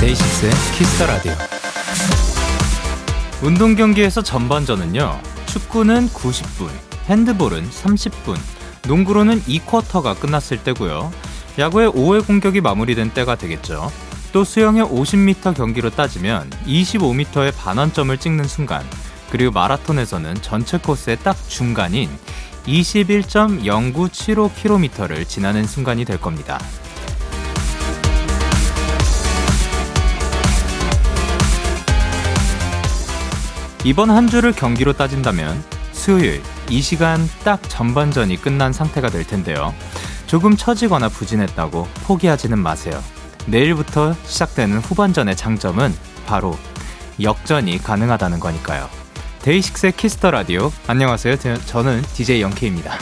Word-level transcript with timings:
데이식스의 0.00 0.52
키스터 0.76 1.06
라디오. 1.06 1.32
운동 3.42 3.74
경기에서 3.74 4.22
전반전은요. 4.22 5.33
축구는 5.54 6.08
90분, 6.08 6.68
핸드볼은 7.06 7.70
30분, 7.70 8.36
농구로는 8.88 9.40
2쿼터가 9.42 10.18
끝났을 10.18 10.64
때고요. 10.64 11.12
야구의 11.60 11.92
5회 11.92 12.26
공격이 12.26 12.60
마무리된 12.60 13.14
때가 13.14 13.36
되겠죠. 13.36 13.92
또 14.32 14.42
수영의 14.42 14.82
50m 14.82 15.54
경기로 15.54 15.90
따지면 15.90 16.50
25m의 16.66 17.54
반환점을 17.56 18.18
찍는 18.18 18.48
순간, 18.48 18.84
그리고 19.30 19.52
마라톤에서는 19.52 20.42
전체 20.42 20.78
코스의 20.78 21.18
딱 21.22 21.36
중간인 21.48 22.10
21.0975km를 22.66 25.28
지나는 25.28 25.68
순간이 25.68 26.04
될 26.04 26.20
겁니다. 26.20 26.58
이번 33.84 34.10
한 34.10 34.26
주를 34.26 34.52
경기로 34.52 34.94
따진다면 34.94 35.62
수요일 35.92 36.42
이 36.70 36.80
시간 36.80 37.20
딱 37.44 37.60
전반전이 37.68 38.40
끝난 38.40 38.72
상태가 38.72 39.10
될 39.10 39.26
텐데요. 39.26 39.74
조금 40.26 40.56
처지거나 40.56 41.10
부진했다고 41.10 41.86
포기하지는 42.06 42.58
마세요. 42.58 42.98
내일부터 43.46 44.14
시작되는 44.24 44.78
후반전의 44.78 45.36
장점은 45.36 45.92
바로 46.26 46.56
역전이 47.20 47.82
가능하다는 47.82 48.40
거니까요. 48.40 48.88
데이식스의 49.42 49.92
키스터 49.92 50.30
라디오. 50.30 50.72
안녕하세요. 50.86 51.36
저는 51.66 52.02
DJ 52.14 52.40
영케이입니다. 52.40 52.96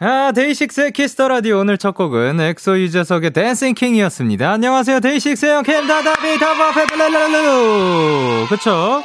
아, 0.00 0.32
데이식스의 0.34 0.92
키스터 0.92 1.28
라디오 1.28 1.60
오늘 1.60 1.78
첫 1.78 1.94
곡은 1.94 2.38
엑소 2.40 2.78
유재석의 2.78 3.30
댄싱 3.30 3.74
킹이었습니다. 3.74 4.50
안녕하세요. 4.50 5.00
데이식스의 5.00 5.52
영케이 5.52 5.86
다다비 5.86 6.38
다바 6.38 6.74
페블랄랄랄루. 6.74 8.46
그쵸? 8.50 9.02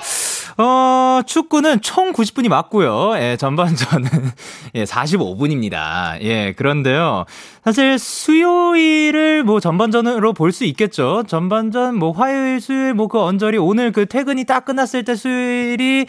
어, 0.60 1.22
축구는 1.26 1.82
총 1.82 2.14
90분이 2.14 2.50
맞고요. 2.50 3.14
예, 3.18 3.38
전반전은 3.38 4.10
예, 4.74 4.86
45분입니다. 4.86 6.20
예, 6.22 6.54
그런데요. 6.58 7.26
사실 7.64 8.00
수요일을 8.00 9.44
뭐 9.44 9.60
전반전으로 9.60 10.34
볼 10.34 10.52
수 10.52 10.64
있겠죠. 10.66 11.24
전반전 11.28 11.96
뭐 12.00 12.12
화요일, 12.12 12.60
수요일 12.62 12.94
뭐 12.96 13.08
그 13.08 13.20
언저리 13.22 13.58
오늘 13.58 13.92
그 13.92 14.06
퇴근이 14.08 14.46
딱 14.46 14.66
끝났을 14.66 15.04
때 15.06 15.16
수요일이 15.16 16.06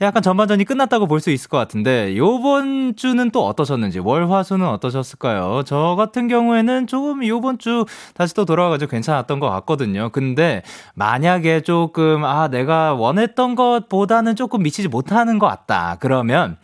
약간 0.00 0.22
전반전이 0.22 0.64
끝났다고 0.64 1.06
볼 1.06 1.20
수 1.20 1.30
있을 1.30 1.48
것 1.48 1.56
같은데 1.58 2.16
요번 2.16 2.96
주는 2.96 3.30
또 3.30 3.46
어떠셨는지 3.46 4.00
월화수는 4.00 4.66
어떠셨을까요? 4.66 5.62
저 5.66 5.94
같은 5.96 6.26
경우에는 6.28 6.86
조금 6.88 7.24
요번 7.26 7.58
주 7.58 7.84
다시 8.14 8.34
또 8.34 8.44
돌아와가지고 8.44 8.90
괜찮았던 8.90 9.38
것 9.40 9.48
같거든요. 9.50 10.08
근데 10.10 10.62
만약에 10.94 11.60
조금 11.60 12.24
아 12.24 12.48
내가 12.48 12.94
원했던 12.94 13.54
것 13.54 13.83
보다는 13.88 14.36
조금 14.36 14.62
미치지 14.62 14.88
못하는 14.88 15.38
것 15.38 15.46
같다. 15.46 15.96
그러면 16.00 16.56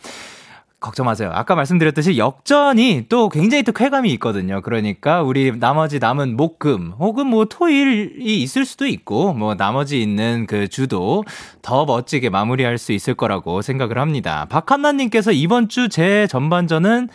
걱정 0.81 1.05
마세요. 1.05 1.31
아까 1.35 1.55
말씀드렸듯이 1.57 2.17
역전이 2.17 3.05
또 3.11 3.29
굉장히 3.29 3.62
또 3.65 3.73
쾌감이 3.73 4.11
있거든요. 4.15 4.62
그러니까 4.62 5.21
우리 5.21 5.53
나머지 5.59 5.99
남은 5.99 6.39
목금 6.39 6.95
혹은 6.99 7.27
뭐 7.27 7.45
토일이 7.45 8.43
있을 8.43 8.65
수도 8.65 8.87
있고 8.87 9.34
뭐 9.34 9.55
나머지 9.56 10.00
있는 10.00 10.47
그 10.47 10.69
주도 10.69 11.22
더 11.61 11.84
멋지게 11.84 12.31
마무리할 12.31 12.78
수 12.78 12.93
있을 12.93 13.12
거라고 13.12 13.61
생각을 13.61 13.99
합니다. 13.99 14.47
박한나님께서 14.49 15.33
이번 15.33 15.69
주 15.69 15.91
제 15.91 16.27
전반전은 16.31 17.09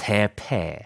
대패. 0.00 0.78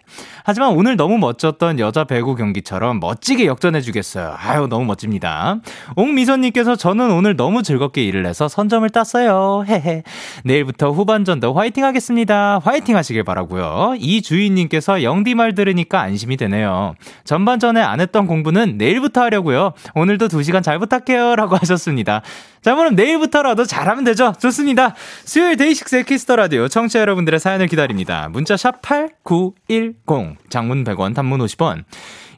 하지만 0.43 0.73
오늘 0.73 0.97
너무 0.97 1.19
멋졌던 1.19 1.79
여자 1.79 2.05
배구 2.05 2.35
경기처럼 2.35 2.99
멋지게 2.99 3.47
역전해주겠어요. 3.47 4.35
아유, 4.37 4.67
너무 4.69 4.85
멋집니다. 4.85 5.61
옥미선님께서 5.95 6.75
저는 6.75 7.13
오늘 7.13 7.37
너무 7.37 7.63
즐겁게 7.63 8.03
일을 8.05 8.27
해서 8.27 8.49
선점을 8.49 8.91
땄어요. 8.91 9.65
헤헤. 9.69 10.03
내일부터 10.43 10.91
후반전도 10.91 11.55
화이팅 11.55 11.85
하겠습니다. 11.85 12.59
화이팅 12.63 12.97
하시길 12.97 13.23
바라고요 13.23 13.95
이주인님께서 13.99 15.05
영디 15.05 15.37
말 15.37 15.55
들으니까 15.55 16.01
안심이 16.01 16.37
되네요. 16.37 16.95
전반전에 17.23 17.81
안 17.81 18.01
했던 18.01 18.27
공부는 18.27 18.77
내일부터 18.77 19.23
하려고요. 19.23 19.73
오늘도 19.95 20.27
2시간 20.29 20.63
잘 20.63 20.81
부탁해요. 20.81 21.37
라고 21.37 21.57
하셨습니다. 21.57 22.23
자, 22.63 22.75
그럼 22.75 22.95
내일부터라도 22.95 23.65
잘하면 23.65 24.05
되죠. 24.05 24.33
좋습니다. 24.41 24.95
수요일 25.25 25.57
데이식스의 25.57 26.05
키스터 26.05 26.37
라디오 26.37 26.67
청취자 26.67 27.01
여러분들의 27.01 27.39
사연을 27.39 27.67
기다립니다. 27.69 28.29
문자 28.31 28.57
샵 28.57 28.81
8910, 29.25 30.37
장문 30.49 30.85
100원, 30.85 31.15
단문 31.15 31.41
50원. 31.41 31.85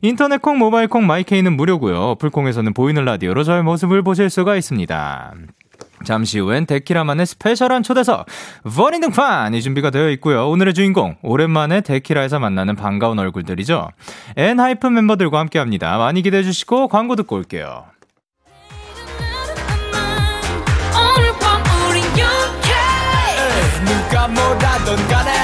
인터넷 0.02 0.40
콩, 0.42 0.58
모바일 0.58 0.88
콩, 0.88 1.06
마이케이는 1.06 1.56
무료고요. 1.56 2.16
풀콩에서는 2.16 2.74
보이는 2.74 3.04
라디오로 3.04 3.44
저의 3.44 3.62
모습을 3.62 4.02
보실 4.02 4.30
수가 4.30 4.56
있습니다. 4.56 5.34
잠시 6.04 6.38
후엔 6.38 6.66
데키라만의 6.66 7.26
스페셜한 7.26 7.82
초대석 7.82 8.26
본인 8.76 9.00
등판이 9.00 9.62
준비가 9.62 9.90
되어 9.90 10.10
있고요. 10.10 10.48
오늘의 10.48 10.74
주인공 10.74 11.16
오랜만에 11.22 11.80
데키라에서 11.80 12.38
만나는 12.38 12.76
반가운 12.76 13.18
얼굴들이죠. 13.18 13.88
엔하이픈 14.36 14.92
멤버들과 14.94 15.38
함께합니다. 15.40 15.96
많이 15.98 16.22
기대해 16.22 16.42
주시고 16.42 16.88
광고 16.88 17.16
듣고 17.16 17.36
올게요. 17.36 17.86
누가 23.86 24.28
뭐라던 24.28 25.08
간에 25.08 25.35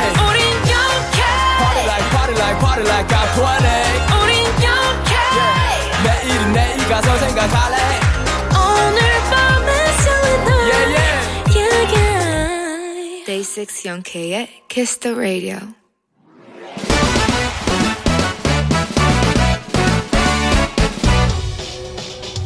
party 2.83 2.89
like 2.89 3.09
party 3.09 3.15
I'm 3.15 3.29
20 3.35 4.23
우린 4.23 4.45
영케 4.63 5.15
yeah. 5.37 6.03
내일은 6.05 6.53
내일 6.53 6.89
가서 6.89 7.19
생각할래 7.19 7.77
오늘 8.51 9.01
밤에 9.31 9.71
설레 10.03 10.53
yeah, 10.53 10.87
yeah. 10.95 11.57
yeah, 11.57 11.95
yeah. 11.95 13.25
Day 13.27 13.43
6 13.43 13.87
영케의 13.87 14.49
Kiss 14.69 14.99
the 14.99 15.17
Radio 15.17 15.59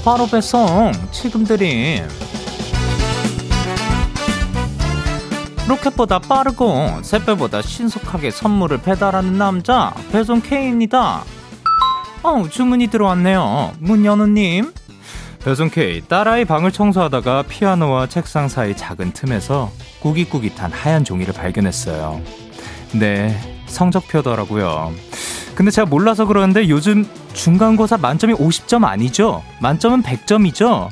바로 0.05 0.27
배송 0.27 0.93
지금 1.11 1.45
드림 1.45 2.07
로켓보다 5.69 6.21
빠르고 6.21 7.01
새배보다 7.03 7.61
신속하게 7.61 8.31
선물을 8.31 8.83
배달하는 8.83 9.37
남자 9.37 9.93
배송 10.13 10.41
K입니다. 10.41 11.25
어 12.23 12.49
주문이 12.49 12.87
들어왔네요. 12.89 13.73
문연우님. 13.81 14.73
배송 15.45 15.71
K 15.71 16.03
딸아이 16.09 16.45
방을 16.45 16.73
청소하다가 16.73 17.45
피아노와 17.49 18.09
책상 18.09 18.49
사이 18.49 18.77
작은 18.77 19.13
틈에서 19.13 19.71
꾸깃꾸깃한 20.01 20.73
하얀 20.73 21.05
종이를 21.05 21.35
발견했어요. 21.35 22.21
네 22.95 23.37
성적표더라고요. 23.67 24.93
근데 25.57 25.71
제가 25.71 25.87
몰라서 25.87 26.27
그러는데 26.27 26.69
요즘 26.69 27.09
중간고사 27.33 27.97
만점이 27.99 28.35
50점 28.35 28.85
아니죠? 28.85 29.43
만점은 29.61 30.03
100점이죠? 30.03 30.91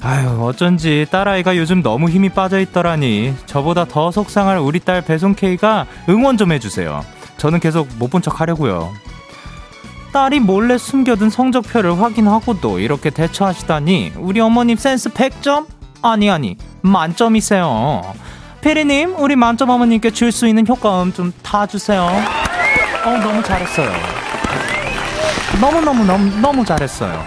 아유, 0.00 0.28
어쩐지 0.44 1.06
딸아이가 1.10 1.56
요즘 1.56 1.82
너무 1.82 2.08
힘이 2.08 2.28
빠져 2.28 2.60
있더라니. 2.60 3.34
저보다 3.46 3.84
더 3.84 4.10
속상할 4.10 4.58
우리 4.58 4.78
딸 4.80 5.02
배송 5.02 5.34
K가 5.34 5.86
응원 6.08 6.36
좀 6.36 6.52
해주세요. 6.52 7.04
저는 7.36 7.60
계속 7.60 7.88
못 7.98 8.10
본 8.10 8.22
척 8.22 8.40
하려고요. 8.40 8.92
딸이 10.12 10.40
몰래 10.40 10.78
숨겨둔 10.78 11.30
성적표를 11.30 12.00
확인하고도 12.00 12.78
이렇게 12.78 13.10
대처하시다니 13.10 14.12
우리 14.16 14.40
어머님 14.40 14.76
센스 14.76 15.10
100점? 15.10 15.66
아니 16.02 16.30
아니 16.30 16.56
만점이세요. 16.82 18.02
페리님 18.60 19.16
우리 19.18 19.36
만점 19.36 19.68
어머님께 19.70 20.10
줄 20.12 20.32
수 20.32 20.46
있는 20.48 20.66
효과음 20.66 21.12
좀 21.12 21.32
다 21.42 21.66
주세요. 21.66 22.02
어 23.04 23.10
너무 23.18 23.42
잘했어요. 23.42 23.90
너무너무 25.60 26.04
너무 26.04 26.40
너무 26.40 26.64
잘했어요. 26.64 27.24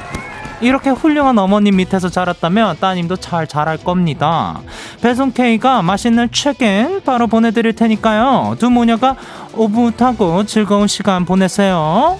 이렇게 0.61 0.91
훌륭한 0.91 1.37
어머님 1.39 1.77
밑에서 1.77 2.09
자랐다면 2.09 2.77
따님도 2.79 3.17
잘 3.17 3.47
자랄 3.47 3.77
겁니다. 3.77 4.61
배송 5.01 5.31
K가 5.31 5.81
맛있는 5.81 6.31
치킨 6.31 7.01
바로 7.03 7.27
보내드릴 7.27 7.73
테니까요. 7.73 8.55
두 8.59 8.69
모녀가 8.69 9.15
오붓하고 9.53 10.45
즐거운 10.45 10.87
시간 10.87 11.25
보내세요. 11.25 12.19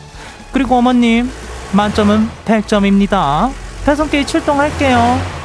그리고 0.51 0.75
어머님 0.75 1.29
만점은 1.73 2.27
100점입니다. 2.45 3.51
배송 3.85 4.09
K 4.09 4.25
출동할게요. 4.25 5.41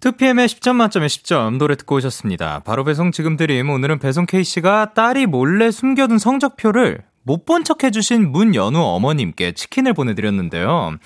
2PM의 0.00 0.46
10점 0.46 0.74
만점에 0.74 1.06
10점 1.06 1.58
노래 1.58 1.76
듣고 1.76 1.96
오셨습니다. 1.96 2.60
바로 2.64 2.82
배송 2.82 3.12
지금 3.12 3.36
드림. 3.36 3.70
오늘은 3.70 4.00
배송 4.00 4.26
K씨가 4.26 4.94
딸이 4.94 5.26
몰래 5.26 5.70
숨겨둔 5.70 6.18
성적표를 6.18 7.04
못 7.24 7.44
본 7.44 7.64
척 7.64 7.84
해주신 7.84 8.32
문연우 8.32 8.78
어머님께 8.80 9.52
치킨을 9.52 9.92
보내드렸는데요. 9.94 10.96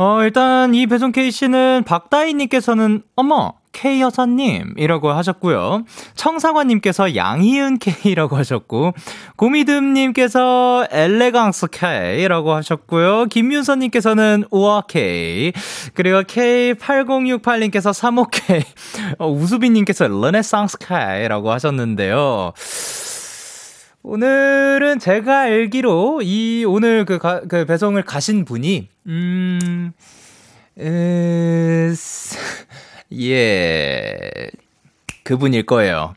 어, 0.00 0.22
일단 0.22 0.74
이 0.74 0.86
배송 0.86 1.10
K씨는 1.10 1.82
박다희님께서는 1.84 3.02
어머, 3.16 3.54
K 3.72 4.00
여사님이라고 4.00 5.10
하셨고요. 5.10 5.82
청사관님께서 6.14 7.16
양희은 7.16 7.78
K라고 7.78 8.36
하셨고, 8.36 8.92
고미듬님께서 9.36 10.86
엘레강스 10.90 11.66
K라고 11.72 12.52
하셨고요. 12.54 13.26
김윤서님께서는 13.26 14.44
우아 14.50 14.82
K, 14.88 15.52
그리고 15.94 16.20
K8068님께서 16.22 17.90
3호 17.92 18.28
K, 18.30 18.62
어, 19.18 19.28
우수빈님께서 19.28 20.06
르네상스 20.08 20.78
K라고 20.78 21.50
하셨는데요. 21.52 22.52
오늘은 24.02 25.00
제가 25.00 25.40
알기로 25.40 26.22
이 26.22 26.64
오늘 26.66 27.04
그, 27.04 27.18
가, 27.18 27.40
그 27.40 27.66
배송을 27.66 28.02
가신 28.02 28.44
분이 28.44 28.88
음, 29.06 29.92
으, 30.78 31.94
예, 33.12 34.50
그분일 35.24 35.66
거예요. 35.66 36.14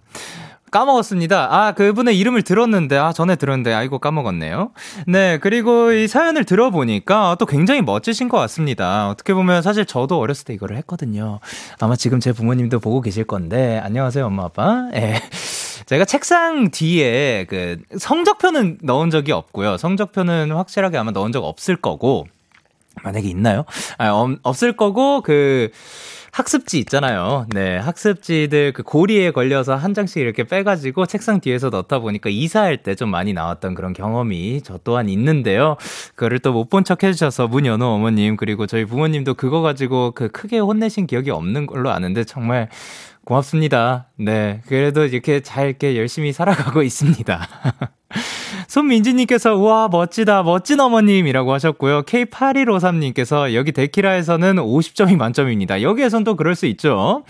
까먹었습니다. 0.72 1.50
아, 1.52 1.74
그분의 1.74 2.18
이름을 2.18 2.44
들었는데, 2.44 2.98
아, 2.98 3.12
전에 3.12 3.36
들었는데, 3.36 3.74
아이고, 3.74 4.00
까먹었네요. 4.00 4.72
네, 5.06 5.38
그리고 5.40 5.92
이 5.92 6.08
사연을 6.08 6.46
들어보니까 6.46 7.36
또 7.40 7.46
굉장히 7.46 7.82
멋지신 7.82 8.30
것 8.30 8.38
같습니다. 8.38 9.10
어떻게 9.10 9.34
보면 9.34 9.64
사실 9.64 9.86
저도 9.86 10.18
어렸을 10.18 10.46
때 10.46 10.54
이거를 10.54 10.78
했거든요. 10.78 11.42
아마 11.82 11.98
지금 11.98 12.22
제 12.22 12.32
부모님도 12.32 12.80
보고 12.80 13.02
계실 13.02 13.26
건데, 13.26 13.82
안녕하세요, 13.84 14.26
엄마, 14.26 14.46
아빠. 14.46 14.90
예. 14.94 15.00
네. 15.00 15.22
제가 15.86 16.06
책상 16.06 16.70
뒤에 16.72 17.46
그 17.50 17.78
성적표는 17.98 18.80
넣은 18.84 19.10
적이 19.10 19.32
없고요. 19.34 19.78
성적표는 19.78 20.52
확실하게 20.52 20.98
아마 20.98 21.12
넣은 21.12 21.32
적 21.32 21.44
없을 21.44 21.76
거고, 21.76 22.28
만약에 23.04 23.28
있나요? 23.30 23.66
아, 23.98 24.10
없을 24.44 24.76
거고, 24.76 25.22
그, 25.22 25.70
학습지 26.34 26.80
있잖아요. 26.80 27.46
네, 27.54 27.78
학습지들 27.78 28.72
그 28.72 28.84
고리에 28.84 29.32
걸려서 29.32 29.76
한 29.76 29.94
장씩 29.94 30.16
이렇게 30.22 30.46
빼가지고 30.46 31.06
책상 31.06 31.42
뒤에서 31.42 31.70
넣다 31.70 32.00
보니까 32.00 32.30
이사할 32.30 32.78
때 32.84 32.96
좀 32.96 33.10
많이 33.10 33.34
나왔던 33.34 33.74
그런 33.76 33.92
경험이 33.92 34.62
저 34.64 34.80
또한 34.84 35.10
있는데요. 35.10 35.76
그거를 36.16 36.40
또 36.40 36.54
못 36.54 36.70
본 36.70 36.86
척 36.86 37.04
해주셔서 37.04 37.50
문연호 37.50 37.86
어머님 37.86 38.38
그리고 38.38 38.66
저희 38.66 38.86
부모님도 38.86 39.34
그거 39.34 39.60
가지고 39.62 40.12
그 40.12 40.30
크게 40.30 40.60
혼내신 40.60 41.06
기억이 41.06 41.32
없는 41.32 41.66
걸로 41.66 41.90
아는데 41.92 42.24
정말 42.24 42.70
고맙습니다. 43.26 44.08
네. 44.18 44.62
그래도 44.68 45.06
이렇게 45.06 45.42
잘 45.42 45.68
이렇게 45.68 45.98
열심히 45.98 46.34
살아가고 46.34 46.82
있습니다. 46.84 47.48
손민지님께서 48.68 49.56
우와 49.56 49.90
멋지다 49.90 50.44
멋진 50.44 50.80
어머님이라고 50.80 51.54
하셨고요. 51.54 52.04
K8153님께서 52.04 53.54
여기 53.54 53.72
데키라에서는 53.72 54.56
50점이 54.56 55.18
만점입니다. 55.18 55.82
여기에선 55.82 56.24
또 56.24 56.36
그럴 56.36 56.56
수 56.56 56.66
있죠. 56.68 57.24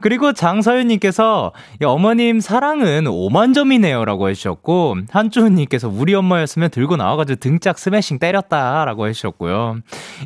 그리고 0.00 0.32
장서윤님께서 0.32 1.52
어머님 1.84 2.40
사랑은 2.40 3.04
5만 3.04 3.54
점이네요라고 3.54 4.28
해주셨고 4.30 4.96
한주은님께서 5.10 5.88
우리 5.88 6.14
엄마였으면 6.14 6.70
들고 6.70 6.96
나와가지고 6.96 7.40
등짝 7.40 7.78
스매싱 7.78 8.18
때렸다라고 8.18 9.08
해주셨고요. 9.08 9.78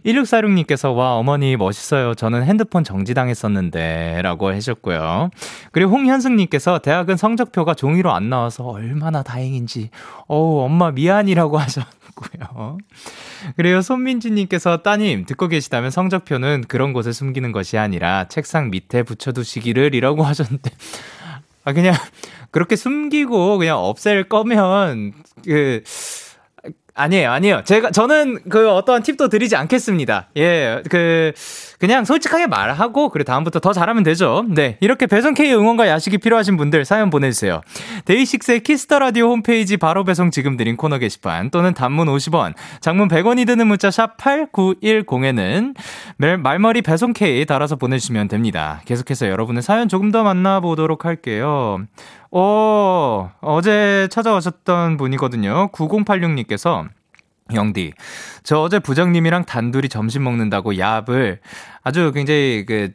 1646님께서 0.05 0.95
와 0.97 1.17
어머니 1.17 1.57
멋있어요. 1.57 2.15
저는 2.15 2.45
핸드폰 2.45 2.85
정지당했었는데라고 2.85 4.53
해주셨고요. 4.53 5.31
그리고 5.71 5.93
홍현승님께서 5.93 6.79
대학은 6.79 7.17
성적표가 7.17 7.75
종이로 7.75 8.13
안 8.13 8.31
나와서 8.31 8.65
얼마나 8.65 9.23
다행인지 9.23 9.91
어우, 10.29 10.65
엄마 10.65 10.91
미안이라고 10.91 11.59
하셨고요. 11.59 12.79
그래요. 13.57 13.83
손민지님께서 13.83 14.79
따님, 14.79 15.27
듣고 15.27 15.49
계시다면 15.49 15.91
성적표는 15.91 16.65
그런 16.69 16.93
곳에 16.93 17.13
숨기는 17.13 17.51
것이 17.53 17.79
아니라 17.79 18.29
책상 18.29 18.71
밑에 18.71 19.03
붙여두시기를 19.03 19.95
이라고 19.95 20.23
하셨는데. 20.23 20.71
아, 21.65 21.73
그냥, 21.73 21.95
그렇게 22.51 22.77
숨기고 22.77 23.59
그냥 23.59 23.79
없앨 23.79 24.29
거면, 24.29 25.13
그, 25.45 25.83
아니에요, 26.95 27.31
아니에요. 27.31 27.65
제가, 27.65 27.91
저는 27.91 28.41
그 28.49 28.71
어떠한 28.71 29.03
팁도 29.03 29.29
드리지 29.29 29.57
않겠습니다. 29.57 30.29
예, 30.37 30.83
그, 30.91 31.33
그냥 31.83 32.05
솔직하게 32.05 32.47
말하고, 32.47 33.09
그래, 33.09 33.25
다음부터 33.25 33.59
더 33.59 33.73
잘하면 33.73 34.05
되죠. 34.05 34.45
네. 34.49 34.77
이렇게 34.79 35.09
배송K 35.09 35.53
응원과 35.53 35.89
야식이 35.89 36.19
필요하신 36.19 36.57
분들 36.57 36.85
사연 36.85 37.11
보내주세요. 37.11 37.61
데이식스의 38.05 38.61
키스터 38.61 39.01
라디오 39.01 39.31
홈페이지 39.31 39.77
바로 39.77 40.05
배송 40.05 40.31
지금 40.31 40.57
드린 40.57 40.77
코너 40.77 40.99
게시판 40.99 41.51
또는 41.51 41.75
단문 41.75 42.07
50원, 42.07 42.55
장문 42.81 43.09
100원이 43.09 43.49
드는 43.49 43.67
문자 43.67 43.91
샵 43.91 44.17
8910에는 44.17 45.75
말머리 46.39 46.83
배송K 46.83 47.47
달아서 47.47 47.75
보내주시면 47.75 48.29
됩니다. 48.29 48.81
계속해서 48.85 49.29
여러분의 49.29 49.65
사연 49.65 49.89
조금 49.89 50.13
더 50.13 50.23
만나보도록 50.23 51.05
할게요. 51.05 51.81
어, 52.31 53.33
어제 53.41 54.07
찾아오셨던 54.09 54.99
분이거든요. 54.99 55.71
9086님께서 55.73 56.87
영디, 57.55 57.93
저 58.43 58.61
어제 58.61 58.79
부장님이랑 58.79 59.45
단둘이 59.45 59.89
점심 59.89 60.25
먹는다고 60.25 60.73
얍을 60.75 61.39
아주 61.83 62.13
굉장히 62.13 62.65
그 62.67 62.93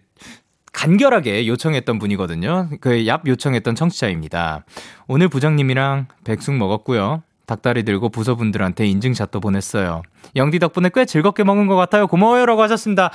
간결하게 0.73 1.47
요청했던 1.47 1.99
분이거든요. 1.99 2.69
그 2.81 2.89
얍 2.91 3.27
요청했던 3.27 3.75
청취자입니다. 3.75 4.65
오늘 5.07 5.27
부장님이랑 5.27 6.07
백숙 6.23 6.55
먹었고요. 6.55 7.23
닭다리 7.47 7.83
들고 7.83 8.09
부서분들한테 8.09 8.85
인증샷도 8.88 9.39
보냈어요. 9.39 10.01
영디 10.35 10.59
덕분에 10.59 10.89
꽤 10.93 11.05
즐겁게 11.05 11.43
먹은 11.43 11.67
것 11.67 11.75
같아요. 11.77 12.05
고마워요라고 12.07 12.61
하셨습니다. 12.63 13.09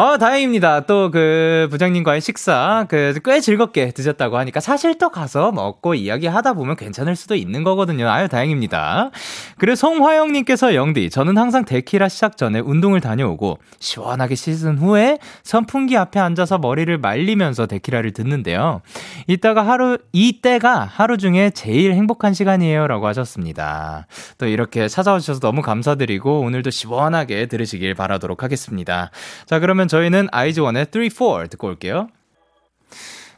어, 0.00 0.16
다행입니다. 0.16 0.86
또 0.86 1.10
그 1.10 1.68
부장님과의 1.70 2.20
식사 2.22 2.86
그 2.88 3.12
꽤 3.24 3.40
즐겁게 3.40 3.90
드셨다고 3.90 4.38
하니까 4.38 4.60
사실 4.60 4.96
또 4.96 5.10
가서 5.10 5.52
먹고 5.52 5.94
이야기하다 5.94 6.54
보면 6.54 6.76
괜찮을 6.76 7.16
수도 7.16 7.34
있는 7.34 7.64
거거든요. 7.64 8.08
아유, 8.08 8.28
다행입니다. 8.28 9.10
그리고 9.58 9.74
송화영 9.74 10.32
님께서 10.32 10.74
영디, 10.74 11.10
저는 11.10 11.36
항상 11.36 11.64
데키라 11.66 12.08
시작 12.08 12.38
전에 12.38 12.60
운동을 12.60 13.00
다녀오고 13.00 13.58
시원하게 13.78 14.36
씻은 14.36 14.78
후에 14.78 15.18
선풍기 15.42 15.96
앞에 15.98 16.18
앉아서 16.18 16.58
머리를 16.58 16.96
말리면서 16.96 17.66
데키라를 17.66 18.12
듣는데요. 18.12 18.80
이따가 19.26 19.66
하루, 19.66 19.98
이때가 20.12 20.84
하루 20.84 21.18
중에 21.18 21.50
제일 21.50 21.92
행복한 21.92 22.32
시간이에요라고 22.32 23.06
하셨습니다. 23.08 24.06
또 24.38 24.46
이렇게 24.46 24.88
찾아오셔서 24.88 25.40
너무 25.40 25.60
감사드리고 25.60 26.40
오늘도 26.40 26.70
시원하게 26.70 27.46
들으시길 27.46 27.94
바라도록 27.94 28.42
하겠습니다. 28.42 29.10
자, 29.44 29.58
그러면 29.58 29.88
저희는 29.90 30.28
아이즈원의 30.30 30.86
3, 30.92 31.08
4 31.10 31.48
듣고 31.48 31.66
올게요. 31.66 32.08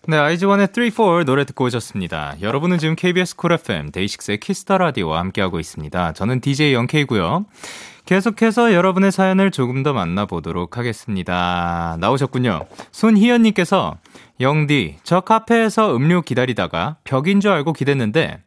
네, 0.07 0.19
아이즈원의 0.19 0.69
3, 0.75 0.91
4 0.91 1.25
노래 1.25 1.47
듣고 1.47 1.65
오셨습니다. 1.65 2.35
여러분은 2.43 2.77
지금 2.77 2.95
KBS 2.95 3.37
쿨 3.37 3.53
FM 3.53 3.91
데이식스의 3.91 4.39
키스터 4.39 4.77
라디오와 4.77 5.19
함께하고 5.21 5.59
있습니다. 5.59 6.13
저는 6.13 6.41
DJ 6.43 6.75
영케이고요. 6.75 7.47
계속해서 8.05 8.75
여러분의 8.75 9.13
사연을 9.13 9.51
조금 9.51 9.83
더 9.83 9.95
만나보도록 9.95 10.77
하겠습니다. 10.77 11.97
나오셨군요. 12.01 12.67
손희연님께서 12.91 13.97
영디, 14.41 14.97
저 15.05 15.21
카페에서 15.21 15.97
음료 15.97 16.21
기다리다가 16.21 16.97
벽인 17.05 17.41
줄 17.41 17.53
알고 17.53 17.73
기댔는데 17.73 18.43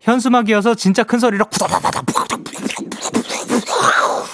현수막이어서 0.00 0.74
진짜 0.74 1.04
큰 1.04 1.20
소리로 1.20 1.44
구다다다다 1.44 2.02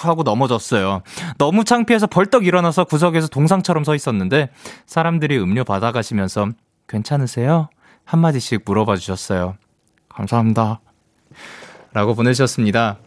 하고 0.04 0.22
넘어졌어요. 0.22 1.02
너무 1.38 1.64
창피해서 1.64 2.06
벌떡 2.06 2.46
일어나서 2.46 2.84
구석에서 2.84 3.28
동상처럼 3.28 3.84
서 3.84 3.94
있었는데 3.94 4.50
사람들이 4.86 5.38
음료 5.38 5.64
받아가시면서 5.64 6.50
괜찮으세요? 6.88 7.68
한마디씩 8.04 8.62
물어봐 8.64 8.96
주셨어요. 8.96 9.56
감사합니다. 10.08 10.80
라고 11.92 12.14
보내주셨습니다. 12.14 12.98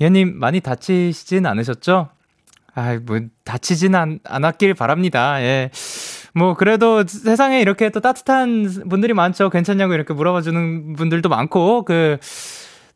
예님, 0.00 0.38
많이 0.38 0.60
다치시진 0.60 1.46
않으셨죠? 1.46 2.08
아, 2.74 2.98
뭐, 3.06 3.20
다치진 3.44 3.94
않, 3.94 4.18
않았길 4.24 4.74
바랍니다. 4.74 5.40
예. 5.42 5.70
뭐, 6.34 6.54
그래도 6.54 7.06
세상에 7.06 7.60
이렇게 7.60 7.88
또 7.88 8.00
따뜻한 8.00 8.84
분들이 8.90 9.14
많죠. 9.14 9.48
괜찮냐고 9.48 9.94
이렇게 9.94 10.12
물어봐 10.12 10.42
주는 10.42 10.92
분들도 10.94 11.30
많고, 11.30 11.84
그, 11.86 12.18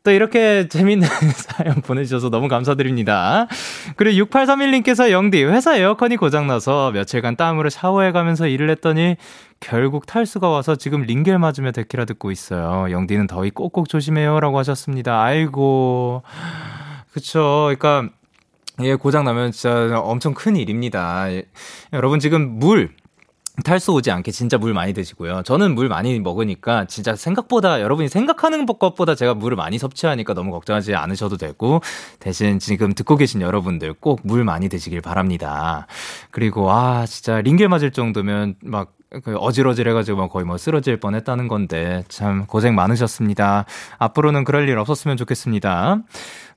또 0.03 0.11
이렇게 0.11 0.67
재밌는 0.67 1.07
사연 1.35 1.81
보내주셔서 1.81 2.29
너무 2.29 2.47
감사드립니다. 2.47 3.47
그리고 3.97 4.25
6831님께서 4.25 5.11
영디, 5.11 5.43
회사 5.43 5.75
에어컨이 5.75 6.17
고장나서 6.17 6.91
며칠간 6.91 7.35
땀으로 7.35 7.69
샤워해가면서 7.69 8.47
일을 8.47 8.69
했더니 8.71 9.15
결국 9.59 10.07
탈수가 10.07 10.49
와서 10.49 10.75
지금 10.75 11.03
링겔 11.03 11.37
맞으며 11.37 11.71
데키라 11.71 12.05
듣고 12.05 12.31
있어요. 12.31 12.91
영디는 12.91 13.27
더위 13.27 13.51
꼭꼭 13.51 13.89
조심해요. 13.89 14.39
라고 14.39 14.57
하셨습니다. 14.57 15.21
아이고. 15.21 16.23
그쵸. 17.13 17.69
그러니까, 17.77 18.09
예, 18.81 18.95
고장 18.95 19.23
나면 19.23 19.51
진짜 19.51 19.99
엄청 19.99 20.33
큰 20.33 20.55
일입니다. 20.55 21.31
예, 21.31 21.43
여러분 21.93 22.19
지금 22.19 22.57
물, 22.57 22.89
탈수 23.65 23.91
오지 23.93 24.11
않게 24.11 24.31
진짜 24.31 24.57
물 24.57 24.73
많이 24.73 24.93
드시고요. 24.93 25.43
저는 25.43 25.75
물 25.75 25.89
많이 25.89 26.19
먹으니까 26.19 26.85
진짜 26.85 27.15
생각보다 27.15 27.81
여러분이 27.81 28.07
생각하는 28.07 28.65
것보다 28.65 29.13
제가 29.13 29.33
물을 29.33 29.57
많이 29.57 29.77
섭취하니까 29.77 30.33
너무 30.33 30.51
걱정하지 30.51 30.95
않으셔도 30.95 31.37
되고 31.37 31.81
대신 32.19 32.59
지금 32.59 32.93
듣고 32.93 33.17
계신 33.17 33.41
여러분들 33.41 33.93
꼭 33.93 34.21
물 34.23 34.43
많이 34.43 34.69
드시길 34.69 35.01
바랍니다. 35.01 35.87
그리고 36.31 36.71
아 36.71 37.05
진짜 37.05 37.41
링겔 37.41 37.67
맞을 37.69 37.91
정도면 37.91 38.55
막그 38.63 39.00
어질어질해가지고 39.25 40.29
거의 40.29 40.45
뭐 40.45 40.57
쓰러질 40.57 40.97
뻔했다는 40.97 41.47
건데 41.47 42.03
참 42.07 42.45
고생 42.45 42.75
많으셨습니다. 42.75 43.65
앞으로는 43.97 44.45
그럴 44.45 44.69
일 44.69 44.77
없었으면 44.77 45.17
좋겠습니다. 45.17 45.99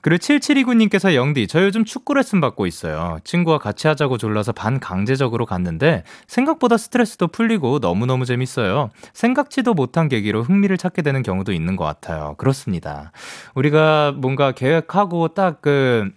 그리고 0.00 0.18
7729님께서 0.18 1.14
영디, 1.14 1.48
저 1.48 1.62
요즘 1.64 1.84
축구 1.84 2.14
레슨 2.14 2.40
받고 2.40 2.66
있어요. 2.66 3.18
친구와 3.24 3.58
같이 3.58 3.88
하자고 3.88 4.18
졸라서 4.18 4.52
반 4.52 4.78
강제적으로 4.78 5.46
갔는데 5.46 6.04
생각보다 6.26 6.76
스트레스도 6.76 7.28
풀리고 7.28 7.78
너무너무 7.80 8.26
재밌어요. 8.26 8.90
생각지도 9.14 9.72
못한 9.72 10.08
계기로 10.08 10.42
흥미를 10.42 10.76
찾게 10.76 11.02
되는 11.02 11.22
경우도 11.22 11.52
있는 11.52 11.74
것 11.74 11.84
같아요. 11.84 12.34
그렇습니다. 12.36 13.12
우리가 13.54 14.12
뭔가 14.12 14.52
계획하고 14.52 15.28
딱 15.28 15.62
그, 15.62 16.10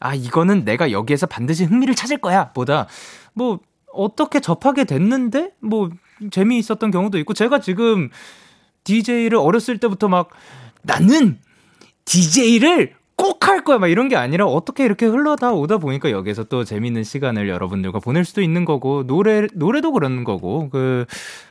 아, 0.00 0.14
이거는 0.14 0.64
내가 0.64 0.90
여기에서 0.90 1.26
반드시 1.26 1.64
흥미를 1.64 1.94
찾을 1.94 2.18
거야. 2.18 2.50
보다, 2.52 2.86
뭐, 3.34 3.60
어떻게 3.94 4.40
접하게 4.40 4.84
됐는데, 4.84 5.52
뭐, 5.60 5.90
재미있었던 6.30 6.90
경우도 6.90 7.18
있고, 7.18 7.34
제가 7.34 7.60
지금 7.60 8.10
DJ를 8.84 9.38
어렸을 9.38 9.78
때부터 9.78 10.08
막, 10.08 10.30
나는 10.82 11.38
DJ를 12.04 12.94
꼭 13.24 13.48
할 13.48 13.62
거야. 13.64 13.78
막 13.78 13.88
이런 13.88 14.08
게 14.08 14.16
아니라 14.16 14.46
어떻게 14.46 14.84
이렇게 14.84 15.06
흘러다 15.06 15.52
오다 15.52 15.78
보니까 15.78 16.10
여기서 16.10 16.44
또 16.44 16.64
재밌는 16.64 17.04
시간을 17.04 17.48
여러분들과 17.48 17.98
보낼 18.00 18.24
수도 18.24 18.40
있는 18.42 18.64
거고 18.64 19.06
노래 19.06 19.46
노래도 19.54 19.92
그런 19.92 20.24
거고 20.24 20.68
그 20.70 21.06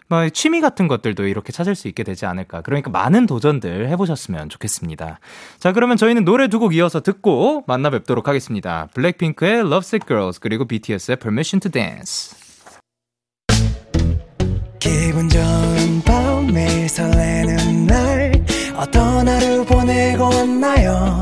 막 0.09 0.31
취미 0.33 0.61
같은 0.61 0.87
것들도 0.87 1.25
이렇게 1.27 1.51
찾을 1.51 1.75
수 1.75 1.87
있게 1.87 2.03
되지 2.03 2.25
않을까. 2.27 2.61
그러니까 2.61 2.91
많은 2.91 3.25
도전들 3.25 3.89
해보셨으면 3.89 4.49
좋겠습니다. 4.49 5.19
자 5.59 5.71
그러면 5.71 5.97
저희는 5.97 6.23
노래 6.25 6.47
두 6.49 6.59
곡 6.59 6.75
이어서 6.75 7.01
듣고 7.01 7.63
만나 7.67 7.89
뵙도록 7.89 8.27
하겠습니다. 8.27 8.87
블랙핑크의 8.93 9.59
Lovesick 9.61 10.05
Girls 10.07 10.39
그리고 10.39 10.65
BTS의 10.65 11.17
Permission 11.17 11.59
to 11.61 11.71
Dance. 11.71 12.37
기분 14.79 15.29
좋은 15.29 16.01
밤 16.05 16.47
매일 16.53 16.87
설레는 16.89 17.87
날 17.87 18.45
어떤 18.75 19.27
하루 19.27 19.65
보내고 19.65 20.25
왔나요 20.25 21.21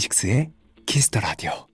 데이식스의 0.00 0.50
키스터 0.86 1.20
라디오. 1.20 1.69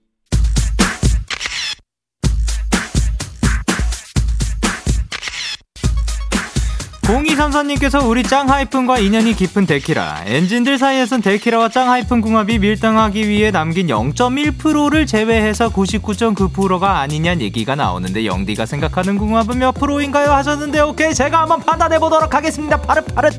0234님께서 7.07 8.05
우리 8.05 8.21
짱하이픈과 8.21 8.99
인연이 8.99 9.33
깊은 9.33 9.65
데키라. 9.65 10.23
엔진들 10.25 10.77
사이에선 10.77 11.21
데키라와 11.21 11.69
짱하이픈 11.69 12.19
궁합이 12.19 12.59
밀당하기 12.59 13.29
위해 13.29 13.49
남긴 13.49 13.87
0.1%를 13.87 15.05
제외해서 15.05 15.69
99.9%가 15.69 16.99
아니냐는 16.99 17.41
얘기가 17.43 17.75
나오는데 17.75 18.25
영디가 18.25 18.65
생각하는 18.65 19.17
궁합은 19.17 19.57
몇 19.57 19.71
프로인가요? 19.71 20.31
하셨는데 20.33 20.81
오케이 20.81 21.13
제가 21.13 21.43
한번 21.43 21.61
판단해 21.61 21.97
보도록 21.97 22.35
하겠습니다. 22.35 22.75
파릇파릇 22.75 23.35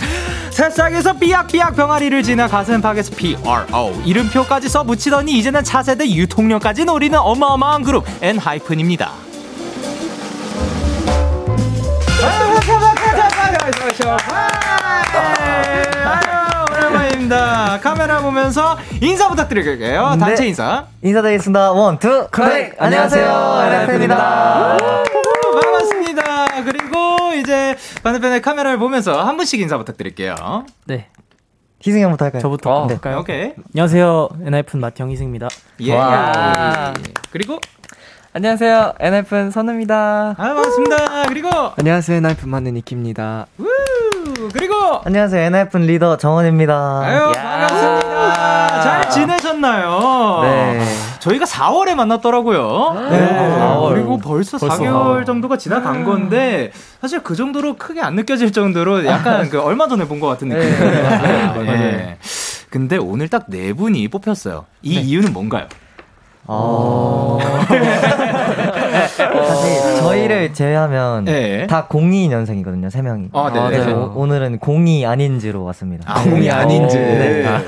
새싹에서 0.50 1.12
삐약삐약 1.18 1.76
병아리를 1.76 2.22
지나 2.22 2.48
가슴팍에서 2.48 3.16
PRO 3.16 4.02
이름표까지 4.06 4.70
써 4.70 4.82
붙이더니 4.82 5.38
이제는 5.38 5.62
차세대 5.62 6.08
유통력까지 6.08 6.86
노리는 6.86 7.18
어마어마한 7.18 7.82
그룹 7.82 8.06
엔하이픈입니다. 8.22 9.28
오랜만입니다. 16.72 17.80
카메라 17.82 18.22
보면서 18.22 18.78
인사 19.02 19.28
부탁드릴게요. 19.28 20.10
네. 20.12 20.18
단체 20.18 20.46
인사. 20.46 20.86
인사드리겠습니다. 21.02 21.72
One, 21.72 21.98
two, 21.98 22.28
connect! 22.30 22.76
안녕하세요. 22.78 23.60
엔하이픈입니다. 23.66 24.78
반갑습니다. 25.52 26.62
그리고 26.64 27.34
이제 27.34 27.76
반대편의 28.02 28.40
카메라를 28.40 28.78
보면서 28.78 29.22
한 29.22 29.36
분씩 29.36 29.60
인사 29.60 29.76
부탁드릴게요. 29.76 30.64
네. 30.86 31.08
희승이 31.80 32.02
형부터 32.02 32.24
할까요? 32.24 32.40
저부터 32.40 32.70
어, 32.72 32.86
네. 32.86 32.94
할까요? 32.94 33.18
오케이. 33.18 33.52
안녕하세요. 33.74 34.30
엔하이픈 34.46 34.80
맏형 34.80 35.10
희승입니다. 35.10 35.48
예. 35.80 35.94
와. 35.94 36.94
그리고 37.30 37.60
안녕하세요. 38.42 38.92
엔하이픈 39.00 39.50
선우입니다. 39.50 40.30
아, 40.30 40.34
반갑습니다. 40.36 41.24
그리고 41.26 41.48
안녕하세요. 41.76 42.18
엔하이픈 42.18 42.48
막내 42.48 42.76
니키입니다. 42.76 43.46
그리고 44.52 44.74
안녕하세요. 45.04 45.42
엔하이픈 45.42 45.80
리더 45.80 46.16
정원입니다. 46.16 47.00
아유, 47.02 47.32
반갑습니다. 47.34 48.82
잘 48.82 49.10
지내셨나요? 49.10 50.38
네. 50.44 50.86
저희가 51.18 51.46
4월에 51.46 51.96
만났더라고요. 51.96 53.08
네. 53.10 53.58
4월. 53.58 53.88
그리고 53.94 54.18
벌써, 54.18 54.56
벌써 54.56 54.76
4개월 54.84 54.92
4월. 55.22 55.26
정도가 55.26 55.56
지나간 55.56 56.04
건데 56.04 56.70
사실 57.00 57.24
그 57.24 57.34
정도로 57.34 57.74
크게 57.76 58.00
안 58.00 58.14
느껴질 58.14 58.52
정도로 58.52 59.04
약간 59.04 59.50
그 59.50 59.60
얼마 59.60 59.88
전에 59.88 60.06
본 60.06 60.20
것 60.20 60.28
같은 60.28 60.46
느낌이 60.48 60.76
들어요. 60.76 61.62
네. 61.64 61.76
네. 61.76 62.18
근데 62.70 62.98
오늘 62.98 63.28
딱 63.28 63.46
네 63.48 63.72
분이 63.72 64.06
뽑혔어요. 64.06 64.66
이 64.82 64.94
네. 64.94 65.00
이유는 65.00 65.32
뭔가요? 65.32 65.66
어. 66.50 67.38
사실 68.98 69.96
저희를 70.00 70.54
제외하면 70.54 71.24
네. 71.24 71.66
다 71.66 71.86
02년생이거든요, 71.88 72.90
세 72.90 73.02
명이. 73.02 73.28
아, 73.32 73.50
네. 73.52 73.60
그래서 73.68 74.12
오, 74.14 74.26
늘은 74.26 74.58
02 74.66 75.04
아닌지로 75.04 75.62
왔습니다. 75.64 76.04
아, 76.10 76.24
02 76.24 76.50
아닌지. 76.50 76.96
네. 76.96 77.46
아. 77.46 77.62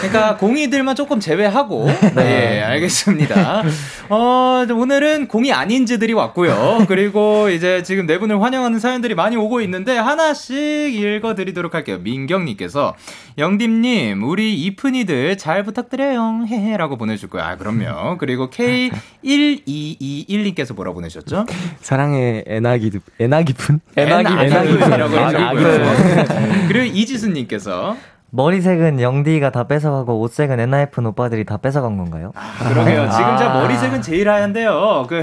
그러니까 0.00 0.36
02들만 0.36 0.94
조금 0.96 1.18
제외하고 1.18 1.86
네, 1.86 2.12
네 2.14 2.62
알겠습니다. 2.62 3.62
어, 4.10 4.66
오늘은 4.70 5.28
02 5.32 5.52
아닌지들이 5.52 6.12
왔고요. 6.12 6.84
그리고 6.88 7.48
이제 7.48 7.82
지금 7.82 8.06
네 8.06 8.18
분을 8.18 8.42
환영하는 8.42 8.78
사연들이 8.78 9.14
많이 9.14 9.36
오고 9.36 9.62
있는데 9.62 9.96
하나씩 9.96 10.56
읽어 10.94 11.34
드리도록 11.34 11.74
할게요. 11.74 11.98
민경 12.02 12.44
님께서 12.44 12.94
영dim님, 13.38 14.22
우리 14.22 14.54
이쁜이들 14.62 15.36
잘 15.36 15.62
부탁드려요. 15.62 16.44
헤헤라고 16.46 16.96
보내 16.96 17.18
줄 17.18 17.28
거예요. 17.28 17.46
아, 17.46 17.56
그럼요. 17.56 18.16
그리고 18.16 18.48
K1221님께서 18.48 20.74
뭐라 20.74 20.92
보내셨죠? 20.92 21.44
사랑의 21.80 22.44
에나기, 22.46 22.90
에나기분? 23.20 23.80
에나기, 23.96 24.32
에나기분이라고 24.32 25.14
해주고요. 25.18 26.64
그리고 26.68 26.86
이지수님께서 26.96 27.96
머리색은 28.30 29.00
영디가 29.02 29.50
다 29.50 29.64
뺏어가고 29.68 30.18
옷색은 30.20 30.58
엔하이픈 30.58 31.04
오빠들이 31.06 31.44
다 31.44 31.58
뺏어간 31.58 31.96
건가요? 31.98 32.32
아, 32.34 32.68
그러게요. 32.70 33.08
지금 33.10 33.36
저 33.38 33.50
머리색은 33.50 34.00
제일 34.02 34.28
하얀데요. 34.30 35.06
그 35.08 35.22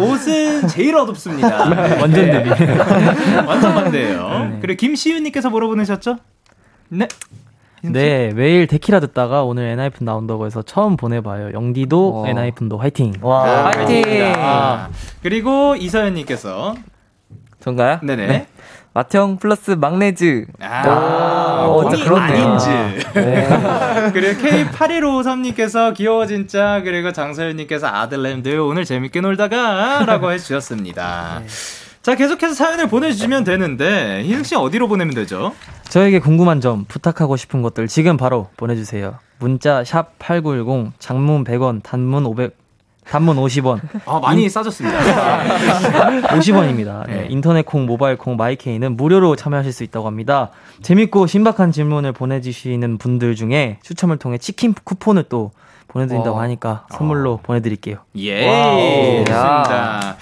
옷은 0.00 0.68
제일 0.68 0.94
어둡습니다. 0.96 1.68
완전 2.00 2.30
대비. 2.30 2.48
완전 3.46 3.74
반대예요. 3.74 4.48
네. 4.52 4.58
그리고 4.62 4.78
김시윤님께서 4.78 5.50
뭐라 5.50 5.66
보내셨죠? 5.66 6.16
네. 6.90 7.08
네, 7.82 8.32
매일 8.34 8.66
데키라 8.66 9.00
듣다가 9.00 9.42
오늘 9.42 9.64
엔하이픈 9.64 10.04
나온다고 10.04 10.44
해서 10.44 10.60
처음 10.60 10.96
보내봐요. 10.96 11.54
영디도 11.54 12.26
엔하이픈도 12.28 12.76
화이팅. 12.76 13.14
와, 13.22 13.70
화이팅. 13.70 14.34
아, 14.36 14.90
그리고 15.22 15.76
이서연님께서 15.76 16.74
전가요? 17.60 18.00
네네. 18.02 18.26
네. 18.26 18.46
마태형 18.92 19.38
플러스 19.38 19.70
막내즈. 19.70 20.46
아, 20.60 20.82
아 20.84 21.66
공이 21.66 22.02
아닌지. 22.02 22.68
네. 23.14 23.48
그리고 24.12 24.40
K8153님께서 24.42 25.94
귀여워 25.94 26.26
진짜. 26.26 26.82
그리고 26.82 27.12
장서연님께서 27.12 27.86
아들램들 27.86 28.58
오늘 28.58 28.84
재밌게 28.84 29.20
놀다가 29.20 30.04
라고 30.04 30.32
해주셨습니다. 30.32 31.42
네. 31.42 31.46
자, 32.02 32.14
계속해서 32.14 32.54
사연을 32.54 32.88
보내주시면 32.88 33.44
되는데, 33.44 34.22
희승씨 34.24 34.56
어디로 34.56 34.88
보내면 34.88 35.14
되죠? 35.14 35.54
저에게 35.90 36.20
궁금한 36.20 36.60
점, 36.60 36.84
부탁하고 36.86 37.36
싶은 37.36 37.62
것들 37.62 37.88
지금 37.88 38.16
바로 38.16 38.48
보내주세요. 38.56 39.16
문자, 39.40 39.82
샵 39.82 40.18
8910, 40.20 40.92
장문 41.00 41.42
100원, 41.42 41.82
단문 41.82 42.26
500, 42.26 42.56
단문 43.04 43.36
50원. 43.36 43.80
아, 44.06 44.20
많이 44.20 44.48
싸졌습니다. 44.48 44.98
50원입니다. 46.30 47.06
네, 47.08 47.26
인터넷 47.28 47.66
콩, 47.66 47.86
모바일 47.86 48.16
콩, 48.16 48.36
마이케이는 48.36 48.96
무료로 48.96 49.34
참여하실 49.34 49.72
수 49.72 49.82
있다고 49.82 50.06
합니다. 50.06 50.50
재밌고 50.82 51.26
신박한 51.26 51.72
질문을 51.72 52.12
보내주시는 52.12 52.98
분들 52.98 53.34
중에 53.34 53.78
추첨을 53.82 54.18
통해 54.18 54.38
치킨 54.38 54.74
쿠폰을 54.84 55.24
또 55.24 55.50
보내드린다고 55.88 56.36
와. 56.36 56.42
하니까 56.44 56.86
선물로 56.92 57.40
보내드릴게요. 57.42 57.96
예, 58.16 59.24
좋습니다. 59.26 60.16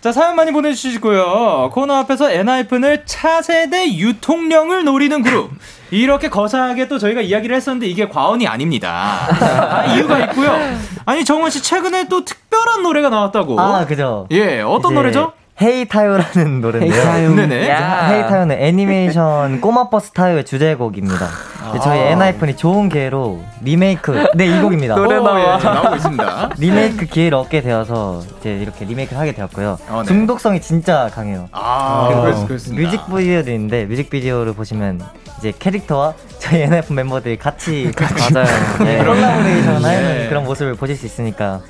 자, 0.00 0.12
사연 0.12 0.36
많이 0.36 0.52
보내주시고요. 0.52 1.70
코너 1.72 1.94
앞에서 1.94 2.30
엔하이픈을 2.30 3.02
차세대 3.04 3.94
유통령을 3.94 4.84
노리는 4.84 5.22
그룹. 5.22 5.50
이렇게 5.90 6.28
거사하게 6.28 6.86
또 6.86 6.98
저희가 6.98 7.20
이야기를 7.20 7.56
했었는데 7.56 7.86
이게 7.86 8.08
과언이 8.08 8.46
아닙니다. 8.46 9.26
아, 9.28 9.84
이유가 9.86 10.18
있고요. 10.20 10.56
아니, 11.04 11.24
정원 11.24 11.50
씨, 11.50 11.60
최근에 11.62 12.06
또 12.08 12.24
특별한 12.24 12.82
노래가 12.82 13.08
나왔다고. 13.08 13.58
아, 13.60 13.86
그죠. 13.86 14.28
예, 14.30 14.60
어떤 14.60 14.94
노래죠? 14.94 15.32
Hey 15.60 15.86
타요라는 15.86 16.60
노래인데요. 16.60 17.00
Hey 17.00 17.04
타요. 17.04 17.34
네네. 17.34 17.68
야. 17.68 18.08
Hey 18.10 18.22
타요는 18.28 18.56
애니메이션 18.60 19.60
꼬마 19.60 19.88
버스 19.90 20.12
타요의 20.12 20.44
주제곡입니다. 20.44 21.26
근데 21.64 21.80
저희 21.80 21.98
엔하이픈이 22.00 22.56
좋은 22.56 22.88
기회로 22.88 23.42
리메이크, 23.62 24.28
네, 24.36 24.46
이 24.46 24.60
곡입니다. 24.60 24.94
노래 24.94 25.16
나와. 25.16 25.58
예, 25.60 25.64
나오고 25.64 25.96
있습니다. 25.96 26.50
리메이크 26.58 27.06
기회를 27.06 27.36
얻게 27.36 27.60
되어서 27.60 28.22
이제 28.38 28.54
이렇게 28.56 28.84
리메이크를 28.84 29.20
하게 29.20 29.32
되었고요. 29.32 29.78
어, 29.88 30.02
네. 30.02 30.06
중독성이 30.06 30.60
진짜 30.60 31.10
강해요. 31.12 31.48
아, 31.52 32.08
어. 32.10 32.22
그렇, 32.22 32.46
그렇습니다. 32.46 32.82
뮤직비디오도 32.90 33.50
있는데 33.50 33.84
뮤직비디오를 33.84 34.54
보시면 34.54 35.02
이제 35.38 35.52
캐릭터와 35.58 36.14
저희 36.38 36.62
엔하이픈 36.62 36.92
멤버들이 36.92 37.36
같이 37.38 37.92
맞아요. 38.32 38.46
네, 38.78 38.98
네. 38.98 39.04
콜라보레이션 39.04 39.84
하는 39.84 40.18
네. 40.18 40.26
그런 40.28 40.44
모습을 40.44 40.74
보실 40.74 40.96
수 40.96 41.04
있으니까 41.04 41.60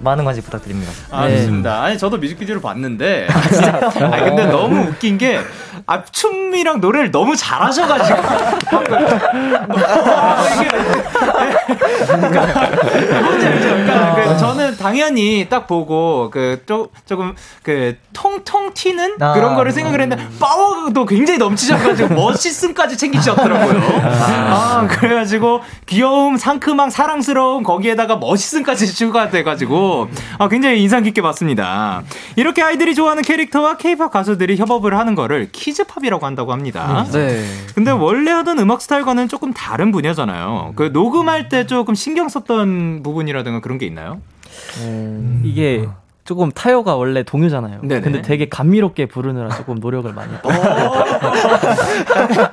많은 0.00 0.24
관심 0.24 0.42
부탁드립니다. 0.44 0.92
아, 1.10 1.26
네. 1.26 1.38
좋습니다. 1.38 1.82
아니, 1.82 1.98
저도 1.98 2.18
뮤직비디오를 2.18 2.62
봤는데. 2.62 3.26
아, 3.30 3.40
진짜. 3.48 3.80
아, 3.82 4.24
근데 4.24 4.46
너무 4.46 4.88
웃긴 4.88 5.18
게, 5.18 5.40
아, 5.86 6.02
춤이랑 6.04 6.80
노래를 6.80 7.10
너무 7.10 7.34
잘하셔가지고. 7.36 8.18
아, 9.86 10.44
이게. 10.54 10.68
그러니까 12.06 14.14
그 14.14 14.38
저는 14.38 14.76
당연히 14.76 15.46
딱 15.48 15.66
보고, 15.66 16.30
그, 16.30 16.62
조, 16.66 16.88
조금, 17.06 17.34
그, 17.62 17.96
통통 18.12 18.72
튀는 18.74 19.16
아. 19.20 19.32
그런 19.32 19.54
거를 19.54 19.72
생각을 19.72 20.00
했는데, 20.00 20.26
파워도 20.38 21.06
굉장히 21.06 21.38
넘치셔가지고, 21.38 22.14
멋있음까지 22.14 22.96
챙기셨더라고요. 22.98 23.82
아, 24.02 24.86
그래가지고, 24.88 25.60
귀여움, 25.86 26.36
상큼함, 26.36 26.90
사랑스러움, 26.90 27.62
거기에다가 27.62 28.16
멋있음까지 28.16 28.94
추가돼가지고, 28.94 29.85
아, 30.38 30.48
굉장히 30.48 30.82
인상 30.82 31.02
깊게 31.02 31.22
봤습니다. 31.22 32.02
이렇게 32.36 32.62
아이들이 32.62 32.94
좋아하는 32.94 33.22
캐릭터와 33.22 33.76
케이팝 33.76 34.10
가수들이 34.10 34.56
협업을 34.56 34.96
하는 34.98 35.14
거를 35.14 35.48
키즈팝이라고 35.52 36.24
한다고 36.26 36.52
합니다. 36.52 37.06
네. 37.12 37.44
근데 37.74 37.90
원래 37.90 38.30
하던 38.30 38.58
음악 38.58 38.80
스타일과는 38.80 39.28
조금 39.28 39.52
다른 39.52 39.92
분야잖아요. 39.92 40.72
그 40.76 40.90
녹음할 40.92 41.48
때 41.48 41.66
조금 41.66 41.94
신경 41.94 42.28
썼던 42.28 43.02
부분이라든가 43.02 43.60
그런 43.60 43.78
게 43.78 43.86
있나요? 43.86 44.20
이게 45.44 45.86
조금 46.26 46.50
타요가 46.50 46.96
원래 46.96 47.22
동요잖아요. 47.22 47.80
네네. 47.82 48.00
근데 48.00 48.20
되게 48.20 48.48
감미롭게 48.48 49.06
부르느라 49.06 49.48
조금 49.50 49.76
노력을 49.76 50.12
많이 50.12 50.32
했어요. 50.34 50.92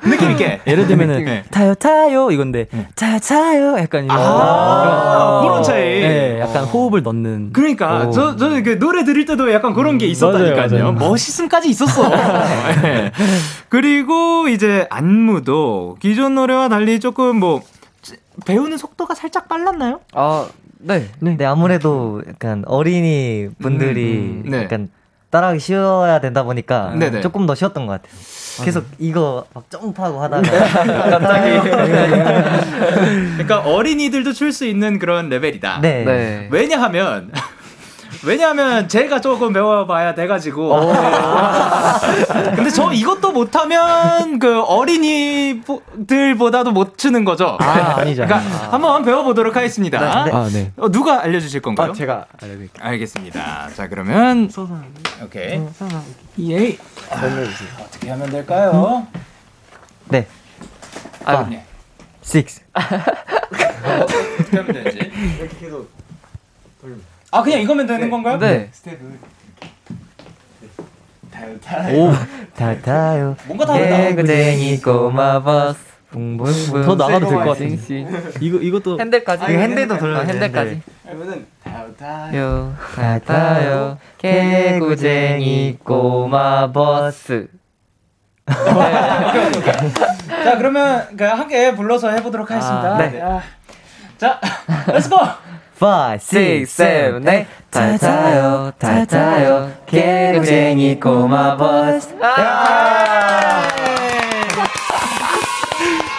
느낌 0.04 0.30
있게. 0.30 0.60
예를 0.66 0.86
들면은 0.86 1.24
네. 1.24 1.44
타요 1.50 1.74
타요 1.74 2.30
이건데 2.30 2.68
타요 2.94 3.18
타요 3.18 3.78
약간 3.78 4.04
이런 4.04 4.16
아, 4.16 5.40
그런 5.42 5.62
차이. 5.64 6.00
네, 6.00 6.40
약간 6.40 6.64
호흡을 6.64 7.02
넣는 7.02 7.52
그러니까 7.52 8.06
오. 8.06 8.10
저저그 8.12 8.78
노래 8.78 9.04
들을 9.04 9.24
때도 9.26 9.52
약간 9.52 9.74
그런 9.74 9.98
게 9.98 10.06
있었다니까요. 10.06 10.54
맞아요, 10.68 10.92
맞아요. 10.92 10.92
멋있음까지 10.92 11.68
있었어. 11.68 12.08
네. 12.80 13.10
그리고 13.68 14.46
이제 14.48 14.86
안무도 14.88 15.96
기존 16.00 16.36
노래와 16.36 16.68
달리 16.68 17.00
조금 17.00 17.40
뭐 17.40 17.60
배우는 18.44 18.78
속도가 18.78 19.14
살짝 19.14 19.48
빨랐나요? 19.48 20.00
아, 20.12 20.46
네. 20.84 21.08
네, 21.20 21.44
아무래도 21.46 22.22
약간 22.28 22.62
어린이 22.66 23.48
분들이 23.60 24.04
음, 24.18 24.42
음, 24.44 24.50
네. 24.50 24.62
약간 24.64 24.88
따라하기 25.30 25.58
쉬워야 25.58 26.20
되다 26.20 26.42
보니까 26.44 26.94
네네. 26.94 27.20
조금 27.20 27.46
더 27.46 27.54
쉬웠던 27.54 27.86
것 27.86 27.94
같아요. 28.02 28.64
계속 28.64 28.84
이거 29.00 29.44
막 29.52 29.68
점프하고 29.68 30.22
하다가 30.22 30.42
갑자기 31.10 31.58
그러니까 33.34 33.60
어린이들도 33.60 34.32
출 34.32 34.52
수 34.52 34.64
있는 34.66 35.00
그런 35.00 35.28
레벨이다. 35.30 35.80
네. 35.80 36.04
네. 36.04 36.48
왜냐하면 36.52 37.32
왜냐하면 38.26 38.88
제가 38.88 39.20
조금 39.20 39.52
배워봐야 39.52 40.14
돼가지고. 40.14 40.92
근데 42.56 42.70
저 42.70 42.92
이것도 42.92 43.32
못하면 43.32 44.38
그 44.38 44.62
어린이들보다도 44.62 45.64
못 46.72 46.96
추는 46.98 47.24
거죠. 47.24 47.56
아, 47.60 47.96
아니죠. 47.98 48.24
그러니까 48.26 48.72
한번 48.72 49.04
배워보도록 49.04 49.56
하겠습니다. 49.56 49.98
네, 49.98 50.06
네. 50.30 50.36
아, 50.36 50.48
네. 50.52 50.72
어, 50.76 50.90
누가 50.90 51.22
알려주실 51.22 51.60
건가요? 51.62 51.90
아, 51.90 51.94
제가 51.94 52.26
알려드릴게요. 52.42 52.84
알겠습니다. 52.84 53.68
자 53.74 53.88
그러면 53.88 54.48
오케이. 55.22 55.60
예. 56.40 56.76
설명해주세요. 57.08 57.68
어떻게 57.80 58.10
하면 58.10 58.30
될까요? 58.30 59.06
네. 60.08 60.26
아, 61.24 61.46
네. 61.48 61.64
6. 62.34 62.46
어떻게 62.74 64.56
하면 64.56 64.72
되지? 64.72 64.98
아 67.34 67.42
그냥 67.42 67.60
이거면 67.62 67.84
되는 67.88 68.08
건가요? 68.10 68.38
네. 68.38 68.70
오, 71.92 72.12
네. 72.12 72.16
타타요. 72.54 73.34
뭔가 73.46 73.66
다르다. 73.66 73.96
개구쟁이 73.96 74.80
꼬마 74.80 75.42
버스. 75.42 75.80
붕붕붕. 76.12 76.82
더 76.84 76.94
나가도 76.94 77.26
될 77.28 77.38
것 77.38 77.44
같은데. 77.50 77.76
싱싱. 77.76 78.08
이거 78.40 78.58
이것도 78.58 79.00
핸들까지. 79.00 79.42
이거 79.50 79.58
핸들도 79.60 79.98
돌려야 79.98 80.20
아, 80.20 80.24
핸들까지. 80.26 80.80
그러면은 81.02 81.46
요, 82.36 82.72
타요, 83.26 83.98
개구쟁이 84.18 85.78
꼬마 85.82 86.70
버스. 86.70 87.48
자 88.46 88.54
그러면 90.56 91.08
그 91.16 91.24
함께 91.24 91.74
불러서 91.74 92.10
해보도록 92.10 92.48
하겠습니다. 92.48 92.94
아, 92.94 92.98
네. 92.98 93.20
아, 93.20 93.42
자, 94.18 94.38
let's 94.86 95.08
go! 95.10 95.16
5, 95.80 96.18
6, 96.18 96.62
6, 96.62 96.66
7, 96.66 97.20
8. 97.20 97.46
타타요, 97.70 98.72
타타요. 98.78 99.72
개구쟁이 99.86 101.00
꼬마 101.00 101.56
버스. 101.56 102.14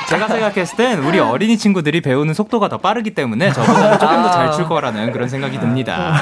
제가 0.09 0.14
생각했을 0.35 0.77
땐 0.77 0.99
우리 0.99 1.19
어린이 1.19 1.57
친구들이 1.57 2.01
배우는 2.01 2.33
속도가 2.33 2.69
더 2.69 2.77
빠르기 2.77 3.11
때문에 3.13 3.51
저보다는 3.51 3.99
조금 3.99 4.21
더 4.23 4.31
잘 4.31 4.51
출 4.51 4.65
거라는 4.67 5.11
그런 5.11 5.27
생각이 5.29 5.59
듭니다. 5.59 6.15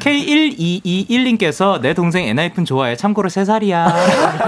K1221님께서 0.00 1.80
내 1.80 1.94
동생 1.94 2.24
엔하이픈 2.26 2.64
좋아해. 2.64 2.96
참고로 2.96 3.28
3살이야. 3.28 3.86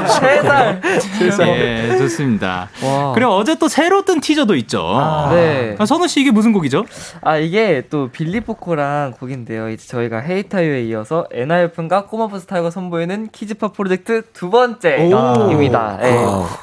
3살. 0.07 0.81
예, 1.49 1.97
좋습니다. 1.99 2.69
와. 2.85 3.13
그리고 3.15 3.33
어제 3.33 3.55
또 3.57 3.69
새로 3.69 4.05
뜬 4.05 4.21
티저도 4.21 4.55
있죠. 4.57 5.29
네. 5.33 5.75
아, 5.79 5.87
선우 5.87 6.07
씨 6.09 6.21
이게 6.21 6.31
무슨 6.31 6.53
곡이죠? 6.53 6.85
아 7.23 7.37
이게 7.37 7.85
또 7.91 8.09
Billy 8.11 8.41
Poco라는 8.41 9.15
곡인데요. 9.19 9.71
이제 9.71 9.87
저희가 9.89 10.21
Hey 10.21 10.44
타요에 10.44 10.83
이어서 10.85 11.27
엔하이픈과 11.33 12.07
꼬마버스 12.07 12.47
타요가 12.47 12.71
선보이는 12.71 13.29
kids 13.33 13.56
pop 13.56 13.73
프로젝트 13.73 14.23
두 14.33 14.51
번째입니다. 14.51 15.99
네. 16.01 16.17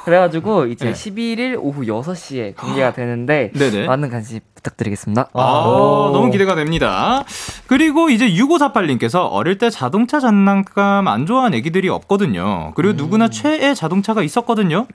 그래가지고 0.04 0.66
이제 0.66 0.86
네. 0.86 0.92
11일 0.92 1.58
오후 1.60 1.82
6시 1.82 2.15
에 2.38 2.52
공개가 2.52 2.92
되는데 2.92 3.50
네네. 3.54 3.86
많은 3.86 4.10
관심 4.10 4.40
부탁드리겠습니다. 4.54 5.28
아, 5.32 6.10
너무 6.12 6.30
기대가 6.30 6.54
됩니다. 6.54 7.24
그리고 7.66 8.10
이제 8.10 8.28
6548님께서 8.28 9.28
어릴 9.30 9.58
때 9.58 9.70
자동차 9.70 10.18
장난감 10.20 11.08
안 11.08 11.26
좋아하는 11.26 11.56
애기들이 11.58 11.88
없거든요. 11.88 12.72
그리고 12.74 12.94
누구나 12.94 13.28
최애 13.28 13.74
자동차가 13.74 14.22
있었거든요. 14.22 14.86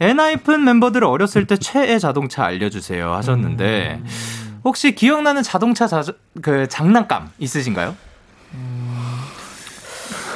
엔하이픈 0.00 0.64
멤버들 0.64 1.04
어렸을 1.04 1.46
때 1.46 1.56
최애 1.56 1.98
자동차 1.98 2.44
알려주세요 2.44 3.12
하셨는데 3.12 4.00
혹시 4.64 4.94
기억나는 4.94 5.42
자동차 5.42 5.86
자, 5.86 6.02
그 6.42 6.68
장난감 6.68 7.30
있으신가요? 7.38 7.94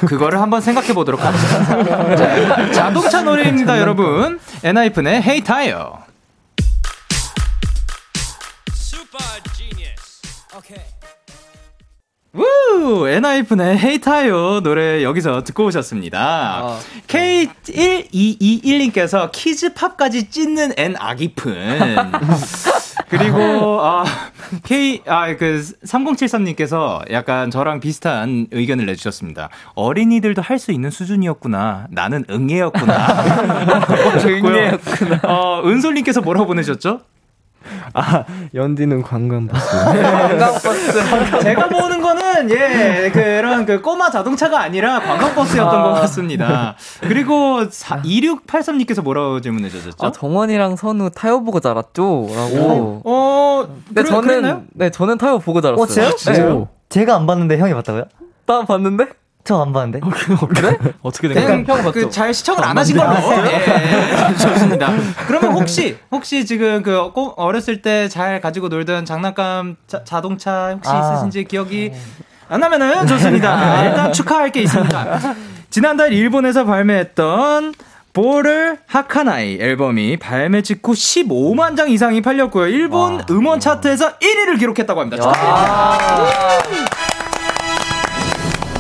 그거를 0.07 0.41
한번 0.41 0.61
생각해 0.61 0.93
보도록 0.93 1.25
하겠습니다. 1.25 2.17
자, 2.17 2.73
자동차 2.73 3.23
노래입니다, 3.23 3.81
여러분. 3.81 4.39
엔하이픈의 4.63 5.23
헤이 5.23 5.45
타이어. 5.45 6.04
우! 12.37 13.07
엔하이픈의 13.09 13.79
헤이 13.79 14.01
타이어 14.01 14.61
노래 14.63 15.03
여기서 15.05 15.45
듣고 15.45 15.67
오셨습니다. 15.67 16.79
K1221님께서 17.07 19.31
키즈팝까지 19.31 20.31
찢는 20.31 20.73
엔 20.77 20.97
아기픈. 20.99 21.55
그리고 23.09 23.81
아 23.81 24.05
K 24.65 25.01
아 25.07 25.37
그 25.37 25.63
3073님께서 25.87 27.09
약간 27.13 27.51
저랑 27.53 27.79
비슷한 27.81 28.49
의견을 28.51 28.87
내주셨습니다. 28.87 29.51
어린이들도 29.75 30.43
할 30.43 30.59
수 30.59 30.73
있는 30.73 30.91
수준이었구나. 30.91 31.87
나는 31.91 32.25
응애였구나. 32.29 33.07
응애였구나. 34.27 35.21
어 35.25 35.63
은솔님께서 35.65 36.21
뭐라고 36.23 36.47
보내셨죠? 36.47 37.01
아, 37.93 38.25
연디는 38.55 39.03
관광버스. 39.03 39.71
관광버스. 39.71 41.41
제가 41.43 41.69
보는 41.69 42.03
거는, 42.03 42.51
예, 42.51 43.11
그런 43.13 43.65
그 43.67 43.81
꼬마 43.81 44.11
자동차가 44.11 44.61
아니라 44.61 45.01
관광버스였던 45.01 45.81
아. 45.81 45.83
것 45.83 45.93
같습니다. 46.01 46.77
그리고 47.01 47.63
2683님께서 47.65 49.03
뭐라고 49.03 49.41
질문해 49.41 49.69
주셨죠? 49.69 50.07
아, 50.07 50.13
정원이랑 50.13 50.77
선우 50.77 51.11
타요 51.11 51.43
보고 51.43 51.61
자랐죠? 51.61 52.29
라고. 52.35 53.03
어, 53.05 53.65
어 53.65 53.69
네, 53.89 54.03
그래, 54.03 54.05
저는, 54.05 54.29
그랬나요? 54.29 54.63
네, 54.73 54.91
저는 54.91 55.19
타요 55.19 55.39
보고 55.39 55.61
자랐어요. 55.61 55.83
어, 55.83 55.87
진짜요? 55.87 56.59
네. 56.59 56.67
제가 56.89 57.17
안 57.17 57.27
봤는데 57.27 57.59
형이 57.59 57.75
봤다고요? 57.75 58.05
나 58.47 58.65
봤는데? 58.65 59.09
저 59.45 59.61
안 59.61 59.73
봤는데. 59.75 60.01
어, 60.03 60.47
그래? 60.49 60.79
어떻게 61.03 61.29
된 61.29 61.65
거야? 61.65 61.77
그냥 61.83 61.93
그잘 61.93 62.33
시청을 62.33 62.65
안 62.65 62.77
하신 62.79 62.97
걸로. 62.97 63.15
예, 63.47 63.67
예. 64.31 64.35
좋습니다. 64.41 64.91
그러면 65.27 65.53
혹시 65.53 65.99
혹시 66.11 66.47
지금 66.47 66.83
그 66.83 67.11
어렸을 67.37 67.83
때 67.83 68.09
잘 68.09 68.41
가지고 68.41 68.69
놀던 68.69 69.05
장난감 69.05 69.77
자, 69.87 70.21
동차 70.23 70.71
혹시 70.75 70.91
아. 70.91 71.13
있으신지 71.13 71.45
기억이 71.45 71.93
안 72.49 72.61
나면은 72.61 73.07
좋습니다. 73.07 73.85
일단 73.89 74.13
축하할 74.13 74.51
게 74.51 74.63
있습니다. 74.63 75.21
지난달 75.71 76.13
일본에서 76.13 76.65
발매했던 76.65 77.75
보를 78.15 78.79
하카나이 78.87 79.59
앨범이 79.61 80.19
발매 80.19 80.63
직후 80.63 80.93
15만 80.93 81.77
장 81.77 81.91
이상이 81.91 82.23
팔렸고요. 82.23 82.69
일본 82.69 83.15
와. 83.17 83.27
음원 83.31 83.59
차트에서 83.61 84.19
1위를 84.19 84.59
기록했다고 84.59 85.01
합니다. 85.01 85.23
축하드립니다. 85.23 87.04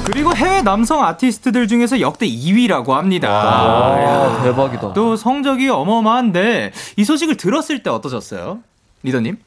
그리고 0.06 0.34
해외 0.34 0.62
남성 0.62 1.02
아티스트들 1.04 1.66
중에서 1.66 2.00
역대 2.00 2.26
2위라고 2.26 2.90
합니다. 2.90 3.30
와, 3.30 4.42
대박이다. 4.42 4.92
또 4.92 5.16
성적이 5.16 5.70
어마어마한데 5.70 6.72
이 6.96 7.04
소식을 7.04 7.36
들었을 7.36 7.82
때 7.82 7.90
어떠셨어요? 7.90 8.60
리더님? 9.02 9.38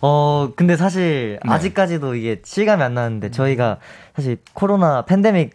어, 0.00 0.50
근데 0.56 0.76
사실 0.76 1.38
네. 1.44 1.52
아직까지도 1.52 2.14
이게 2.14 2.40
실감이 2.44 2.82
안 2.82 2.94
나는데 2.94 3.30
저희가 3.30 3.78
사실 4.14 4.36
코로나 4.52 5.02
팬데믹 5.02 5.50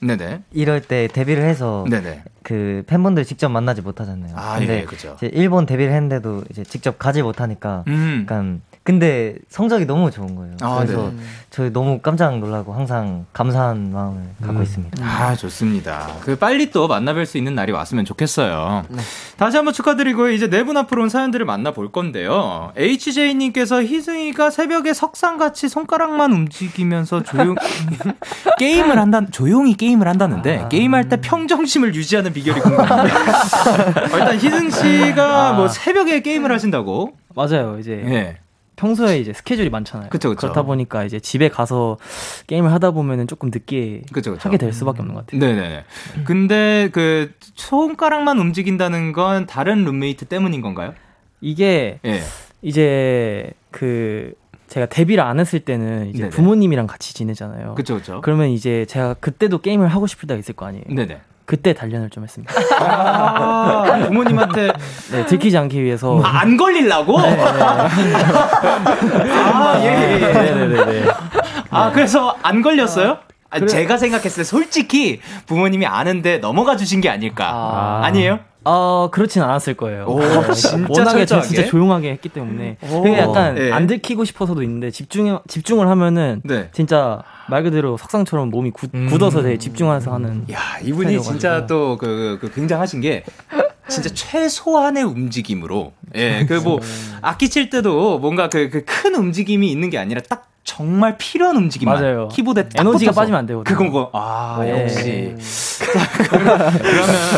네네. 0.00 0.42
이럴 0.52 0.80
때 0.80 1.08
데뷔를 1.12 1.44
해서 1.44 1.84
네네. 1.88 2.22
그 2.48 2.82
팬분들 2.86 3.26
직접 3.26 3.50
만나지 3.50 3.82
못하잖아요. 3.82 4.32
아, 4.34 4.58
근데 4.58 4.80
예, 4.80 4.84
그죠. 4.84 5.18
일본 5.20 5.66
데뷔를 5.66 5.92
했는데도 5.92 6.44
이제 6.50 6.64
직접 6.64 6.98
가지 6.98 7.20
못하니까 7.20 7.84
음. 7.88 8.20
약간 8.22 8.62
근데 8.84 9.34
성적이 9.50 9.84
너무 9.84 10.10
좋은 10.10 10.34
거예요. 10.34 10.56
아, 10.62 10.76
그래서 10.78 11.10
네. 11.14 11.22
저희 11.50 11.70
너무 11.70 11.98
깜짝 11.98 12.38
놀라고 12.38 12.72
항상 12.72 13.26
감사한 13.34 13.92
마음을 13.92 14.22
갖고 14.40 14.60
음. 14.60 14.62
있습니다. 14.62 15.04
아 15.04 15.34
좋습니다. 15.36 16.08
그 16.22 16.36
빨리 16.36 16.70
또 16.70 16.88
만나뵐 16.88 17.26
수 17.26 17.36
있는 17.36 17.54
날이 17.54 17.70
왔으면 17.70 18.06
좋겠어요. 18.06 18.84
네. 18.88 18.96
다시 19.36 19.58
한번 19.58 19.74
축하드리고 19.74 20.30
이제 20.30 20.48
네 20.48 20.62
분 20.62 20.78
앞으로 20.78 21.02
온 21.02 21.10
사연들을 21.10 21.44
만나볼 21.44 21.92
건데요. 21.92 22.72
HJ님께서 22.78 23.82
희승이가 23.82 24.48
새벽에 24.48 24.94
석상같이 24.94 25.68
손가락만 25.68 26.32
움직이면서 26.32 27.22
조용 27.24 27.56
게임을 28.58 28.98
한다 28.98 29.20
조용히 29.30 29.74
게임을 29.74 30.08
한다는데 30.08 30.58
아. 30.60 30.68
게임할 30.68 31.10
때 31.10 31.20
평정심을 31.20 31.94
유지하는 31.94 32.32
비결이 32.38 32.60
궁금합니다. 32.60 33.16
어, 34.14 34.18
일단 34.18 34.34
희승 34.36 34.70
씨가 34.70 35.48
아. 35.48 35.52
뭐 35.54 35.68
새벽에 35.68 36.20
게임을 36.20 36.52
하신다고? 36.52 37.16
맞아요. 37.34 37.78
이제 37.80 37.96
네. 37.96 38.38
평소에 38.76 39.18
이제 39.18 39.32
스케줄이 39.32 39.70
많잖아요. 39.70 40.08
그쵸, 40.10 40.28
그쵸. 40.28 40.40
그렇다 40.40 40.62
보니까 40.62 41.04
이제 41.04 41.18
집에 41.18 41.48
가서 41.48 41.98
게임을 42.46 42.72
하다 42.72 42.92
보면은 42.92 43.26
조금 43.26 43.50
늦게 43.52 44.02
그쵸, 44.12 44.32
그쵸. 44.32 44.48
하게 44.48 44.56
될 44.56 44.72
수밖에 44.72 45.00
없는 45.00 45.14
것 45.14 45.26
같아요. 45.26 45.40
네네. 45.40 45.84
근데 46.24 46.88
그 46.92 47.32
손가락만 47.56 48.38
움직인다는 48.38 49.12
건 49.12 49.46
다른 49.46 49.84
룸메이트 49.84 50.26
때문인 50.26 50.60
건가요? 50.60 50.94
이게 51.40 51.98
예. 52.04 52.22
이제 52.62 53.50
그 53.72 54.32
제가 54.68 54.86
데뷔를 54.86 55.24
안 55.24 55.40
했을 55.40 55.60
때는 55.60 56.10
이제 56.10 56.18
네네. 56.18 56.30
부모님이랑 56.30 56.86
같이 56.86 57.14
지내잖아요. 57.14 57.74
그렇죠, 57.74 57.94
그렇죠. 57.94 58.20
그러면 58.20 58.50
이제 58.50 58.84
제가 58.86 59.14
그때도 59.14 59.58
게임을 59.58 59.88
하고 59.88 60.06
싶을 60.06 60.28
때가 60.28 60.38
있을 60.38 60.54
거 60.54 60.66
아니에요. 60.66 60.84
네네. 60.88 61.20
그때 61.48 61.72
단련을 61.72 62.10
좀 62.10 62.24
했습니다. 62.24 62.52
아, 62.78 64.00
부모님한테 64.06 64.70
네, 65.10 65.24
들키지 65.24 65.56
않기 65.56 65.82
위해서 65.82 66.20
아, 66.22 66.40
안 66.40 66.58
걸리려고? 66.58 67.18
네, 67.22 67.30
네. 67.34 67.42
아, 69.32 69.80
예, 69.82 69.86
예, 69.86 70.12
예. 70.12 70.18
네, 70.18 70.54
네, 70.54 70.66
네, 70.66 70.84
네. 70.84 71.06
아, 71.70 71.90
그래서 71.90 72.36
안 72.42 72.60
걸렸어요? 72.60 73.16
아, 73.48 73.58
그래. 73.60 73.66
제가 73.66 73.96
생각했을 73.96 74.42
때 74.42 74.44
솔직히 74.44 75.22
부모님이 75.46 75.86
아는데 75.86 76.36
넘어가 76.36 76.76
주신 76.76 77.00
게 77.00 77.08
아닐까. 77.08 77.48
아. 78.04 78.10
니에요 78.10 78.40
어, 78.64 79.08
그렇진 79.10 79.40
않았을 79.42 79.74
거예요. 79.74 80.04
오, 80.06 80.20
진짜 80.52 80.76
워낙에 80.88 81.24
제가 81.24 81.42
진짜 81.42 81.64
조용하게 81.66 82.10
했기 82.10 82.28
때문에. 82.28 82.76
그게 82.80 83.18
약간 83.18 83.54
네. 83.54 83.72
안 83.72 83.86
들키고 83.86 84.24
싶어서도 84.24 84.62
있는데 84.62 84.90
집중 84.90 85.38
집중을 85.48 85.88
하면은 85.88 86.42
네. 86.44 86.68
진짜 86.72 87.22
말 87.48 87.62
그대로 87.62 87.96
석상처럼 87.96 88.50
몸이 88.50 88.70
구, 88.72 88.88
음. 88.94 89.08
굳어서 89.08 89.42
되게 89.42 89.56
집중해서 89.58 90.12
하는. 90.12 90.44
야, 90.50 90.58
이분이 90.82 91.20
진짜 91.22 91.66
또그 91.66 92.38
그 92.40 92.52
굉장하신 92.52 93.00
게 93.00 93.24
진짜 93.88 94.10
최소한의 94.12 95.02
움직임으로 95.04 95.92
예, 96.14 96.44
그 96.46 96.60
뭐 96.60 96.78
악기 97.22 97.48
칠 97.48 97.70
때도 97.70 98.18
뭔가 98.18 98.48
그 98.50 98.68
그 98.68 98.84
큰 98.84 99.14
움직임이 99.14 99.70
있는 99.70 99.88
게 99.88 99.96
아니라 99.98 100.20
딱 100.28 100.46
정말 100.72 101.16
필요한 101.16 101.56
움직임만 101.56 101.98
맞아요. 102.02 102.28
키보드에 102.28 102.68
에너지가 102.74 103.12
빠지면 103.12 103.38
안 103.38 103.46
되거든요. 103.46 103.64
그건 103.64 103.90
거. 103.90 104.10
아, 104.12 104.58
네. 104.62 104.82
역시. 104.84 105.34
그러면 106.28 106.72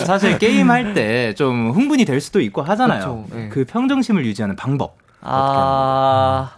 사실 0.05 0.37
게임 0.39 0.69
할 0.71 0.93
때 0.95 1.33
좀 1.37 1.71
흥분이 1.71 2.05
될 2.05 2.21
수도 2.21 2.41
있고 2.41 2.63
하잖아요. 2.63 2.99
그렇죠. 3.01 3.25
네. 3.33 3.49
그 3.51 3.65
평정심을 3.65 4.27
유지하는 4.27 4.57
방법. 4.57 4.97
아. 5.21 6.51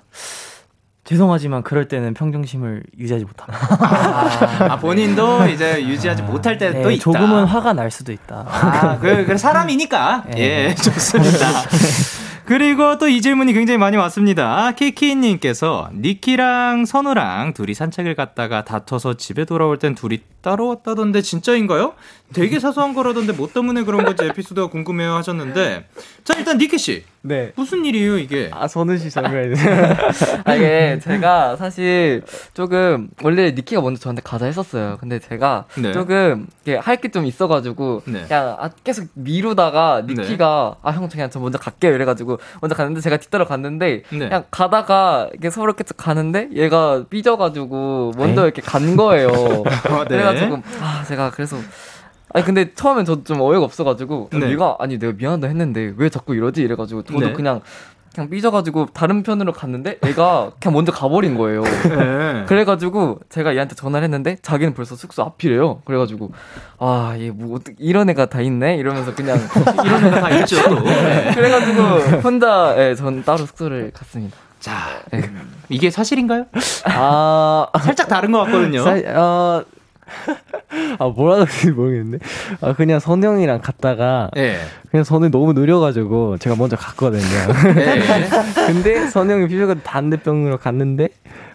죄송하지만 1.04 1.62
그럴 1.62 1.88
때는 1.88 2.14
평정심을 2.14 2.84
유지하지 2.98 3.26
못합니다. 3.26 3.68
아, 3.84 4.72
아 4.72 4.76
본인도 4.78 5.46
이제 5.48 5.82
유지하지 5.84 6.22
못할 6.22 6.56
때도 6.56 6.88
네, 6.88 6.94
있다. 6.94 7.02
조금은 7.02 7.44
화가 7.44 7.74
날 7.74 7.90
수도 7.90 8.12
있다. 8.12 8.46
아, 8.48 8.98
그, 8.98 9.26
그 9.26 9.36
사람이니까. 9.36 10.24
네. 10.32 10.68
예, 10.70 10.74
좋습니다. 10.74 11.48
그리고 12.52 12.98
또 12.98 13.08
이 13.08 13.22
질문이 13.22 13.54
굉장히 13.54 13.78
많이 13.78 13.96
왔습니다. 13.96 14.72
키키님께서 14.72 15.88
니키랑 15.94 16.84
선우랑 16.84 17.54
둘이 17.54 17.72
산책을 17.72 18.14
갔다가 18.14 18.62
다퉈서 18.62 19.14
집에 19.14 19.46
돌아올 19.46 19.78
땐 19.78 19.94
둘이 19.94 20.20
따로 20.42 20.68
왔다던데 20.68 21.22
진짜인가요? 21.22 21.94
되게 22.32 22.58
사소한 22.58 22.94
거라던데 22.94 23.32
뭐 23.32 23.48
때문에 23.52 23.84
그런 23.84 24.04
건지 24.04 24.24
에피소드가 24.24 24.68
궁금해요 24.68 25.14
하셨는데 25.14 25.86
자 26.24 26.34
일단 26.38 26.58
니키 26.58 26.78
씨. 26.78 27.04
네. 27.24 27.52
무슨 27.54 27.84
일이에요 27.84 28.18
이게? 28.18 28.50
아 28.52 28.66
선우 28.66 28.98
씨 28.98 29.08
설명해 29.08 29.54
아 30.44 30.54
이게 30.54 30.98
제가 31.00 31.54
사실 31.56 32.22
조금 32.52 33.08
원래 33.22 33.52
니키가 33.52 33.80
먼저 33.80 34.00
저한테 34.00 34.22
가자 34.22 34.46
했었어요. 34.46 34.96
근데 35.00 35.20
제가 35.20 35.66
네. 35.76 35.92
조금 35.92 36.46
할 36.80 36.96
게 36.96 37.08
좀 37.12 37.24
있어가지고 37.26 38.02
네. 38.06 38.24
그냥 38.26 38.56
아, 38.58 38.70
계속 38.82 39.06
미루다가 39.14 40.02
니키가 40.06 40.74
네. 40.74 40.80
아형 40.88 41.08
그냥 41.08 41.30
저 41.30 41.38
먼저 41.40 41.58
갈게요 41.58 41.94
이래가지고 41.94 42.38
먼저 42.60 42.74
갔는데 42.74 43.00
제가 43.00 43.18
뒤따라 43.18 43.44
갔는데 43.44 44.02
네. 44.10 44.18
그냥 44.18 44.44
가다가 44.50 45.28
이렇게 45.32 45.50
서로 45.50 45.74
계속 45.74 45.96
가는데 45.96 46.48
얘가 46.54 47.04
삐져가지고 47.08 48.12
먼저 48.16 48.42
에이? 48.42 48.46
이렇게 48.46 48.62
간 48.62 48.96
거예요. 48.96 49.28
아, 49.90 50.04
네. 50.04 50.16
그래가지고 50.16 50.62
아 50.80 51.04
제가 51.06 51.30
그래서 51.30 51.56
아니 52.32 52.44
근데 52.44 52.72
처음엔 52.74 53.04
저도 53.04 53.24
좀 53.24 53.40
어이가 53.40 53.64
없어가지고 53.64 54.30
네. 54.32 54.50
얘가 54.50 54.76
아니 54.78 54.98
내가 54.98 55.12
미안하다 55.16 55.46
했는데 55.48 55.92
왜 55.96 56.08
자꾸 56.08 56.34
이러지 56.34 56.62
이래가지고 56.62 57.02
저도 57.04 57.20
네. 57.20 57.32
그냥 57.32 57.60
그냥 58.14 58.28
삐져가지고 58.28 58.88
다른 58.92 59.22
편으로 59.22 59.52
갔는데 59.54 59.98
애가 60.02 60.52
그냥 60.60 60.74
먼저 60.74 60.92
가버린 60.92 61.34
거예요. 61.36 61.62
네. 61.88 62.44
그래가지고 62.46 63.20
제가 63.30 63.54
얘한테 63.54 63.74
전화를 63.74 64.04
했는데 64.04 64.36
자기는 64.42 64.74
벌써 64.74 64.96
숙소 64.96 65.22
앞이래요. 65.22 65.80
그래가지고 65.86 66.30
아 66.78 67.14
얘 67.18 67.30
뭐 67.30 67.58
이런 67.78 68.10
애가 68.10 68.26
다 68.26 68.42
있네 68.42 68.76
이러면서 68.76 69.14
그냥 69.14 69.38
이런 69.84 70.04
애가 70.06 70.20
다 70.20 70.30
있죠. 70.40 70.56
네. 70.84 71.32
그래가지고 71.34 71.82
혼자 72.22 72.74
예, 72.76 72.94
전 72.94 73.22
따로 73.24 73.38
숙소를 73.38 73.92
갔습니다. 73.94 74.36
자 74.60 74.74
네. 75.10 75.22
이게 75.70 75.90
사실인가요? 75.90 76.44
아 76.84 77.66
살짝 77.80 78.08
다른 78.08 78.30
것 78.30 78.40
같거든요. 78.44 78.82
사, 78.84 78.90
어, 79.06 79.64
아 80.98 81.06
뭐라 81.08 81.44
그런지 81.44 81.70
모르겠는데 81.70 82.18
아 82.60 82.72
그냥 82.74 83.00
선영이랑 83.00 83.60
갔다가 83.60 84.30
네. 84.34 84.58
그냥 84.90 85.04
선이 85.04 85.30
너무 85.30 85.52
느려가지고 85.52 86.38
제가 86.38 86.56
먼저 86.56 86.76
갔거든요. 86.76 87.22
네. 87.74 88.00
근데 88.66 89.08
선영이 89.08 89.48
피부가 89.48 89.74
반대병으로 89.82 90.58
갔는데 90.58 91.08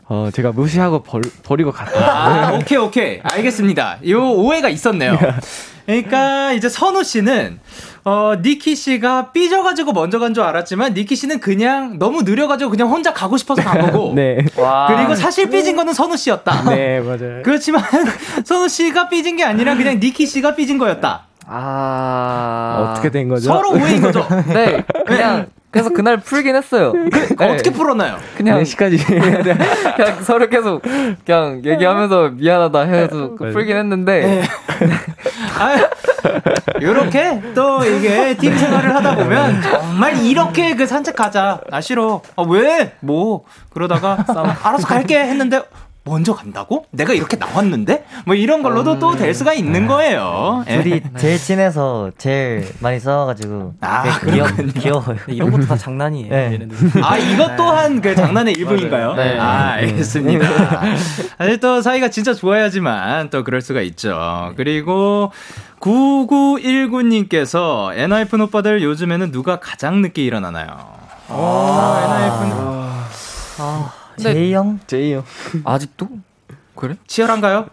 어, 0.10 0.30
제가 0.34 0.52
무시하고 0.54 1.04
벌, 1.04 1.22
버리고 1.43 1.72
갔어요. 1.72 2.04
아, 2.04 2.52
오케이, 2.54 2.78
오케이. 2.78 3.20
알겠습니다. 3.24 3.98
요 4.10 4.32
오해가 4.32 4.70
있었네요. 4.70 5.17
그러니까 5.86 6.54
이제 6.54 6.70
선우 6.70 7.04
씨는 7.04 7.60
어, 8.06 8.36
니키 8.41 8.76
씨가 8.78 9.32
삐져가지고 9.34 9.91
먼저 9.91 10.17
간 10.17 10.34
줄 10.34 10.43
알았지만, 10.43 10.93
니키 10.93 11.15
씨는 11.17 11.41
그냥 11.41 12.00
너무 12.00 12.22
느려가지고 12.22 12.72
그냥 12.72 12.88
혼자 12.89 13.13
가고 13.13 13.36
싶어서 13.36 13.62
간 13.62 13.82
거고. 13.82 14.13
네. 14.15 14.38
그리고 14.88 15.13
사실 15.15 15.50
삐진 15.50 15.76
거는 15.76 15.93
선우 15.93 16.15
씨였다. 16.15 16.70
네, 16.70 17.02
맞아요. 17.02 17.41
그렇지만, 17.43 17.84
선우 18.46 18.70
씨가 18.70 19.10
삐진 19.10 19.36
게 19.36 19.43
아니라 19.43 19.76
그냥 19.76 20.00
니키 20.00 20.26
씨가 20.26 20.56
삐진 20.56 20.78
거였다. 20.78 21.26
아. 21.48 22.91
어떻게 22.91 23.10
된 23.10 23.28
거죠? 23.28 23.50
서로 23.52 23.72
오해인 23.72 24.02
거죠? 24.02 24.26
네. 24.48 24.84
그냥 25.06 25.48
그래서 25.78 25.90
그날 25.92 26.18
풀긴 26.18 26.56
했어요. 26.56 26.92
그, 26.92 27.36
네. 27.38 27.54
어떻게 27.54 27.70
풀었나요? 27.72 28.18
그냥 28.36 28.62
4시까지 28.63 29.06
그냥 29.96 30.24
서로 30.24 30.48
계속 30.50 30.82
그냥 31.24 31.62
얘기하면서 31.63 32.32
미안하다 32.34 32.80
해서 32.82 33.36
네. 33.40 33.52
풀긴 33.52 33.78
했는데 33.78 34.22
네. 34.22 34.44
아, 35.60 35.78
요렇게 36.82 37.54
또 37.54 37.84
이게 37.86 38.36
팀 38.38 38.58
생활을 38.58 38.96
하다 38.96 39.16
보면 39.18 39.62
정말 39.62 40.18
이렇게 40.24 40.76
그 40.76 40.88
산책 40.88 41.16
가자. 41.16 41.62
나 41.70 41.80
싫어. 41.80 42.22
아, 42.36 42.44
왜? 42.48 42.94
뭐 43.00 43.44
그러다가 43.70 44.26
알아서 44.63 44.88
갈게 44.88 45.20
했는데 45.20 45.62
먼저 46.08 46.34
간다고? 46.34 46.86
내가 46.91 47.13
이렇게 47.13 47.38
나왔는데? 47.38 48.06
뭐 48.26 48.36
이런 48.36 48.63
걸로도 48.63 48.93
음... 48.93 49.00
또될 49.00 49.34
수가 49.34 49.54
있는 49.54 49.86
아. 49.86 49.88
거예요. 49.88 50.63
예. 50.67 50.82
둘이 50.82 51.02
제일 51.17 51.38
친해서 51.38 52.12
제일 52.17 52.67
많이 52.80 53.00
싸워가지고. 53.00 53.76
아, 53.82 54.20
귀여, 54.22 54.46
귀여워요. 54.80 55.17
이런 55.28 55.52
것도 55.52 55.67
다 55.67 55.76
장난이에요. 55.76 56.30
네. 56.30 56.60
아, 57.04 57.17
이것 57.17 57.56
또한 57.56 58.02
그 58.02 58.15
장난의 58.15 58.56
일부인가요? 58.56 59.13
네. 59.15 59.38
아, 59.38 59.74
알겠습니다. 59.74 60.48
사실 61.38 61.60
또 61.60 61.82
사이가 61.82 62.10
진짜 62.10 62.34
좋아야지만 62.34 63.30
또 63.30 63.43
그럴 63.43 63.62
수가 63.62 63.82
있죠. 63.82 64.54
그리고 64.56 65.32
9919님께서 65.80 67.96
엔하이픈 67.96 68.41
오빠들 68.41 68.82
요즘에는 68.82 69.32
누가 69.32 69.60
가장 69.60 70.02
늦게 70.02 70.24
일어나나요? 70.24 70.67
아, 71.30 72.02
엔하이픈. 72.04 72.52
아. 73.60 74.07
제이 74.17 74.53
형? 74.53 74.80
제이 74.88 75.13
형. 75.13 75.23
아직도? 75.63 76.08
그래? 76.75 76.95
치열한가요? 77.08 77.67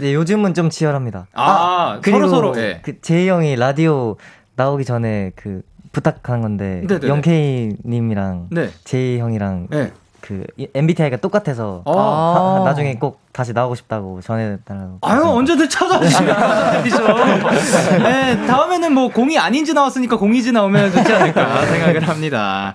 네, 0.00 0.14
요즘은 0.14 0.54
좀 0.54 0.70
치열합니다. 0.70 1.26
아, 1.32 1.42
아 1.42 2.00
서로 2.04 2.28
서로. 2.28 2.54
예. 2.56 2.80
그 2.82 3.00
제이 3.00 3.28
형이 3.28 3.56
라디오 3.56 4.16
나오기 4.56 4.84
전에 4.84 5.32
그 5.36 5.62
부탁한 5.92 6.42
건데 6.42 6.84
영케이 7.02 7.76
님이랑 7.84 8.48
네. 8.50 8.70
제이 8.84 9.18
형이랑 9.18 9.68
네. 9.70 9.92
그 10.26 10.42
MBTI가 10.74 11.18
똑같아서 11.18 11.82
아~ 11.84 12.60
하, 12.60 12.64
나중에 12.64 12.94
꼭 12.94 13.20
다시 13.30 13.52
나오고 13.52 13.74
싶다고 13.74 14.22
전해달라고. 14.22 14.98
아유 15.02 15.22
언제든 15.22 15.68
찾아주시면 15.68 16.34
감사드리죠. 16.34 16.98
네, 18.02 18.46
다음에는 18.46 18.94
뭐 18.94 19.08
공이 19.08 19.38
아닌지 19.38 19.74
나왔으니까 19.74 20.16
공이지 20.16 20.52
나오면 20.52 20.92
좋지 20.92 21.12
않을까 21.12 21.66
생각을 21.66 22.08
합니다. 22.08 22.74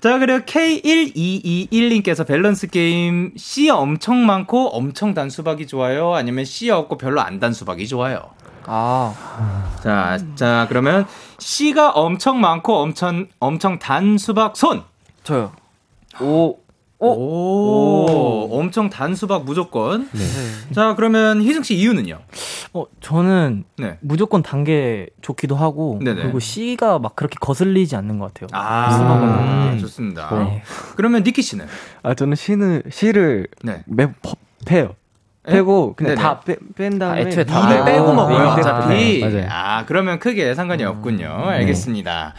자 0.00 0.18
그리고 0.18 0.44
K1221님께서 0.44 2.26
밸런스 2.26 2.66
게임 2.66 3.32
C 3.38 3.70
엄청 3.70 4.26
많고 4.26 4.68
엄청 4.76 5.14
단 5.14 5.30
수박이 5.30 5.66
좋아요? 5.66 6.12
아니면 6.14 6.44
C 6.44 6.68
없고 6.70 6.98
별로 6.98 7.20
안 7.22 7.40
단 7.40 7.52
수박이 7.54 7.88
좋아요? 7.88 8.20
아. 8.66 9.14
자, 9.82 10.18
자, 10.36 10.66
그러면 10.68 11.06
C가 11.38 11.90
엄청 11.90 12.40
많고 12.40 12.76
엄청, 12.76 13.26
엄청 13.40 13.78
단 13.80 14.16
수박 14.18 14.56
손! 14.56 14.82
저요. 15.24 15.50
오, 16.20 16.56
오, 17.08 18.06
오, 18.06 18.58
엄청 18.58 18.88
단수박 18.90 19.44
무조건. 19.44 20.08
네. 20.12 20.20
자, 20.72 20.94
그러면 20.94 21.42
희승 21.42 21.62
씨 21.62 21.74
이유는요? 21.76 22.20
어, 22.74 22.84
저는 23.00 23.64
네. 23.78 23.98
무조건 24.00 24.42
단 24.42 24.62
게 24.62 25.08
좋기도 25.22 25.56
하고 25.56 25.98
네네. 26.00 26.22
그리고 26.22 26.38
씨가 26.38 27.00
막 27.00 27.16
그렇게 27.16 27.36
거슬리지 27.40 27.96
않는 27.96 28.20
것 28.20 28.32
같아요. 28.32 28.48
아. 28.52 29.72
음, 29.72 29.78
좋습니다. 29.80 30.30
네. 30.44 30.62
그러면 30.94 31.24
니키 31.24 31.42
씨는? 31.42 31.66
아, 32.04 32.14
저는 32.14 32.36
씨는 32.36 32.82
씨를 32.90 33.48
네. 33.64 33.82
매번 33.86 34.14
패요. 34.64 34.94
빼고 35.44 35.94
그냥 35.96 36.14
다뺀 36.14 36.98
다음에 37.00 37.24
아, 37.24 37.26
애초에 37.26 37.44
다 37.44 37.58
아, 37.58 37.84
빼고 37.84 38.14
먹어요 38.14 38.48
어차피. 38.50 39.20
네, 39.20 39.46
아 39.50 39.84
그러면 39.86 40.20
크게 40.20 40.54
상관이 40.54 40.84
음, 40.84 40.88
없군요. 40.90 41.26
음, 41.26 41.48
알겠습니다. 41.48 42.34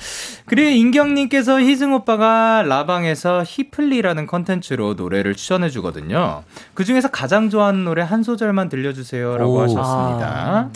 그리고 0.46 0.70
인경님께서 0.70 1.60
희승 1.60 1.94
오빠가 1.94 2.64
라방에서 2.64 3.44
히플리라는 3.46 4.26
컨텐츠로 4.26 4.94
노래를 4.94 5.36
추천해 5.36 5.70
주거든요. 5.70 6.44
그 6.74 6.86
중에서 6.86 7.10
가장 7.10 7.50
좋아하는 7.50 7.84
노래 7.84 8.02
한 8.02 8.24
소절만 8.24 8.70
들려주세요라고 8.70 9.54
오. 9.54 9.62
하셨습니다. 9.62 10.26
아. 10.26 10.70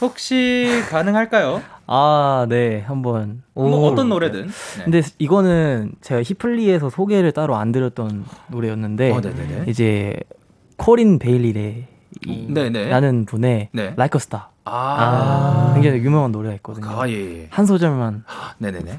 혹시 0.00 0.82
가능할까요? 0.90 1.62
아, 1.86 2.46
네, 2.48 2.84
한번. 2.86 3.42
뭐 3.52 3.90
어떤 3.90 4.08
노래든. 4.08 4.46
네. 4.46 4.84
근데 4.84 5.02
이거는 5.18 5.92
제가 6.00 6.22
히플리에서 6.22 6.88
소개를 6.88 7.32
따로 7.32 7.56
안 7.56 7.72
드렸던 7.72 8.24
노래였는데, 8.48 9.10
어, 9.10 9.20
이제 9.66 10.14
코린 10.80 11.18
베일리 11.18 11.88
래라는 12.88 13.26
분의 13.26 13.68
네. 13.72 13.82
Like 13.98 14.16
a 14.16 14.16
Star. 14.16 14.46
아. 14.64 14.70
아. 14.72 15.74
굉장히 15.74 15.98
유명한 15.98 16.32
노래가 16.32 16.54
있거든요. 16.56 16.88
아, 16.88 17.06
예, 17.08 17.42
예. 17.42 17.48
한 17.50 17.66
소절만. 17.66 18.24
네네네. 18.58 18.98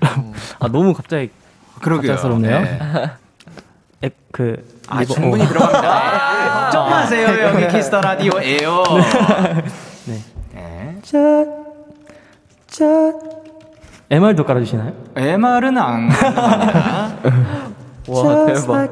아, 0.59 0.67
너무 0.67 0.93
갑자기. 0.93 1.31
그러게요. 1.81 2.11
갑작스럽네요. 2.11 2.61
네. 2.61 2.79
앱, 4.05 4.15
그. 4.31 4.63
아, 4.87 5.03
충분히 5.03 5.43
어. 5.43 5.47
들어갑니다. 5.47 5.91
아, 5.91 6.63
걱정 6.65 6.89
마세요. 6.89 7.27
여기 7.47 7.67
Kiss 7.67 7.85
the 7.85 7.99
Radio예요 7.99 8.83
네. 10.05 10.19
네. 10.53 10.99
짠, 11.01 11.65
짠. 12.67 13.19
MR도 14.11 14.45
깔아주시나요? 14.45 14.93
MR은 15.15 15.77
안. 15.79 16.09
와, 18.07 18.45
대박. 18.45 18.91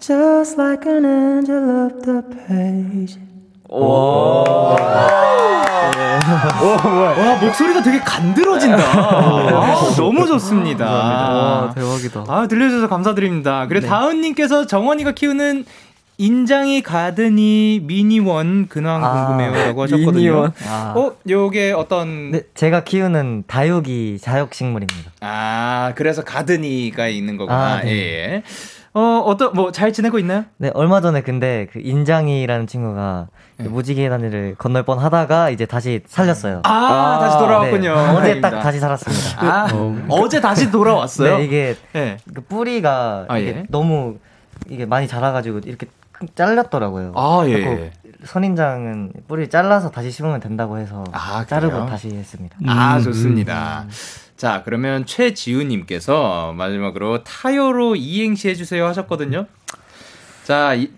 Just 0.00 0.56
like 0.58 0.86
an 0.90 1.04
angel 1.04 1.84
up 1.84 2.02
the 2.02 2.22
page. 2.46 3.18
오. 3.68 4.44
와, 6.64 7.38
목소리가 7.40 7.82
되게 7.82 7.98
간드러진다. 8.00 8.78
아, 8.78 9.92
너무 9.96 10.26
좋습니다. 10.26 10.86
와, 10.90 11.72
대박이다. 11.74 12.24
아, 12.28 12.46
들려주셔서 12.48 12.88
감사드립니다. 12.88 13.66
그래, 13.68 13.80
네. 13.80 13.86
다은님께서 13.86 14.66
정원이가 14.66 15.12
키우는 15.12 15.64
인장이 16.18 16.82
가드니 16.82 17.80
미니원 17.84 18.68
근황 18.68 19.04
아, 19.04 19.26
궁금해요라고 19.26 19.82
하셨거든요. 19.82 20.12
미니원. 20.12 20.52
아. 20.66 20.94
어, 20.96 21.12
요게 21.28 21.72
어떤 21.72 22.30
네, 22.32 22.42
제가 22.54 22.84
키우는 22.84 23.44
다육이 23.46 24.18
자육식물입니다. 24.20 25.12
아, 25.20 25.92
그래서 25.94 26.22
가드니가 26.22 27.08
있는 27.08 27.36
거구나. 27.36 27.58
아, 27.76 27.80
네. 27.82 27.90
예. 27.90 27.94
예. 28.34 28.42
어, 28.92 29.22
어떤, 29.24 29.52
뭐, 29.52 29.70
잘 29.70 29.92
지내고 29.92 30.18
있나요? 30.18 30.44
네, 30.56 30.70
얼마 30.74 31.00
전에 31.00 31.22
근데 31.22 31.68
그 31.72 31.78
인장이라는 31.80 32.66
친구가 32.66 33.28
네. 33.58 33.68
무지개 33.68 34.08
다니를 34.08 34.56
건널 34.58 34.82
뻔 34.82 34.98
하다가 34.98 35.50
이제 35.50 35.64
다시 35.64 36.00
살렸어요. 36.06 36.62
아, 36.64 36.70
아 36.70 37.18
다시 37.20 37.38
돌아왔군요. 37.38 37.94
네, 37.94 38.08
어제 38.16 38.40
딱 38.40 38.60
다시 38.60 38.80
살았습니다. 38.80 39.44
아, 39.44 39.68
어. 39.72 39.96
어제 40.08 40.40
다시 40.40 40.70
돌아왔어요? 40.70 41.38
네, 41.38 41.44
이게 41.44 41.76
네. 41.92 42.16
그 42.34 42.40
뿌리가 42.40 43.26
아, 43.28 43.38
이게 43.38 43.48
예. 43.50 43.64
너무 43.68 44.16
이게 44.68 44.86
많이 44.86 45.06
자라가지고 45.06 45.60
이렇게 45.64 45.86
잘렸더라고요. 46.34 47.12
아, 47.14 47.42
예. 47.46 47.52
예. 47.52 47.92
선인장은 48.24 49.12
뿌리 49.28 49.48
잘라서 49.48 49.90
다시 49.90 50.10
심으면 50.10 50.40
된다고 50.40 50.78
해서 50.78 51.04
아, 51.12 51.44
자르고 51.46 51.86
다시 51.86 52.08
했습니다. 52.08 52.56
아, 52.66 52.98
좋습니다. 53.00 53.84
음. 53.84 53.90
자, 54.40 54.62
그러면 54.64 55.04
최지우님께서 55.04 56.54
마지막으로 56.56 57.22
타요로 57.24 57.94
이행시 57.94 58.48
해주세요 58.48 58.86
하셨거든요. 58.86 59.44
자, 60.44 60.72
이, 60.72 60.90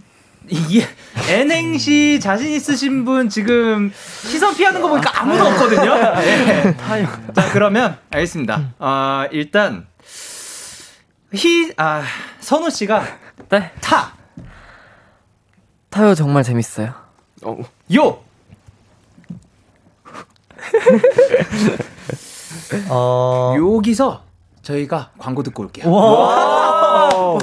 이게 0.47 0.87
N행시 1.29 2.21
자신 2.21 2.53
있으신 2.53 3.05
분 3.05 3.29
지금 3.29 3.91
시선 3.93 4.55
피하는 4.55 4.81
거 4.81 4.89
보니까 4.89 5.21
아무도 5.21 5.45
없거든요. 5.45 5.93
네. 6.23 6.77
타요. 6.77 7.09
자, 7.35 7.51
그러면 7.53 7.99
알겠습니다. 8.11 8.75
어, 8.79 9.25
일단 9.33 9.89
희, 11.35 11.73
아, 11.77 12.05
선우 12.39 12.71
씨가 12.71 13.05
네. 13.49 13.73
타. 13.81 14.15
타요 15.91 16.15
정말 16.15 16.45
재밌어요. 16.45 16.95
어. 17.43 17.59
요. 17.97 18.23
어... 22.91 23.55
여기서 23.57 24.25
저희가 24.63 25.11
광고 25.19 25.43
듣고 25.43 25.65
올게요. 25.65 25.91
와. 25.91 27.39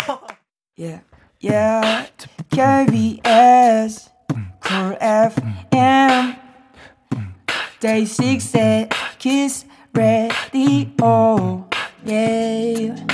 yeah, 0.78 1.02
yeah. 1.44 2.10
KBS 2.50 4.10
Cool 4.66 4.98
FM 5.02 6.36
Day 7.80 8.06
6의 8.06 8.90
Kiss 9.20 9.46
the 9.46 9.66
Radio. 9.94 11.68
Yeah. 12.06 13.06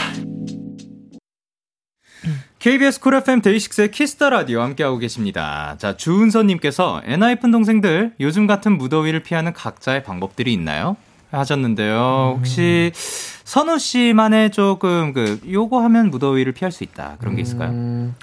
KBS 2.66 3.00
Cool 3.00 3.14
FM 3.14 3.42
데이식스의 3.42 3.92
Kiss 3.92 4.15
the 4.15 4.32
Radio 4.32 4.62
함께하고 4.62 4.98
계십니다. 4.98 5.76
자, 5.78 5.96
주은서님께서 5.96 7.04
엔하이픈 7.06 7.52
동생들 7.52 8.16
요즘 8.20 8.48
같은 8.48 8.80
무더위를 8.80 9.22
피하는 9.22 9.54
각자의 9.54 10.04
방법들이 10.04 10.52
있나요? 10.52 10.98
하셨는데요. 11.38 12.36
혹시 12.38 12.92
선우 13.44 13.78
씨만의 13.78 14.52
조금 14.52 15.14
그 15.14 15.40
요거 15.50 15.82
하면 15.84 16.10
무더위를 16.10 16.52
피할 16.54 16.72
수 16.72 16.84
있다 16.84 17.18
그런 17.20 17.36
게 17.36 17.42
있을까요? 17.42 17.70
음, 17.70 18.16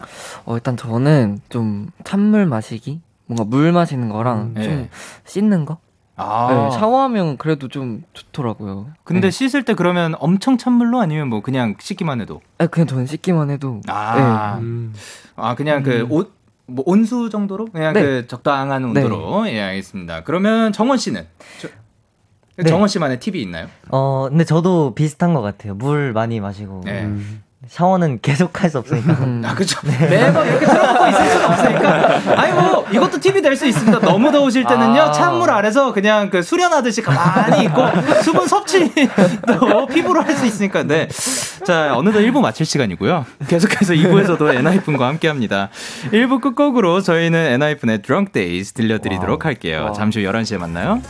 어, 0.44 0.54
일단 0.54 0.76
저는 0.76 1.40
좀 1.48 1.90
찬물 2.04 2.46
마시기, 2.46 3.00
뭔가 3.26 3.44
물 3.44 3.72
마시는 3.72 4.08
거랑 4.08 4.52
음, 4.56 4.62
좀 4.62 4.64
네. 4.64 4.90
씻는 5.24 5.64
거. 5.64 5.78
아. 6.16 6.48
네, 6.70 6.78
샤워하면 6.78 7.36
그래도 7.38 7.68
좀 7.68 8.02
좋더라고요. 8.12 8.88
근데 9.04 9.28
네. 9.28 9.30
씻을 9.30 9.64
때 9.64 9.74
그러면 9.74 10.14
엄청 10.18 10.58
찬물로 10.58 11.00
아니면 11.00 11.28
뭐 11.28 11.40
그냥 11.40 11.74
씻기만 11.80 12.20
해도? 12.20 12.42
아, 12.58 12.66
그냥 12.66 12.86
저는 12.86 13.06
씻기만 13.06 13.50
해도. 13.50 13.80
아, 13.88 14.56
네. 14.56 14.62
음. 14.62 14.92
아 15.36 15.54
그냥 15.54 15.82
그 15.82 16.00
음. 16.00 16.12
옷, 16.12 16.34
뭐 16.66 16.84
온수 16.86 17.30
정도로? 17.30 17.66
그냥 17.66 17.94
네. 17.94 18.02
그 18.02 18.26
적당한 18.26 18.84
온도로. 18.84 19.44
네. 19.44 19.54
예, 19.54 19.62
알겠습니다. 19.62 20.24
그러면 20.24 20.72
정원 20.72 20.98
씨는? 20.98 21.26
저, 21.60 21.68
네. 22.64 22.70
정원 22.70 22.88
씨만의 22.88 23.20
팁이 23.20 23.40
있나요? 23.42 23.66
어, 23.90 24.26
근데 24.28 24.44
저도 24.44 24.94
비슷한 24.94 25.34
것 25.34 25.42
같아요. 25.42 25.74
물 25.74 26.12
많이 26.12 26.40
마시고. 26.40 26.82
네. 26.84 27.02
음. 27.02 27.42
샤워는 27.68 28.18
계속 28.22 28.60
할 28.60 28.68
수 28.70 28.78
없으니까. 28.78 29.12
음. 29.12 29.40
아, 29.46 29.54
그쵸. 29.54 29.78
네. 29.84 29.96
매번 30.08 30.44
이렇게 30.48 30.66
틀어놓고 30.66 31.06
있을 31.06 31.26
수는 31.30 31.46
없으니까. 31.46 32.40
아니, 32.42 32.52
뭐, 32.54 32.84
이것도 32.90 33.20
팁이 33.20 33.40
될 33.40 33.54
수 33.56 33.66
있습니다. 33.66 34.00
너무 34.00 34.32
더우실 34.32 34.64
때는요, 34.64 35.00
아. 35.00 35.12
찬물 35.12 35.48
아래서 35.48 35.92
그냥 35.92 36.28
그 36.28 36.42
수련하듯이 36.42 37.02
가만히 37.02 37.64
있고, 37.66 37.82
수분 38.24 38.48
섭취도 38.48 39.86
피부로 39.94 40.22
할 40.22 40.34
수 40.36 40.44
있으니까. 40.44 40.82
네. 40.82 41.06
자, 41.64 41.96
어느덧 41.96 42.18
1부 42.18 42.40
마칠 42.40 42.66
시간이고요. 42.66 43.26
계속해서 43.46 43.94
2부에서도 43.94 44.54
엔하이픈과 44.56 45.06
함께 45.06 45.28
합니다. 45.28 45.68
1부 46.10 46.40
끝곡으로 46.40 47.00
저희는 47.00 47.38
엔하이픈의 47.52 48.02
Drunk 48.02 48.32
Days 48.32 48.72
들려드리도록 48.72 49.44
할게요. 49.44 49.92
잠시 49.94 50.24
후 50.24 50.28
11시에 50.32 50.58
만나요. 50.58 51.00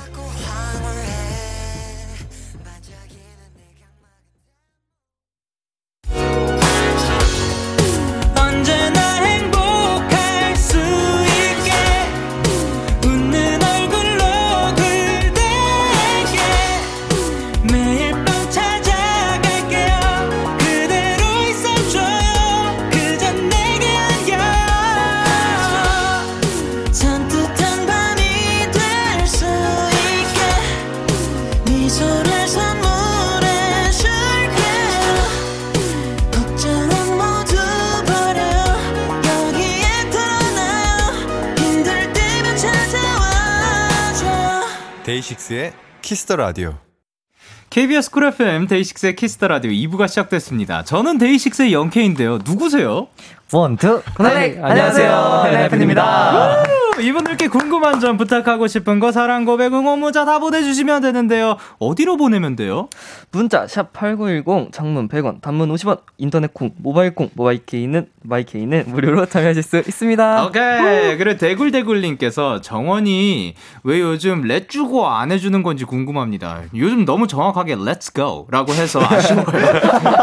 데이식스의 45.22 45.72
Kiss 46.02 46.22
the 46.22 46.36
Radio. 46.36 46.74
KBS 47.70 48.10
Cool 48.10 48.24
FM 48.24 48.66
데이식스의 48.66 49.16
Kiss 49.16 49.34
the 49.34 49.48
Radio 49.48 49.70
2부가 49.70 50.08
시작됐습니다. 50.08 50.84
저는 50.84 51.18
데이식스의 51.18 51.72
영케인데요. 51.72 52.38
누구세요? 52.44 53.08
One, 53.52 53.76
two, 53.76 54.02
네, 54.18 54.58
안녕하세요. 54.60 55.42
엔하이픈입니다. 55.46 56.81
이분들께 57.02 57.48
궁금한 57.48 57.98
점 58.00 58.16
부탁하고 58.16 58.66
싶은 58.68 59.00
거 59.00 59.10
사랑 59.10 59.44
고백 59.44 59.72
응원 59.74 59.98
문자 59.98 60.24
다 60.24 60.38
보내주시면 60.38 61.02
되는데요. 61.02 61.56
어디로 61.78 62.16
보내면 62.16 62.54
돼요? 62.54 62.88
문자 63.32 63.66
샵 63.66 63.92
#8910 63.92 64.72
장문 64.72 65.08
100원, 65.08 65.40
단문 65.40 65.68
50원, 65.74 66.00
인터넷 66.18 66.54
콩, 66.54 66.70
모바일 66.78 67.14
콩, 67.14 67.28
모바일 67.34 67.64
케이는 67.66 68.06
마이 68.22 68.44
케이는 68.44 68.84
무료로 68.86 69.26
참여하실 69.26 69.62
수 69.62 69.78
있습니다. 69.78 70.46
오케이. 70.46 71.16
그리고 71.18 71.38
대굴대굴님께서 71.38 72.60
정원이 72.60 73.54
왜 73.82 74.00
요즘 74.00 74.42
렛 74.42 74.68
주고 74.68 75.08
안 75.08 75.32
해주는 75.32 75.60
건지 75.62 75.84
궁금합니다. 75.84 76.62
요즘 76.76 77.04
너무 77.04 77.26
정확하게 77.26 77.74
Let's 77.76 78.14
Go라고 78.14 78.72
해서 78.74 79.00
아쉬워요. 79.04 79.44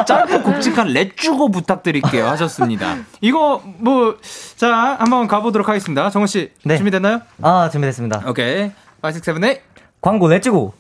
짧고 0.08 0.44
굵직한 0.44 0.88
렛 0.88 1.18
주고 1.18 1.52
부탁드릴게요 1.52 2.26
하셨습니다. 2.28 2.96
이거 3.22 3.62
뭐 3.80 4.16
자 4.60 4.98
한번 5.00 5.28
가보도록 5.28 5.70
하겠습니다. 5.70 6.10
정원 6.10 6.28
씨 6.28 6.52
네. 6.70 6.78
준비됐나요? 6.78 7.22
아 7.42 7.70
준비됐습니다. 7.72 8.24
오케이. 8.28 8.72
5, 9.02 9.08
6, 9.10 9.22
7, 9.24 9.40
8 9.40 9.62
광고 10.02 10.28
내주고 10.30 10.74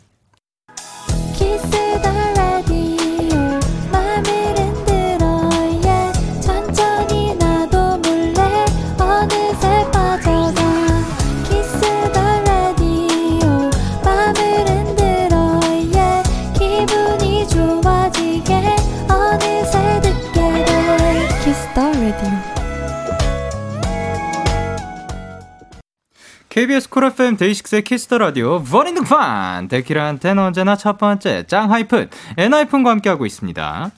KBS 26.59 26.89
Cool 26.89 27.05
FM 27.05 27.37
데이식스의 27.37 27.83
Kiss 27.83 28.02
the 28.02 28.17
Radio 28.17 28.61
버린 28.61 28.93
등판 28.93 29.69
데키라한테는 29.69 30.43
언제나 30.43 30.75
첫 30.75 30.97
번째 30.97 31.45
짱 31.47 31.71
하이픈 31.71 32.09
엔하이픈과 32.35 32.91
함께하고 32.91 33.25
있습니다. 33.25 33.91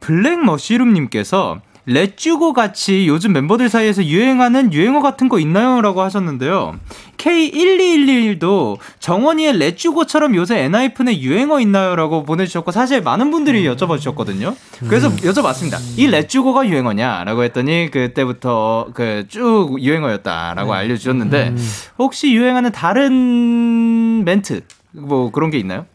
블랙 0.00 0.44
머시룸님께서 0.44 1.60
let's 1.86 2.35
go 2.35 2.54
같이 2.54 3.06
요즘 3.08 3.32
멤버들 3.34 3.68
사이에서 3.68 4.04
유행하는 4.04 4.72
유행어 4.72 5.02
같은 5.02 5.28
거 5.28 5.38
있나요? 5.38 5.82
라고 5.82 6.00
하셨는데요. 6.02 6.76
K1211도 7.18 8.78
정원이의 9.00 9.58
let's 9.58 9.85
go처럼 9.85 10.34
요새 10.34 10.60
엔하이픈에 10.60 11.20
유행어 11.20 11.60
있나요? 11.60 11.94
라고 11.96 12.24
보내주셨고, 12.24 12.70
사실 12.70 13.02
많은 13.02 13.30
분들이 13.30 13.66
음. 13.68 13.74
여쭤봐 13.74 13.98
주셨거든요. 13.98 14.56
그래서 14.88 15.08
음. 15.08 15.16
여쭤봤습니다. 15.16 15.78
이 15.98 16.06
let's 16.06 16.39
go가 16.39 16.66
유행어냐? 16.68 17.24
라고 17.24 17.44
했더니, 17.44 17.90
그때부터 17.90 18.88
그 18.94 19.24
쭉 19.28 19.76
유행어였다라고 19.80 20.72
네. 20.72 20.78
알려주셨는데, 20.80 21.48
음. 21.48 21.68
혹시 21.98 22.32
유행하는 22.34 22.72
다른 22.72 24.24
멘트, 24.24 24.62
뭐 24.92 25.30
그런 25.30 25.50
게 25.50 25.58
있나요? 25.58 25.86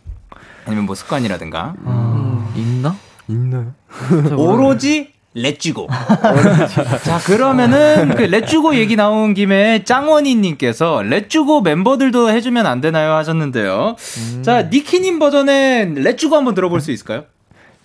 아니면 0.65 0.85
뭐 0.85 0.93
습관이라든가? 0.95 1.73
음, 1.85 2.45
있나? 2.55 2.95
있나요? 3.27 3.73
오로지 4.37 5.11
렛주고. 5.41 5.87
자, 7.03 7.19
그러면은 7.25 8.15
그 8.15 8.23
렛주고 8.23 8.75
얘기 8.75 8.95
나온 8.95 9.33
김에 9.33 9.83
짱원이 9.83 10.35
님께서 10.35 11.01
렛주고 11.03 11.61
멤버들도 11.61 12.29
해 12.29 12.41
주면 12.41 12.65
안 12.65 12.81
되나요? 12.81 13.13
하셨는데요. 13.13 13.95
음. 14.17 14.43
자, 14.43 14.63
니키 14.63 14.99
님 14.99 15.19
버전의 15.19 15.95
렛주고 15.95 16.35
한번 16.35 16.55
들어볼 16.55 16.81
수 16.81 16.91
있을까요? 16.91 17.25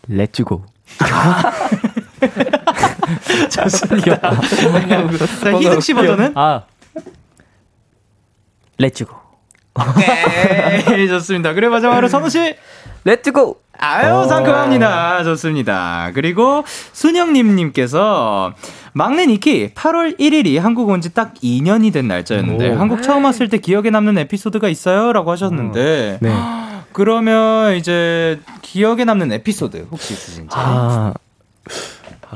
렛주고. 0.08 0.64
좋습니다. 3.50 4.20
자, 5.40 5.58
희승 5.58 5.80
씨 5.80 5.94
버전은? 5.94 6.32
아. 6.36 6.62
Let's 8.78 9.01
go. 9.01 9.14
오케이, 9.76 11.08
좋습니다. 11.08 11.52
그래, 11.52 11.68
마지막으로 11.68 12.08
선우 12.08 12.30
씨. 12.30 12.54
Let's 13.04 13.41
go! 13.41 13.63
아유, 13.78 14.12
어. 14.14 14.24
상큼합니다. 14.24 15.24
좋습니다. 15.24 16.10
그리고 16.14 16.64
순영님님께서 16.92 18.54
막내 18.92 19.26
니키 19.26 19.70
8월 19.74 20.18
1일이 20.18 20.58
한국 20.58 20.88
온 20.88 21.00
지 21.00 21.12
딱 21.12 21.34
2년이 21.42 21.92
된 21.92 22.08
날짜였는데 22.08 22.70
오. 22.70 22.78
한국 22.78 23.02
처음 23.02 23.24
왔을 23.24 23.48
때 23.48 23.58
기억에 23.58 23.90
남는 23.90 24.16
에피소드가 24.18 24.68
있어요? 24.68 25.12
라고 25.12 25.30
하셨는데 25.32 26.18
네. 26.20 26.34
그러면 26.92 27.74
이제 27.76 28.40
기억에 28.62 29.04
남는 29.04 29.32
에피소드 29.32 29.88
혹시 29.90 30.14
있으신지? 30.14 30.48
아, 30.56 31.12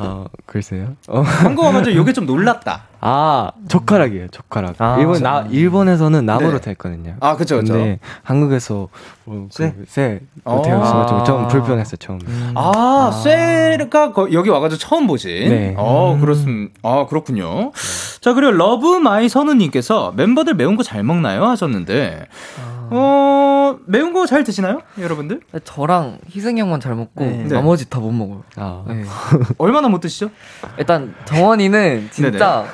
아 0.00 0.24
글쎄요. 0.46 0.94
어. 1.08 1.20
한국어 1.20 1.72
먼저 1.72 1.92
요게 1.94 2.12
좀 2.12 2.26
놀랐다. 2.26 2.84
아, 3.00 3.52
젓가락이에요, 3.68 4.26
젓가락. 4.28 4.74
아, 4.80 4.96
일본, 4.98 5.22
나, 5.22 5.46
일본에서는 5.48 6.26
나무로 6.26 6.58
네. 6.58 6.60
됐거든요. 6.60 7.14
아, 7.20 7.36
그쵸, 7.36 7.58
그쵸. 7.60 7.74
근데 7.74 8.00
한국에서, 8.24 8.88
뭐, 9.24 9.46
쇠? 9.52 9.72
그, 9.72 9.84
쇠, 9.86 10.20
어. 10.44 10.62
되어있어가지고 10.62 11.22
좀 11.22 11.46
불편했어요, 11.46 11.96
처음. 11.98 12.18
음. 12.26 12.52
아, 12.56 12.72
아, 12.74 13.10
쇠가 13.12 14.12
여기 14.32 14.50
와가지고 14.50 14.78
처음 14.80 15.06
보신? 15.06 15.30
네. 15.30 15.74
어, 15.76 16.14
음. 16.14 16.20
그렇습, 16.20 16.48
아, 16.82 17.06
그렇군요. 17.08 17.70
네. 17.72 18.18
자, 18.20 18.32
그리고 18.34 18.50
love 18.50 18.96
my 18.98 19.28
선우님께서 19.28 20.12
멤버들 20.16 20.54
매운 20.54 20.74
거 20.76 20.82
잘 20.82 21.04
먹나요? 21.04 21.44
하셨는데, 21.46 22.26
아. 22.60 22.77
어, 22.90 23.74
어, 23.74 23.78
매운 23.86 24.12
거 24.12 24.26
잘 24.26 24.44
드시나요? 24.44 24.80
여러분들? 24.98 25.40
저랑 25.64 26.18
희승이 26.28 26.60
형만 26.60 26.80
잘 26.80 26.94
먹고 26.94 27.24
네. 27.24 27.44
나머지 27.48 27.88
다 27.88 27.98
못 28.00 28.10
먹어요. 28.12 28.42
아. 28.56 28.84
네. 28.86 29.04
얼마나 29.58 29.88
못 29.88 30.00
드시죠? 30.00 30.30
일단 30.78 31.14
정원이는 31.24 32.08
진짜 32.12 32.64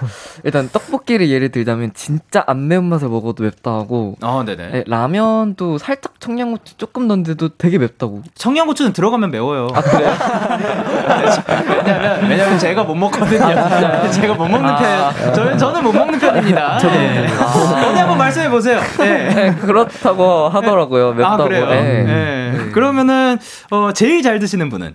일단 0.42 0.68
떡볶이를 0.72 1.28
예를 1.30 1.50
들자면 1.50 1.92
진짜 1.94 2.42
안 2.46 2.66
매운 2.68 2.84
맛을 2.84 3.08
먹어도 3.08 3.42
맵다 3.44 3.70
하고 3.72 4.16
아, 4.20 4.42
네네. 4.46 4.68
네, 4.70 4.84
라면도 4.86 5.78
살짝 5.78 6.20
청양고추 6.20 6.76
조금 6.76 7.06
넣는데도 7.08 7.50
되게 7.56 7.78
맵다고. 7.78 8.22
청양고추는 8.34 8.92
들어가면 8.92 9.30
매워요. 9.30 9.68
아, 9.74 9.80
그래요? 9.80 10.10
왜냐면 11.84 12.28
왜냐면 12.28 12.58
제가 12.58 12.82
못 12.84 12.94
먹거든요. 12.94 13.44
아, 13.44 14.10
제가 14.10 14.34
못 14.34 14.48
먹는 14.48 14.68
아. 14.70 14.76
편. 15.12 15.34
저는 15.34 15.58
저는 15.58 15.82
못 15.84 15.92
먹는 15.92 16.18
편입니다. 16.18 16.78
저도. 16.78 16.94
네. 16.94 17.26
아. 17.38 17.86
어디 17.88 17.98
한번 17.98 18.18
말씀해 18.18 18.48
보세요. 18.50 18.80
네. 18.98 19.34
네. 19.34 19.54
그렇 19.56 19.86
다고 20.04 20.48
하더라고요. 20.48 21.08
아, 21.08 21.12
맵다고. 21.12 21.42
아, 21.42 21.46
그래요? 21.46 21.66
네. 21.66 22.02
네. 22.04 22.70
그러면은 22.72 23.38
어, 23.70 23.92
제일 23.92 24.22
잘 24.22 24.38
드시는 24.38 24.68
분은 24.68 24.94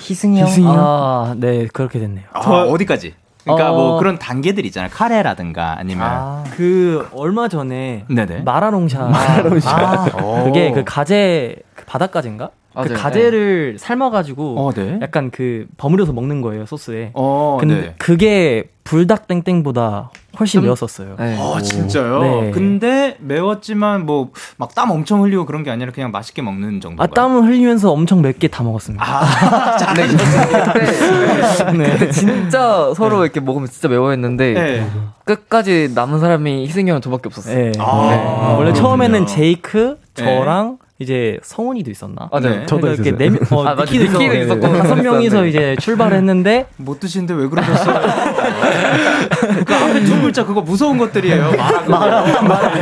희승이 0.00 0.40
형. 0.40 0.48
희승이 0.48 0.66
형. 0.66 0.74
아, 0.78 1.34
네 1.36 1.68
그렇게 1.72 1.98
됐네요. 1.98 2.24
아, 2.32 2.40
저 2.40 2.50
어디까지? 2.64 3.14
그러니까 3.44 3.70
뭐 3.70 3.80
어... 3.80 3.88
뭐 3.90 3.98
그런 3.98 4.18
단계들 4.18 4.66
있잖아요. 4.66 4.90
카레라든가 4.92 5.76
아니면 5.78 6.06
아... 6.06 6.44
그 6.56 7.08
얼마 7.14 7.48
전에 7.48 8.04
네네. 8.08 8.40
마라롱샤 8.40 9.04
마라롱샤 9.06 9.70
아, 9.70 10.44
그게 10.44 10.70
그 10.72 10.82
가재 10.84 11.56
그 11.74 11.84
바닷가재인가? 11.86 12.50
그 12.74 12.94
가재를 12.94 13.72
네. 13.72 13.78
삶아가지고 13.78 14.54
어, 14.66 14.72
네. 14.72 14.98
약간 15.02 15.30
그 15.30 15.66
버무려서 15.78 16.12
먹는 16.12 16.42
거예요 16.42 16.64
소스에. 16.66 17.10
어, 17.14 17.56
근데 17.60 17.74
네. 17.74 17.94
그게 17.98 18.70
불닭 18.84 19.26
땡땡보다 19.26 20.10
훨씬 20.40 20.58
좀, 20.60 20.64
매웠었어요. 20.64 21.16
네. 21.18 21.36
아 21.38 21.60
진짜요? 21.60 22.20
네. 22.22 22.50
근데 22.52 23.16
매웠지만 23.20 24.06
뭐 24.06 24.30
막 24.58 24.74
땀 24.74 24.90
엄청 24.92 25.22
흘리고 25.24 25.44
그런 25.44 25.62
게 25.64 25.70
아니라 25.70 25.90
그냥 25.92 26.10
맛있게 26.12 26.40
먹는 26.42 26.80
정도. 26.80 27.02
아 27.02 27.06
땀을 27.08 27.42
흘리면서 27.42 27.90
엄청 27.90 28.22
맵게 28.22 28.48
다 28.48 28.62
먹었습니다. 28.62 29.04
아, 29.04 29.76
네. 29.94 30.06
네. 30.06 31.64
근데 31.64 32.10
진짜 32.10 32.92
서로 32.94 33.24
이렇게 33.24 33.40
먹으면 33.40 33.68
진짜 33.68 33.88
매워했는데 33.88 34.52
네. 34.54 34.86
끝까지 35.24 35.90
남은 35.94 36.20
사람이 36.20 36.64
희승이 36.66 36.90
형 36.90 37.00
저밖에 37.00 37.22
없었어요. 37.26 37.72
네. 37.72 37.72
아, 37.78 38.54
원래 38.58 38.72
처음에는 38.72 39.26
제이크 39.26 39.98
저랑 40.14 40.78
이제 41.00 41.38
성훈이도 41.42 41.92
있었나? 41.92 42.28
아, 42.32 42.40
네. 42.40 42.66
저도 42.66 42.88
이렇게 42.88 43.12
네 43.16 43.30
명, 43.30 43.38
어, 43.52 43.64
아, 43.64 43.74
니키도 43.76 44.34
있었고, 44.34 44.78
다섯 44.78 44.96
명이서 44.96 45.46
이제 45.46 45.76
출발했는데 45.78 46.66
못 46.76 46.98
드시는데 46.98 47.34
왜 47.34 47.48
그러셨어요? 47.48 48.00
그 49.64 49.74
앞에 49.74 50.02
두 50.04 50.20
글자 50.20 50.44
그거 50.44 50.60
무서운 50.60 50.98
것들이에요. 50.98 51.52
말아, 51.86 52.42
말아, 52.42 52.74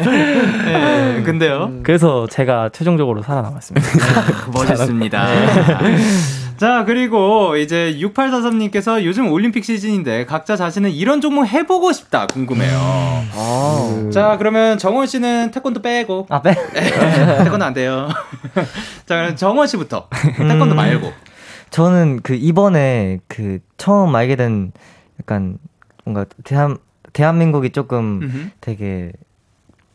네, 0.00 1.22
근데요. 1.22 1.64
음. 1.64 1.82
그래서 1.82 2.26
제가 2.28 2.70
최종적으로 2.72 3.22
살아남았습니다. 3.22 3.88
멋있습니다. 4.50 5.28
네. 6.58 6.66
자, 6.66 6.84
그리고 6.84 7.56
이제 7.56 7.96
6843님께서 8.00 9.04
요즘 9.04 9.30
올림픽 9.30 9.64
시즌인데 9.64 10.26
각자 10.26 10.56
자신은 10.56 10.90
이런 10.90 11.20
종목 11.20 11.46
해보고 11.46 11.92
싶다 11.92 12.26
궁금해요. 12.26 12.76
아. 13.32 14.10
자, 14.12 14.36
그러면 14.38 14.76
정원 14.76 15.06
씨는 15.06 15.52
태권도 15.52 15.82
빼고. 15.82 16.26
아, 16.28 16.42
빼? 16.42 16.54
태권도 17.44 17.64
안 17.64 17.74
돼요. 17.74 18.08
자, 19.06 19.16
그럼 19.16 19.36
정원 19.36 19.68
씨부터. 19.68 20.08
태권도 20.36 20.74
음. 20.74 20.76
말고. 20.76 21.12
저는 21.70 22.20
그 22.24 22.34
이번에 22.34 23.20
그 23.28 23.60
처음 23.76 24.14
알게 24.16 24.34
된 24.34 24.72
약간 25.20 25.58
뭔가 26.04 26.26
대한, 26.42 26.78
대한민국이 27.12 27.70
조금 27.70 28.20
음흠. 28.22 28.50
되게 28.60 29.12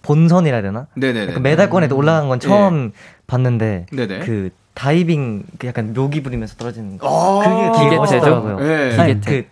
본선이라 0.02 0.56
해야 0.56 0.62
되나? 0.62 0.88
네네네. 0.96 1.40
메달권에 1.40 1.88
올라간 1.92 2.30
건 2.30 2.40
처음 2.40 2.92
예. 2.94 3.22
봤는데 3.28 3.88
네네. 3.92 4.20
그 4.20 4.50
다이빙 4.74 5.44
그 5.60 5.68
약간 5.68 5.94
묘기 5.94 6.24
부리면서 6.24 6.56
떨어지는 6.56 6.98
거. 6.98 7.08
아~ 7.08 7.72
그게 7.72 7.84
되게 7.84 7.96
멋있더라고요. 7.98 8.60
네. 8.60 8.98
아니, 8.98 9.22
그 9.22 9.46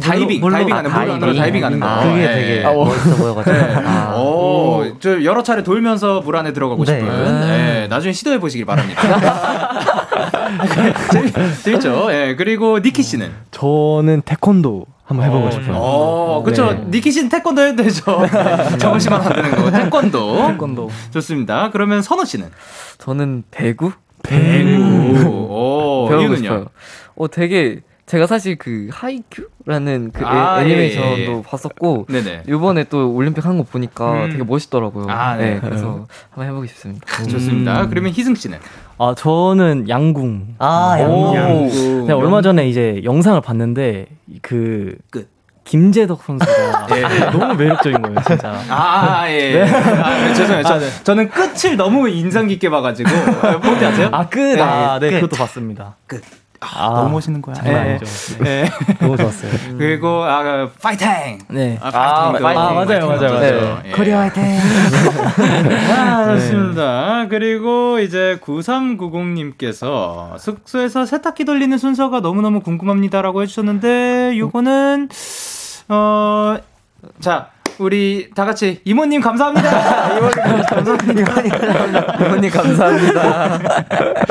다이빙, 0.00 0.40
물로, 0.40 0.56
다이빙 0.56 0.74
하는 0.74 0.90
아, 0.90 0.94
다이빙, 0.94 1.36
다이빙 1.36 1.64
하는 1.64 1.80
거. 1.80 2.00
그게 2.02 2.26
네. 2.26 2.34
되게 2.34 2.64
아, 2.66 2.72
멋있어 2.72 3.16
보여가지고. 3.16 3.56
네. 3.56 3.62
아. 3.86 4.14
오, 4.16 4.84
저 4.98 5.22
여러 5.22 5.42
차례 5.42 5.62
돌면서 5.62 6.20
물 6.20 6.36
안에 6.36 6.52
들어가고 6.52 6.84
네. 6.84 6.98
싶은. 6.98 7.40
네. 7.40 7.86
나중에 7.88 8.12
시도해 8.12 8.40
보시길 8.40 8.66
바랍니다. 8.66 9.00
재밌 11.62 11.80
죠. 11.80 12.08
예. 12.10 12.26
네. 12.26 12.36
그리고 12.36 12.80
니키 12.80 13.02
씨는? 13.02 13.30
저는 13.52 14.22
태권도 14.22 14.84
한번 15.04 15.26
해보고 15.26 15.46
어, 15.46 15.50
싶어요. 15.50 15.76
어, 15.76 16.42
그쵸. 16.42 16.72
네. 16.72 16.84
니키 16.90 17.12
씨는 17.12 17.28
태권도 17.28 17.62
해도 17.62 17.82
되죠. 17.84 18.02
정원 18.78 18.98
씨만 18.98 19.22
안 19.22 19.32
되는 19.32 19.50
거. 19.52 19.70
태권도. 19.70 20.48
태권도. 20.48 20.90
좋습니다. 21.12 21.70
그러면 21.70 22.02
선호 22.02 22.24
씨는? 22.24 22.50
저는 22.98 23.44
배구? 23.52 23.92
배구. 24.22 25.26
오, 25.28 26.08
배우고 26.08 26.36
싶어요. 26.36 26.66
어, 27.16 27.28
되게 27.28 27.80
제가 28.06 28.26
사실 28.26 28.56
그 28.56 28.88
하이큐라는 28.92 30.10
그 30.12 30.26
아, 30.26 30.60
애, 30.62 30.66
니메이션도 30.66 31.18
예, 31.18 31.36
예. 31.38 31.42
봤었고 31.42 32.06
네네. 32.10 32.42
이번에 32.48 32.84
또 32.84 33.12
올림픽 33.14 33.46
한 33.46 33.56
거 33.56 33.62
보니까 33.62 34.24
음. 34.24 34.30
되게 34.32 34.44
멋있더라고요. 34.44 35.06
아, 35.08 35.36
네. 35.36 35.54
네. 35.54 35.60
그래서 35.60 36.06
한번 36.30 36.46
해보고 36.48 36.66
싶습니다. 36.66 37.06
음. 37.22 37.28
좋습니다. 37.28 37.88
그러면 37.88 38.12
희승 38.12 38.34
씨는? 38.34 38.58
아 38.98 39.14
저는 39.16 39.88
양궁. 39.88 40.56
아 40.58 40.96
양궁. 41.00 41.34
양궁. 41.36 42.06
제가 42.08 42.18
얼마 42.18 42.42
전에 42.42 42.68
이제 42.68 43.00
영상을 43.04 43.40
봤는데 43.40 44.06
그 44.42 44.96
끝. 45.10 45.31
김제덕 45.64 46.22
선수가 46.24 46.86
예. 46.96 47.02
너무 47.30 47.54
매력적인 47.54 48.02
거예요, 48.02 48.20
진짜. 48.26 48.50
아, 48.68 49.22
아 49.22 49.30
예. 49.30 49.52
네. 49.52 49.70
아, 49.70 50.26
네, 50.26 50.34
죄송해요. 50.34 50.64
저, 50.64 50.74
아, 50.74 50.78
네. 50.78 50.88
저는 51.04 51.30
끝을 51.30 51.76
너무 51.76 52.08
인상 52.08 52.48
깊게 52.48 52.68
봐가지고. 52.68 53.08
뭔지 53.62 53.84
아세요? 53.84 54.08
아, 54.12 54.28
끝. 54.28 54.60
아, 54.60 54.98
네, 54.98 55.10
끝. 55.10 55.20
그것도 55.20 55.36
봤습니다. 55.36 55.96
끝. 56.06 56.22
아, 56.62 56.86
아, 56.86 56.88
너무 56.90 57.10
멋있는 57.10 57.42
거야. 57.42 57.54
네. 57.62 57.98
네. 58.40 58.70
너무 59.00 59.16
좋았어요. 59.16 59.50
음. 59.70 59.76
그리고 59.78 60.22
아 60.22 60.42
그, 60.42 60.72
파이팅. 60.80 61.38
네. 61.48 61.78
아, 61.82 61.90
파이팅. 61.90 62.46
아, 62.46 62.50
아, 62.50 62.68
아 62.68 62.72
맞아요, 62.72 63.08
맞아요, 63.08 63.34
맞아요. 63.34 63.80
네. 63.82 63.90
코리아 63.90 64.20
파이팅. 64.20 64.42
아, 65.92 66.24
좋습니다. 66.34 67.26
그리고 67.28 67.98
이제 67.98 68.38
9390님께서 68.40 70.38
숙소에서 70.38 71.04
세탁기 71.04 71.44
돌리는 71.44 71.76
순서가 71.76 72.20
너무너무 72.20 72.60
궁금합니다라고 72.60 73.42
해주셨는데 73.42 74.38
요거는 74.38 75.08
어, 75.88 76.56
자, 77.20 77.50
우리 77.82 78.30
다 78.34 78.44
같이 78.44 78.80
이모님 78.84 79.20
감사합니다. 79.20 80.16
이모님 80.16 80.64
감사합니다. 80.64 82.24
이모님 82.24 82.50
감사합니다. 82.50 83.58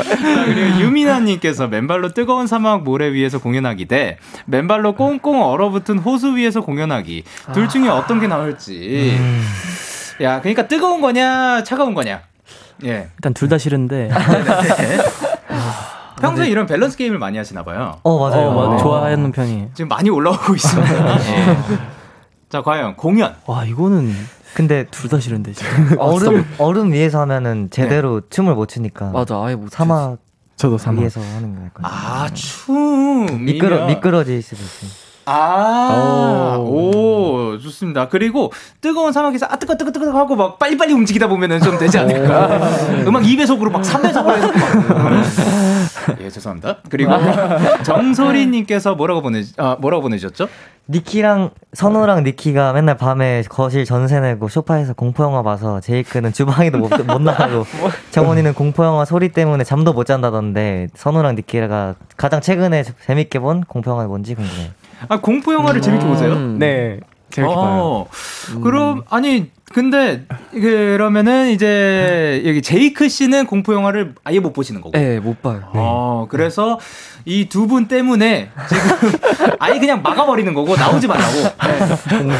그리고 0.46 0.80
유미나님께서 0.80 1.68
맨발로 1.68 2.14
뜨거운 2.14 2.46
사막 2.46 2.82
모래 2.82 3.12
위에서 3.12 3.38
공연하기 3.38 3.84
대 3.86 4.16
맨발로 4.46 4.94
꽁꽁 4.94 5.42
얼어붙은 5.42 5.98
호수 5.98 6.36
위에서 6.36 6.62
공연하기 6.62 7.24
둘 7.52 7.68
중에 7.68 7.88
어떤 7.88 8.20
게 8.20 8.26
나올지. 8.26 9.16
음. 9.18 9.42
야, 10.22 10.40
그러니까 10.40 10.66
뜨거운 10.68 11.00
거냐 11.02 11.62
차가운 11.64 11.94
거냐. 11.94 12.22
예. 12.84 13.08
일단 13.16 13.34
둘 13.34 13.48
다 13.48 13.58
싫은데. 13.58 14.08
평소에 16.20 16.46
이런 16.48 16.66
밸런스 16.66 16.96
게임을 16.96 17.18
많이 17.18 17.36
하시나 17.36 17.64
봐요. 17.64 17.98
어 18.04 18.18
맞아요. 18.18 18.48
어, 18.50 18.54
맞아요. 18.66 18.78
좋아하는 18.78 19.32
편이 19.32 19.68
지금 19.74 19.88
많이 19.88 20.08
올라오고 20.08 20.54
있습니다. 20.54 21.18
네. 21.18 21.58
자 22.52 22.60
과연 22.60 22.96
공연. 22.96 23.34
와 23.46 23.64
이거는 23.64 24.12
근데 24.52 24.84
둘 24.90 25.08
다 25.08 25.18
싫은데 25.18 25.54
지금. 25.54 25.96
얼음 25.98 26.44
얼음 26.58 26.92
위에서 26.92 27.18
하면은 27.22 27.70
제대로 27.70 28.20
네. 28.20 28.26
춤을 28.28 28.54
못 28.54 28.66
추니까. 28.68 29.06
맞아 29.10 29.42
아예 29.42 29.54
못. 29.54 29.70
사막 29.70 30.18
저도 30.56 30.76
사막 30.76 31.00
위에서 31.00 31.22
하는 31.22 31.54
거예요. 31.54 31.70
아 31.80 32.28
춤. 32.34 33.42
미끄러 33.46 33.86
미끄러질 33.86 34.42
수도 34.42 34.62
있어요. 34.62 35.11
아, 35.24 36.56
오. 36.58 37.12
오, 37.52 37.58
좋습니다. 37.58 38.08
그리고 38.08 38.52
뜨거운 38.80 39.12
사막에서 39.12 39.46
아, 39.48 39.56
뜨거, 39.56 39.76
뜨거, 39.76 39.90
뜨거 39.92 40.10
하고 40.18 40.34
막 40.36 40.58
빨리빨리 40.58 40.92
움직이다 40.92 41.28
보면은 41.28 41.60
좀 41.60 41.78
되지 41.78 41.98
않을까. 41.98 42.46
음악 43.06 43.22
2배속으로 43.22 43.70
막 43.70 43.82
3배속으로 43.82 44.36
해서 44.36 44.48
막. 44.48 45.22
예, 46.20 46.30
죄송합니다. 46.30 46.78
그리고 46.88 47.12
정소리님께서 47.84 48.94
뭐라고 48.94 49.22
보내, 49.22 49.42
아, 49.58 49.76
뭐라고 49.80 50.02
보내셨죠? 50.02 50.48
니키랑, 50.88 51.50
선우랑 51.74 52.24
니키가 52.24 52.72
맨날 52.72 52.96
밤에 52.96 53.42
거실 53.48 53.84
전세 53.84 54.18
내고 54.18 54.48
소파에서 54.48 54.94
공포 54.94 55.22
영화 55.22 55.42
봐서 55.42 55.80
제이크는 55.80 56.32
주방에도 56.32 56.78
못, 56.78 56.90
못 57.06 57.22
나가고 57.22 57.64
정원이는 58.10 58.54
공포 58.54 58.84
영화 58.84 59.04
소리 59.04 59.28
때문에 59.28 59.62
잠도 59.62 59.92
못 59.92 60.04
잔다던데 60.04 60.88
선우랑 60.94 61.36
니키가 61.36 61.94
가장 62.16 62.40
최근에 62.40 62.82
재밌게 63.06 63.38
본 63.38 63.62
공포 63.62 63.92
영화 63.92 64.04
뭔지 64.06 64.34
궁금해요. 64.34 64.70
아 65.08 65.20
공포 65.20 65.52
영화를 65.54 65.80
음. 65.80 65.82
재밌게 65.82 66.06
보세요? 66.06 66.34
네. 66.58 66.98
재밌게 67.30 67.54
어, 67.54 67.60
봐요. 67.60 68.60
그럼 68.62 69.02
아니 69.10 69.50
근데 69.72 70.26
그러면은 70.52 71.48
이제 71.50 72.40
네. 72.42 72.48
여기 72.48 72.60
제이크 72.60 73.08
씨는 73.08 73.46
공포 73.46 73.72
영화를 73.72 74.14
아예 74.22 74.38
못 74.38 74.52
보시는 74.52 74.82
거고. 74.82 74.92
네, 74.98 75.18
못 75.18 75.40
봐요. 75.40 75.62
어, 75.72 76.26
그래서 76.28 76.78
이 77.24 77.48
두 77.48 77.66
분 77.66 77.86
때문에 77.88 78.50
지금 78.68 79.12
아예 79.60 79.78
그냥 79.78 80.02
막아버리는 80.02 80.52
거고 80.52 80.76
나오지 80.76 81.06
말라고. 81.08 81.32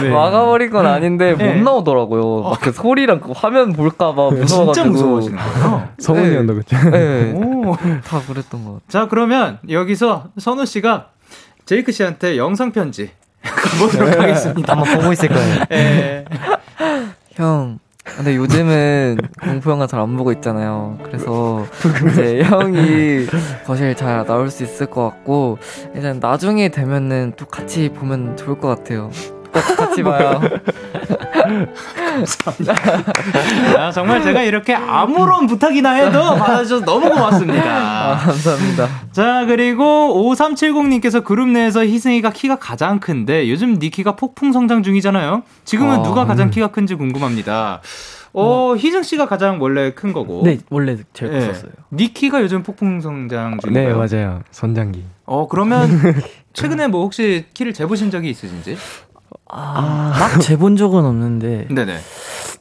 네. 0.03 0.11
막아버린 0.11 0.71
건 0.71 0.85
아닌데 0.85 1.35
네. 1.39 1.55
못 1.55 1.63
나오더라고요. 1.63 2.43
막그 2.51 2.73
소리랑 2.73 3.21
그 3.21 3.33
화면 3.35 3.73
볼까봐 3.73 4.31
무서워가지고. 4.31 4.73
진짜 4.75 4.85
무서워하시는 4.91 5.39
거예요. 5.39 5.89
성훈이. 6.01 6.31
네. 6.91 7.33
오. 7.33 7.75
다 8.05 8.21
그랬던 8.27 8.65
것 8.65 8.73
같아요. 8.73 8.81
자, 8.89 9.09
그러면 9.09 9.59
여기서 9.71 10.25
선우 10.37 10.67
씨가 10.67 11.12
제이크 11.67 11.93
씨한테 11.93 12.37
영상 12.37 12.73
편지 12.73 13.11
가보도록 13.43 14.21
하겠습니다. 14.21 14.73
한번 14.77 14.99
보고 14.99 15.13
있을 15.13 15.29
거예요. 15.29 15.65
네. 15.69 16.25
형, 17.35 17.79
근데 18.05 18.37
요즘은 18.37 19.19
공포 19.43 19.71
영화 19.71 19.87
잘 19.87 20.01
안 20.01 20.17
보고 20.17 20.33
있잖아요. 20.33 20.99
그래서 21.05 21.65
이제 22.13 22.43
형이 22.43 23.27
거실 23.65 23.95
잘 23.95 24.25
나올 24.27 24.51
수 24.51 24.63
있을 24.65 24.87
것 24.87 25.09
같고 25.09 25.59
일단 25.95 26.19
나중에 26.21 26.69
되면은 26.69 27.35
또 27.37 27.47
같이 27.47 27.89
보면 27.91 28.37
좋을 28.37 28.59
것 28.59 28.69
같아요. 28.69 29.11
꼭 29.53 29.77
같이 29.77 30.03
봐요. 30.03 30.41
감사합니다. 32.13 32.75
아, 33.79 33.91
정말 33.91 34.23
제가 34.23 34.43
이렇게 34.43 34.75
아무런 34.75 35.47
부탁이나 35.47 35.93
해도 35.93 36.35
받아주셔서 36.37 36.85
너무 36.85 37.09
고맙습니다. 37.09 37.63
아, 37.63 38.17
감사합니다. 38.17 38.89
자, 39.13 39.45
그리고 39.47 39.83
5370님께서 40.35 41.25
그룹 41.25 41.49
내에서 41.49 41.85
희승이가 41.85 42.31
키가 42.31 42.57
가장 42.57 43.01
큰데 43.01 43.51
요즘 43.51 43.79
니 43.79 43.91
키가 43.91 44.17
폭풍 44.17 44.53
성장 44.53 44.83
중이잖아요. 44.83 45.43
지금은 45.65 46.01
어, 46.01 46.03
누가 46.03 46.25
가장 46.25 46.49
음. 46.49 46.51
키가 46.51 46.69
큰지 46.69 46.95
궁금합니다. 46.95 47.81
어, 48.35 48.75
희승 48.77 49.03
씨가 49.03 49.27
가장 49.27 49.61
원래 49.61 49.93
큰 49.93 50.13
거고. 50.13 50.43
네, 50.45 50.59
원래 50.71 50.97
제일 51.13 51.33
네. 51.33 51.41
컸었어요. 51.41 51.73
니 51.93 52.13
키가 52.13 52.41
요즘 52.43 52.63
폭풍 52.63 53.01
성장 53.01 53.59
중인가요? 53.59 53.89
네, 53.89 53.95
맞아요. 53.95 54.43
선장기. 54.51 55.05
어, 55.27 55.47
그러면 55.49 55.89
최근에 56.53 56.89
뭐 56.89 57.03
혹시 57.03 57.45
키를 57.55 57.73
재보신 57.75 58.11
적이 58.11 58.31
있으신지? 58.31 58.77
아, 59.49 60.15
막 60.19 60.41
재본 60.41 60.77
적은 60.77 61.05
없는데. 61.05 61.69
네네. 61.71 62.01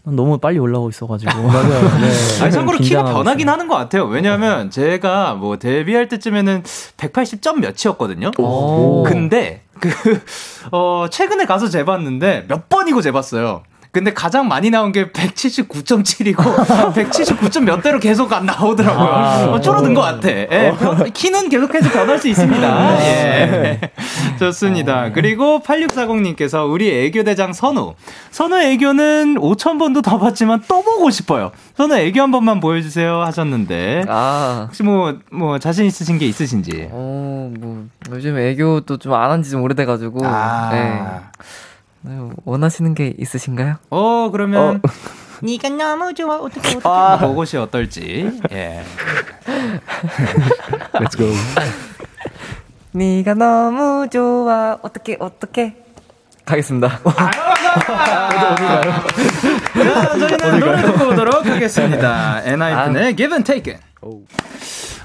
너무 0.03 0.39
빨리 0.39 0.59
올라오고 0.59 0.89
있어가지고. 0.89 1.32
맞아요. 1.43 1.82
네. 1.99 2.43
아니, 2.43 2.51
참고로 2.51 2.78
키가 2.80 3.03
변하긴 3.03 3.41
있어요. 3.41 3.53
하는 3.53 3.67
것 3.67 3.76
같아요. 3.76 4.05
왜냐하면 4.05 4.72
제가 4.72 5.36
뭐 5.36 5.57
데뷔할 5.57 6.07
때쯤에는 6.07 6.63
180점 6.97 7.59
몇이었거든요. 7.59 8.32
오. 8.39 9.03
근데 9.03 9.63
그, 9.80 9.89
어, 10.72 11.05
최근에 11.09 11.45
가서 11.45 11.69
재봤는데 11.69 12.45
몇 12.47 12.69
번이고 12.69 13.01
재봤어요. 13.01 13.63
근데 13.92 14.14
가장 14.14 14.48
많이 14.48 14.70
나온 14.70 14.94
게 14.94 15.12
179.7이고 15.12 16.36
179점 16.94 17.64
몇 17.66 17.82
대로 17.82 18.00
계속 18.00 18.32
안 18.32 18.46
나오더라고요. 18.46 19.06
아, 19.10 19.46
어, 19.52 19.60
줄어든 19.60 19.94
것 19.94 20.00
같아. 20.00 20.30
예, 20.30 20.74
키는 21.14 21.50
계속해서 21.50 21.89
변할 21.92 22.18
수 22.18 22.30
있습니다. 22.30 23.02
예. 23.02 23.80
좋습니다. 24.39 25.08
어. 25.08 25.12
그리고 25.14 25.60
8640님께서 25.62 26.72
우리 26.72 26.89
애교 27.06 27.24
대장 27.24 27.52
선우. 27.52 27.96
선우 28.32 28.58
애교는 28.62 29.36
5,000번도 29.36 30.02
더 30.04 30.18
봤지만 30.18 30.64
또 30.70 30.82
보고 30.84 31.10
싶어요. 31.10 31.52
선우 31.76 31.94
애교 31.96 32.22
한 32.22 32.32
번만 32.32 32.62
보여주세요 32.62 33.22
하셨는데. 33.24 34.06
아. 34.08 34.64
혹시 34.68 34.84
뭐, 34.84 35.16
뭐 35.32 35.60
자신 35.60 35.86
있으신 35.86 36.18
게 36.18 36.26
있으신지? 36.28 36.88
어, 36.92 37.52
뭐, 37.60 37.86
요즘 38.12 38.38
애교도 38.38 38.98
좀 39.00 39.12
안 39.14 39.32
한 39.32 39.44
지 39.44 39.52
좀 39.52 39.64
오래돼가지고. 39.64 40.26
아. 40.26 40.70
네. 40.72 41.02
네, 42.02 42.18
원하시는 42.45 42.93
게 42.95 43.14
있으신가요? 43.18 43.76
어 43.89 44.30
그러면 44.32 44.82
어. 44.84 44.89
네가 45.43 45.70
너무 45.70 46.14
좋아 46.14 46.38
어떻게 46.38 46.70
어떻게 46.70 46.88
아. 46.88 47.18
그것이 47.20 47.58
어떨지 47.58 48.39
예. 48.52 48.84
Let's 50.93 51.18
go. 51.18 51.32
네가 52.93 53.34
너무 53.36 54.08
좋아 54.10 54.78
어떻게 54.82 55.18
어떻게 55.20 55.76
가겠습니다. 56.45 56.99
아? 57.04 57.32
저희는 60.20 60.60
노래 60.60 60.82
듣고 60.82 61.08
오도록 61.10 61.45
하겠습니다. 61.45 62.41
엔하이픈의 62.43 63.04
아. 63.04 63.16
Give 63.16 63.34
and 63.34 63.43
Take. 63.43 63.78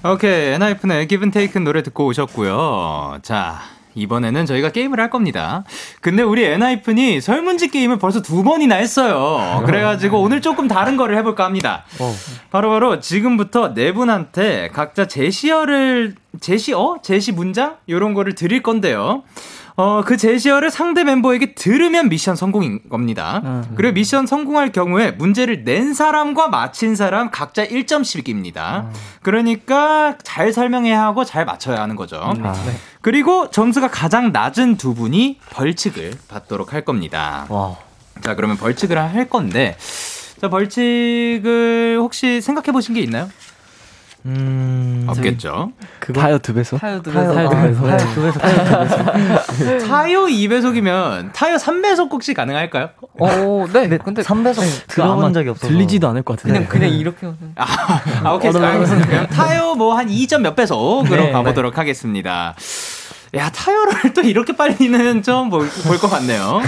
오케이, 0.04 0.54
엔하이픈의 0.54 1.08
Give 1.08 1.22
and 1.24 1.38
Take 1.38 1.62
노래 1.62 1.82
듣고 1.82 2.06
오셨고요. 2.06 3.18
자. 3.22 3.75
이번에는 3.96 4.46
저희가 4.46 4.70
게임을 4.70 5.00
할 5.00 5.10
겁니다. 5.10 5.64
근데 6.00 6.22
우리 6.22 6.44
엔하이픈이 6.44 7.20
설문지 7.20 7.68
게임을 7.68 7.98
벌써 7.98 8.22
두 8.22 8.44
번이나 8.44 8.76
했어요. 8.76 9.62
그래가지고 9.66 10.20
오늘 10.20 10.40
조금 10.40 10.68
다른 10.68 10.96
거를 10.96 11.16
해볼까 11.18 11.44
합니다. 11.44 11.84
어. 11.98 12.14
바로바로 12.50 12.90
바로 12.90 13.00
지금부터 13.00 13.74
네 13.74 13.92
분한테 13.92 14.68
각자 14.72 15.06
제시어를, 15.06 16.14
제시어? 16.40 16.98
제시 17.02 17.32
문장? 17.32 17.76
요런 17.88 18.14
거를 18.14 18.34
드릴 18.34 18.62
건데요. 18.62 19.22
어, 19.78 20.02
그 20.02 20.16
제시어를 20.16 20.70
상대 20.70 21.04
멤버에게 21.04 21.54
들으면 21.54 22.08
미션 22.08 22.34
성공인 22.34 22.80
겁니다. 22.88 23.42
음. 23.44 23.74
그리고 23.76 23.92
미션 23.92 24.26
성공할 24.26 24.72
경우에 24.72 25.10
문제를 25.10 25.64
낸 25.64 25.92
사람과 25.92 26.48
맞힌 26.48 26.96
사람 26.96 27.30
각자 27.30 27.66
1점씩입니다. 27.66 28.84
음. 28.84 28.92
그러니까 29.20 30.16
잘 30.22 30.54
설명해야 30.54 31.02
하고 31.02 31.24
잘 31.24 31.44
맞춰야 31.44 31.82
하는 31.82 31.94
거죠. 31.94 32.18
음. 32.36 32.42
네. 32.42 32.76
그리고 33.02 33.50
점수가 33.50 33.88
가장 33.88 34.32
낮은 34.32 34.78
두 34.78 34.94
분이 34.94 35.40
벌칙을 35.50 36.14
받도록 36.28 36.72
할 36.72 36.82
겁니다. 36.82 37.44
와. 37.50 37.76
자, 38.22 38.34
그러면 38.34 38.56
벌칙을 38.56 38.98
할 38.98 39.28
건데, 39.28 39.76
자, 40.40 40.48
벌칙을 40.48 41.98
혹시 42.00 42.40
생각해 42.40 42.72
보신 42.72 42.94
게 42.94 43.00
있나요? 43.02 43.28
음. 44.26 45.06
없겠죠. 45.08 45.72
그거 46.00 46.20
타요 46.20 46.38
두 46.38 46.52
배속? 46.54 46.80
타요 46.80 47.00
두 47.02 47.12
배속. 47.12 47.34
타요 47.34 47.48
두 47.48 47.56
배속. 47.56 47.86
타요 47.86 47.98
두 48.14 48.22
배속. 48.22 48.42
타요 48.42 49.78
타요 49.88 50.26
2배속이면 50.26 51.32
타요 51.32 51.56
3배속 51.56 52.12
혹시 52.12 52.34
가능할까요? 52.34 52.90
어, 53.18 53.66
네. 53.72 53.86
네. 53.88 53.98
근데 53.98 54.22
3배속 54.22 54.60
네, 54.60 54.86
들어본 54.88 55.32
적이 55.32 55.48
없어서 55.50 55.68
들리지도 55.72 56.08
않을 56.08 56.22
것 56.22 56.36
같은데. 56.36 56.66
그냥 56.66 56.68
그냥 56.68 56.90
이렇게 56.90 57.26
아, 57.56 57.66
아 58.24 58.32
오케이. 58.32 58.50
알겠습니다. 58.54 59.08
그럼 59.08 59.26
타요 59.28 59.74
뭐 59.74 59.96
한 59.96 60.08
2점 60.08 60.40
몇 60.42 60.54
배속으로 60.54 61.16
네, 61.24 61.32
가보도록 61.32 61.72
네. 61.72 61.76
하겠습니다. 61.76 62.54
야, 63.34 63.50
타요를 63.50 64.12
또 64.14 64.20
이렇게 64.22 64.54
빨리는 64.56 65.22
좀볼것 65.22 66.10
같네요. 66.10 66.60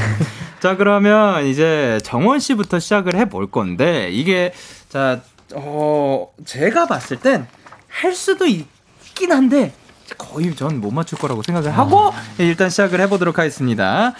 자, 0.61 0.76
그러면 0.76 1.46
이제 1.46 1.98
정원 2.02 2.40
씨부터 2.40 2.78
시작을 2.78 3.14
해볼 3.14 3.50
건데 3.50 4.09
이게 4.11 4.52
자 4.88 5.20
어, 5.55 6.28
제가 6.44 6.86
봤을 6.86 7.18
땐 7.18 7.46
할 7.88 8.14
수도 8.14 8.46
있긴 8.46 9.32
한데 9.32 9.72
거의 10.16 10.55
전 10.55 10.80
못 10.80 10.90
맞출 10.90 11.18
거라고 11.18 11.42
생각을 11.42 11.76
하고 11.76 12.12
아. 12.12 12.22
일단 12.38 12.70
시작을 12.70 13.01
해보도록 13.03 13.38
하겠습니다. 13.38 14.14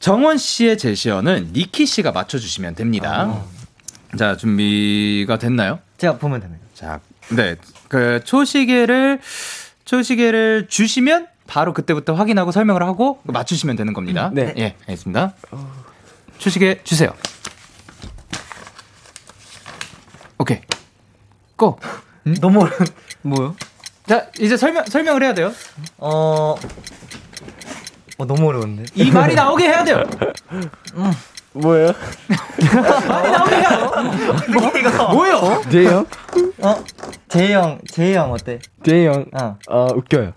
정원 0.00 0.36
씨의 0.38 0.76
제시어는 0.78 1.50
니키 1.52 1.86
씨가 1.86 2.12
맞춰주시면 2.12 2.74
됩니다. 2.74 3.44
아. 4.12 4.16
자, 4.16 4.36
준비가 4.36 5.38
됐나요? 5.38 5.78
제가 5.98 6.18
보면 6.18 6.40
됩니다. 6.40 6.64
자, 6.74 7.00
네. 7.30 7.56
그 7.88 8.20
초시계를, 8.24 9.20
초시계를 9.84 10.66
주시면 10.68 11.28
바로 11.46 11.72
그때부터 11.72 12.14
확인하고 12.14 12.50
설명을 12.52 12.82
하고 12.82 13.20
맞추시면 13.24 13.76
되는 13.76 13.92
겁니다. 13.92 14.30
네. 14.32 14.52
예, 14.58 14.74
알겠습니다. 14.88 15.34
초시계 16.38 16.80
주세요. 16.84 17.14
오케이. 20.38 20.60
고. 21.56 21.78
음? 22.26 22.34
너무 22.40 22.60
어려... 22.62 22.72
뭐요? 23.22 23.56
자, 24.06 24.26
이제 24.38 24.56
설명 24.56 24.84
설명을 24.84 25.22
해야 25.22 25.34
돼요. 25.34 25.52
어. 25.98 26.54
어 28.18 28.24
너무 28.24 28.48
어려운데. 28.48 28.84
이 28.94 29.10
말이 29.10 29.34
나오게 29.36 29.64
해야 29.64 29.84
돼요. 29.84 30.02
음. 30.52 31.12
뭐예요? 31.52 31.92
말이 33.08 33.30
나오게 33.30 33.56
해야 33.56 33.76
뭐? 34.52 35.12
뭐요? 35.12 35.36
어? 35.36 35.62
제이 35.70 35.86
형? 35.86 36.06
어? 36.58 36.84
제이 37.28 37.52
형, 37.52 37.78
제이 37.90 38.14
형 38.14 38.32
어때? 38.32 38.58
제이 38.84 39.06
형, 39.06 39.24
어, 39.32 39.56
어 39.68 39.88
웃겨요. 39.94 40.32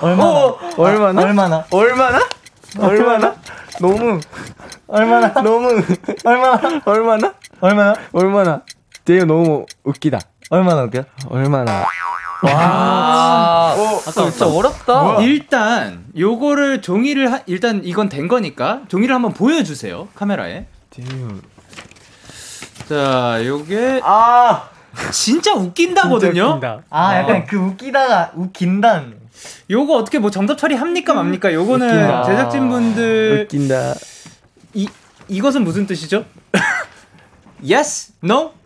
얼마나? 0.00 0.30
어, 0.30 0.58
얼마나? 0.76 1.22
얼마나? 1.22 1.66
얼마나? 1.70 2.20
얼마나? 2.78 3.34
너무 3.80 4.20
얼마나? 4.86 5.32
너무 5.42 5.82
얼마나? 6.24 6.82
얼마나? 6.84 7.34
얼마나? 7.60 7.94
얼마나? 8.12 8.62
제이 9.08 9.24
너무 9.24 9.64
웃기다. 9.84 10.20
얼마나 10.50 10.82
웃겨? 10.82 11.02
얼마나? 11.30 11.86
와, 12.42 12.52
아, 12.52 13.74
어, 13.74 14.00
아까 14.06 14.30
진짜 14.30 14.46
어렵다. 14.46 15.02
뭐야? 15.02 15.20
일단 15.22 16.04
요거를 16.14 16.82
종이를 16.82 17.32
하, 17.32 17.40
일단 17.46 17.80
이건 17.84 18.10
된 18.10 18.28
거니까 18.28 18.82
종이를 18.88 19.14
한번 19.14 19.32
보여주세요 19.32 20.08
카메라에. 20.14 20.66
자, 22.86 23.40
요게 23.46 24.02
아 24.04 24.68
진짜 25.10 25.54
웃긴다거든요. 25.54 26.52
진짜 26.60 26.82
아, 26.90 27.16
약간 27.16 27.36
어. 27.36 27.44
그 27.48 27.56
웃기다가 27.56 28.32
웃긴단. 28.34 29.14
요거 29.70 29.94
어떻게 29.94 30.18
뭐 30.18 30.30
정답 30.30 30.58
처리 30.58 30.74
합니까 30.74 31.14
맙니까? 31.14 31.54
요거는 31.54 32.24
제작진분들 32.26 33.46
웃긴다. 33.46 33.94
이 34.74 34.86
이것은 35.28 35.64
무슨 35.64 35.86
뜻이죠? 35.86 36.26
yes, 37.66 38.12
no, 38.22 38.57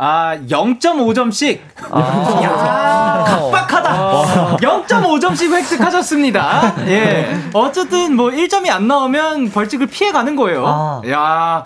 아, 0.00 0.36
0.5점씩. 0.48 1.58
아~ 1.90 2.40
야, 2.44 3.24
각박하다. 3.26 4.56
0.5점씩 4.58 5.52
획득하셨습니다. 5.52 6.74
예. 6.86 7.36
어쨌든 7.52 8.14
뭐 8.14 8.30
1점이 8.30 8.70
안 8.70 8.86
나오면 8.86 9.50
벌칙을 9.50 9.88
피해 9.88 10.12
가는 10.12 10.36
거예요. 10.36 10.64
아~ 10.64 11.02
야. 11.10 11.64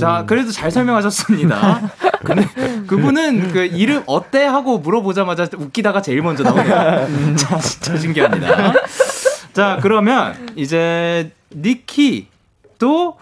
자, 0.00 0.24
그래도 0.26 0.50
잘 0.52 0.70
설명하셨습니다. 0.70 1.90
근데 2.24 2.48
그분은 2.86 3.52
그 3.52 3.66
이름 3.66 4.02
어때 4.06 4.44
하고 4.44 4.78
물어보자마자 4.78 5.46
웃기다가 5.54 6.00
제일 6.00 6.22
먼저 6.22 6.44
나오네요. 6.44 7.36
자, 7.36 7.58
진짜 7.58 7.98
신기합니다. 7.98 8.72
자, 9.52 9.78
그러면 9.82 10.34
이제 10.56 11.30
니키 11.54 12.28
또 12.78 13.18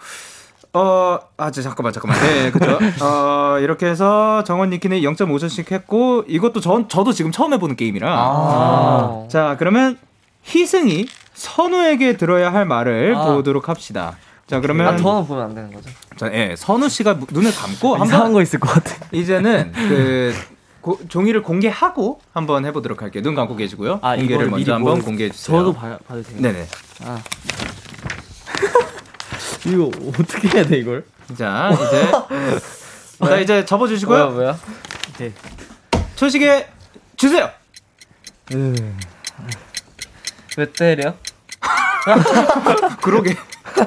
어, 0.75 1.19
아, 1.37 1.51
저, 1.51 1.61
잠깐만, 1.61 1.93
잠깐만. 1.93 2.19
네, 2.21 2.51
그죠. 2.51 2.77
어, 3.01 3.57
이렇게 3.59 3.85
해서 3.85 4.43
정원 4.43 4.71
니키는 4.71 4.99
0.5점씩 4.99 5.71
했고, 5.71 6.25
이것도 6.27 6.59
전, 6.59 6.89
저도 6.89 7.13
지금 7.13 7.31
처음 7.31 7.53
해보는 7.53 7.77
게임이라. 7.77 8.07
아. 8.11 9.25
자, 9.29 9.55
그러면 9.57 9.97
희승이 10.43 11.07
선우에게 11.33 12.17
들어야 12.17 12.51
할 12.51 12.65
말을 12.65 13.15
아. 13.15 13.33
보도록 13.33 13.69
합시다. 13.69 14.17
자, 14.47 14.59
그러면. 14.59 14.87
아, 14.87 14.97
저는 14.97 15.25
보면 15.25 15.43
안 15.43 15.55
되는 15.55 15.73
거죠? 15.73 15.89
자, 16.17 16.29
예, 16.33 16.55
선우 16.57 16.89
씨가 16.89 17.19
눈을 17.31 17.53
감고. 17.53 18.03
이상한 18.03 18.33
거 18.33 18.41
있을 18.41 18.59
것 18.59 18.69
같아. 18.69 18.95
이제는 19.13 19.71
그, 19.73 20.33
고, 20.81 20.99
종이를 21.07 21.41
공개하고 21.41 22.19
한번 22.33 22.65
해보도록 22.65 23.01
할게요. 23.01 23.23
눈 23.23 23.33
감고 23.33 23.55
계시고요. 23.55 23.99
아, 24.01 24.17
공개를 24.17 24.49
먼저 24.49 24.73
한번 24.73 25.01
공개해 25.01 25.29
주세요. 25.29 25.57
저도 25.57 25.73
봐, 25.73 25.97
봐도 26.05 26.21
돼요? 26.21 26.37
네네. 26.41 26.67
아. 27.05 27.17
이거 29.65 29.91
어떻게 30.07 30.47
해야 30.49 30.65
돼 30.65 30.77
이걸? 30.77 31.05
자 31.37 31.71
이제 31.73 32.11
자 33.25 33.37
이제 33.37 33.65
접어주시고요. 33.65 34.29
뭐야 34.31 34.31
뭐야? 34.31 34.59
네. 35.17 35.33
초식에 36.15 36.69
주세요. 37.17 37.49
왜 40.57 40.71
때려? 40.71 41.15
그러게. 43.01 43.35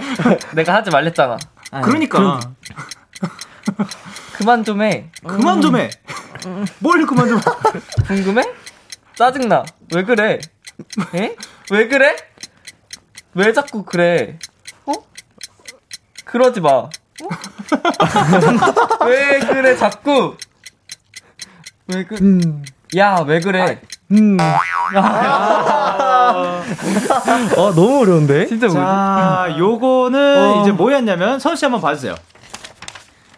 내가 0.55 0.75
하지 0.75 0.91
말랬잖아. 0.91 1.39
그러니까. 1.85 2.41
그만 4.37 4.65
좀 4.65 4.83
해. 4.83 5.11
그만 5.27 5.61
좀 5.61 5.77
해. 5.77 5.91
뭘 6.79 7.07
그만 7.07 7.29
좀. 7.29 7.41
궁금해? 8.07 8.43
짜증나. 9.15 9.65
왜 9.95 10.03
그래? 10.05 10.39
에? 11.15 11.37
왜 11.71 11.89
그래? 11.89 12.17
왜 13.35 13.53
자꾸 13.53 13.85
그래? 13.85 14.39
그러지 16.29 16.61
마. 16.61 16.69
어? 16.71 16.91
왜 19.07 19.39
그래 19.41 19.75
자꾸? 19.77 20.37
왜 21.89 22.05
그? 22.05 22.17
음. 22.17 22.63
야, 22.97 23.25
왜 23.27 23.41
그래? 23.41 23.63
아, 23.63 23.75
음. 24.13 24.37
아, 24.41 24.63
너무 27.55 28.01
어려운데? 28.03 28.47
진짜 28.47 28.69
자, 28.69 29.55
요거는 29.59 30.39
어. 30.39 30.63
이제 30.63 30.73
뭐였냐면 30.73 31.39
선우 31.39 31.57
씨 31.57 31.65
한번 31.65 31.81
봐주세요. 31.81 32.15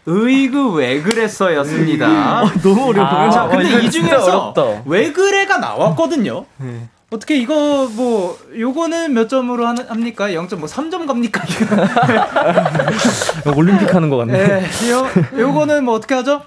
의그 0.06 0.72
왜 0.72 1.00
그랬어였습니다. 1.02 2.42
어, 2.42 2.50
너무 2.62 2.88
어려워요. 2.88 3.28
아, 3.28 3.30
자, 3.30 3.46
근데 3.48 3.74
어, 3.74 3.78
이 3.78 3.90
중에서 3.90 4.82
왜 4.84 5.12
그래가 5.12 5.58
나왔거든요. 5.58 6.44
네. 6.56 6.88
어떻게 7.12 7.36
이거 7.36 7.88
뭐 7.92 8.38
요거는 8.56 9.12
몇 9.14 9.28
점으로 9.28 9.66
하, 9.66 9.74
합니까? 9.88 10.28
0.3점 10.28 10.98
뭐 10.98 11.06
갑니까? 11.06 11.42
올림픽 13.56 13.92
하는 13.92 14.10
것 14.10 14.18
같네. 14.18 14.60
네, 14.60 14.90
요 14.90 15.06
요거는 15.36 15.84
뭐 15.84 15.94
어떻게 15.94 16.14
하죠? 16.14 16.42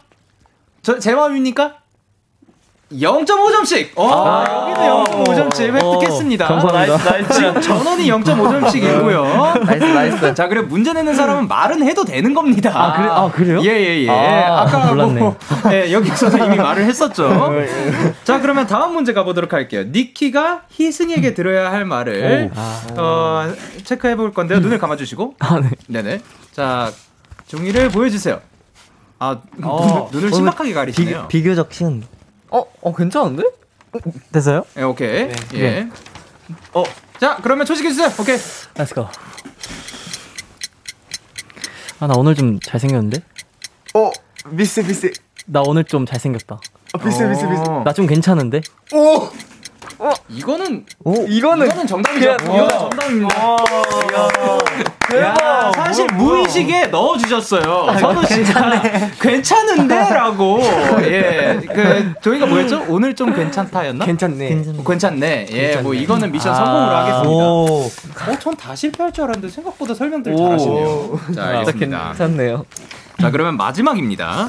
저 0.82 1.00
제 1.00 1.14
마음입니까? 1.16 1.76
0.5점씩. 3.00 3.90
어, 3.96 4.10
아, 4.12 4.68
여기도 4.70 5.24
0.5점씩 5.26 5.74
획득했습니다. 5.74 6.48
감사합니다. 6.48 6.98
nice, 7.12 7.40
nice. 7.40 7.62
전원이 7.62 8.08
0.5점씩이고요. 8.10 9.64
nice, 9.66 9.84
nice. 9.84 10.34
자, 10.34 10.48
그래 10.48 10.62
문제 10.62 10.94
내는 10.94 11.14
사람은 11.16 11.48
말은 11.48 11.84
해도 11.84 12.04
되는 12.06 12.34
겁니다. 12.34 12.72
아, 12.74 12.94
그래, 12.98 13.08
아 13.10 13.32
그래요? 13.32 13.62
예, 13.64 13.70
예, 13.70 14.04
예. 14.04 14.10
아, 14.10 14.66
까 14.66 14.88
몰랐네. 14.88 15.20
뭐, 15.20 15.36
예, 15.72 15.92
여기서도 15.92 16.38
이미 16.46 16.56
말을 16.58 16.86
했었죠. 16.86 17.52
자, 18.24 18.40
그러면 18.42 18.68
다음 18.68 18.94
문제 18.94 19.14
가보도록 19.14 19.54
할게요. 19.54 19.84
니키가 19.88 20.64
희승에게 20.72 21.34
들어야 21.34 21.72
할 21.72 21.86
말을 21.86 22.52
어, 22.98 23.52
체크해 23.84 24.16
볼 24.16 24.34
건데요. 24.34 24.60
눈을 24.60 24.78
감아주시고. 24.78 25.36
아, 25.40 25.60
네. 25.60 25.70
네네. 25.88 26.22
자, 26.52 26.92
종이를 27.48 27.90
보여주세요. 27.90 28.40
아, 29.20 29.38
어, 29.62 30.10
눈을 30.12 30.34
심각하게 30.34 30.74
가리시네요. 30.74 31.28
비, 31.30 31.40
비교적 31.40 31.72
쉬운. 31.74 32.04
어, 32.54 32.64
어 32.82 32.94
괜찮은데? 32.96 33.44
됐어요? 34.32 34.64
네, 34.76 34.84
오케이. 34.84 35.28
네. 35.28 35.36
예. 35.56 35.60
네. 35.60 35.90
어, 36.74 36.84
자, 37.20 37.40
그러면 37.42 37.66
초식해 37.66 37.90
주세요. 37.90 38.10
오케이. 38.20 38.38
Let's 38.76 38.94
go. 38.94 39.08
아, 42.00 42.06
나 42.06 42.14
오늘 42.16 42.36
좀 42.36 42.60
잘생겼는데? 42.60 43.24
어, 43.96 44.12
미스 44.50 44.82
미스. 44.82 45.12
나 45.48 45.64
오늘 45.66 45.84
좀 45.84 46.06
잘생겼다. 46.06 46.60
어, 46.94 46.98
비슷 47.00 47.28
비슷 47.28 47.50
비슷. 47.50 47.64
나좀 47.86 48.06
괜찮은데? 48.06 48.62
오! 48.94 49.30
어, 50.00 50.12
이거는 50.30 50.86
오, 51.06 51.26
이거는 51.28 51.66
이거는 51.68 51.88
정답이죠. 51.88 52.34
이거는 52.34 52.70
정답입니다. 52.70 53.58
대박. 55.10 55.74
사실 55.76 56.08
뭐야. 56.08 56.18
무의식에 56.18 56.88
넣어 56.88 57.18
주셨어요. 57.18 57.86
아, 57.90 57.98
선우 57.98 58.26
씨가 58.26 58.82
괜찮 58.82 59.03
은데라고. 59.30 60.60
예. 61.04 61.60
그 61.74 62.14
저희가 62.22 62.46
뭐였죠? 62.46 62.86
오늘 62.90 63.16
좀 63.16 63.34
괜찮다였나? 63.34 64.06
괜찮네. 64.06 64.48
괜찮네. 64.50 64.84
괜찮네. 64.86 65.48
예. 65.52 65.56
괜찮네. 65.56 65.82
뭐 65.84 65.94
이거는 65.94 66.32
미션 66.32 66.52
아~ 66.54 66.56
성공으로 66.56 66.96
하겠습니다. 66.96 67.30
오. 67.46 67.86
어, 67.86 68.40
전 68.40 68.54
다 68.58 68.76
실패할 68.76 69.12
줄 69.12 69.24
알았는데 69.26 69.50
생각보다 69.50 69.94
설명들 69.94 70.36
잘하시네요. 70.38 71.20
자, 71.36 71.44
알겠습니다. 71.60 72.08
괜찮네요. 72.10 72.66
자, 73.20 73.32
그러면 73.32 73.58
마지막입니다. 73.58 74.48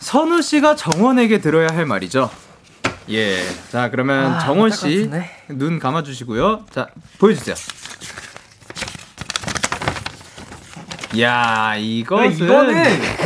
선우 0.00 0.42
씨가 0.42 0.76
정원에게 0.76 1.40
들어야 1.40 1.68
할 1.72 1.86
말이죠. 1.86 2.30
예. 3.10 3.36
자, 3.70 3.88
그러면 3.90 4.34
아, 4.34 4.38
정원 4.40 4.70
씨 4.70 5.08
눈 5.48 5.78
감아 5.78 6.02
주시고요. 6.02 6.64
자, 6.70 6.88
보여 7.18 7.34
주세요. 7.34 7.54
야, 11.20 11.74
이것은 11.76 12.32
이거는 12.44 12.84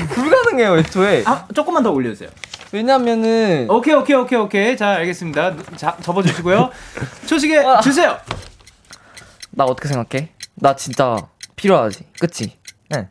불가능해요, 0.08 0.78
애초에. 0.78 1.22
아, 1.26 1.46
조금만 1.54 1.82
더 1.82 1.90
올려 1.90 2.10
주세요. 2.10 2.28
왜냐면은 2.72 3.66
오케이, 3.68 3.94
오케이, 3.94 4.14
오케이, 4.16 4.38
오케이. 4.38 4.76
자, 4.76 4.90
알겠습니다. 4.90 5.54
자, 5.76 5.96
접어 6.02 6.22
주시고요. 6.22 6.70
초식에 7.26 7.58
아. 7.58 7.80
주세요. 7.80 8.16
나 9.50 9.64
어떻게 9.64 9.88
생각해? 9.88 10.28
나 10.54 10.76
진짜 10.76 11.16
필요하지. 11.56 12.04
그치? 12.20 12.56
네. 12.90 13.08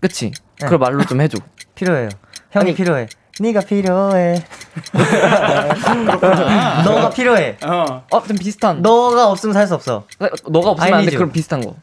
그치? 0.00 0.30
네. 0.30 0.64
그걸 0.64 0.78
말로 0.78 1.04
좀 1.04 1.20
해줘. 1.20 1.38
필요해요. 1.74 2.08
형이 2.52 2.70
아니, 2.70 2.74
필요해. 2.74 3.08
네가 3.40 3.60
필요해. 3.60 4.42
너가 6.84 7.10
필요해. 7.10 7.58
어. 7.64 8.04
어, 8.10 8.22
좀 8.22 8.36
비슷한. 8.36 8.82
너가 8.82 9.28
없으면 9.28 9.54
살 9.54 9.66
수 9.66 9.74
없어. 9.74 10.06
너가 10.48 10.70
없으면 10.70 10.94
안 10.94 11.04
돼. 11.06 11.10
그럼 11.16 11.32
비슷한 11.32 11.60
거. 11.62 11.74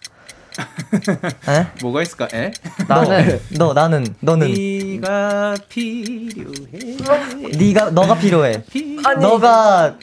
에? 1.48 1.68
뭐가 1.82 2.02
있을까? 2.02 2.28
에? 2.34 2.52
나는 2.88 3.40
너, 3.58 3.74
나는 3.74 4.16
너는 4.20 4.54
네가 4.54 5.56
필요해. 5.70 7.58
네가 7.58 7.92
너가 7.92 8.16
필요해. 8.16 8.64
아니, 9.06 9.22
너가 9.22 9.96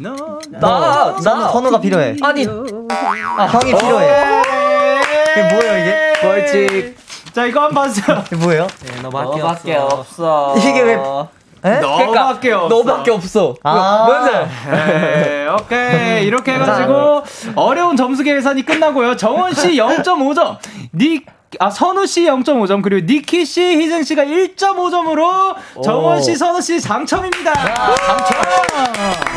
너, 0.00 0.38
나, 0.50 1.16
나, 1.22 1.48
선우가 1.50 1.80
필요해. 1.80 2.16
아니, 2.22 2.46
아, 2.46 3.44
형이 3.46 3.74
필요해. 3.74 4.42
이게 5.32 5.54
뭐예요, 5.54 5.78
이게? 5.82 6.12
벌칙. 6.20 6.96
자, 7.32 7.44
이거 7.46 7.60
한번 7.64 7.84
봐주세요. 7.84 8.24
이게 8.26 8.36
뭐예요? 8.36 8.66
네, 8.84 9.00
너밖에, 9.02 9.40
너밖에 9.40 9.74
없어. 9.76 10.54
이게 10.56 10.80
왜? 10.82 10.96
에? 11.64 11.80
너밖에 11.80 12.52
없어. 12.52 12.68
너밖에 12.68 13.10
없어. 13.10 13.54
아, 13.62 14.04
뭔지? 14.06 14.70
네, 14.70 15.46
오케이. 15.48 16.24
이렇게 16.28 16.52
해가지고 16.54 17.22
어려운 17.56 17.96
점수 17.96 18.22
계산이 18.22 18.62
끝나고요. 18.64 19.16
정원 19.16 19.52
씨 19.54 19.72
0.5점, 19.78 20.58
니 20.94 21.20
아, 21.58 21.70
선우 21.70 22.06
씨 22.06 22.24
0.5점, 22.24 22.82
그리고 22.82 23.06
니키 23.10 23.44
씨, 23.46 23.62
희승 23.80 24.02
씨가 24.02 24.24
1.5점으로 24.24 25.56
정원 25.82 26.20
씨, 26.22 26.36
선우 26.36 26.60
씨 26.60 26.78
당첨입니다. 26.80 27.52
당첨. 27.54 28.38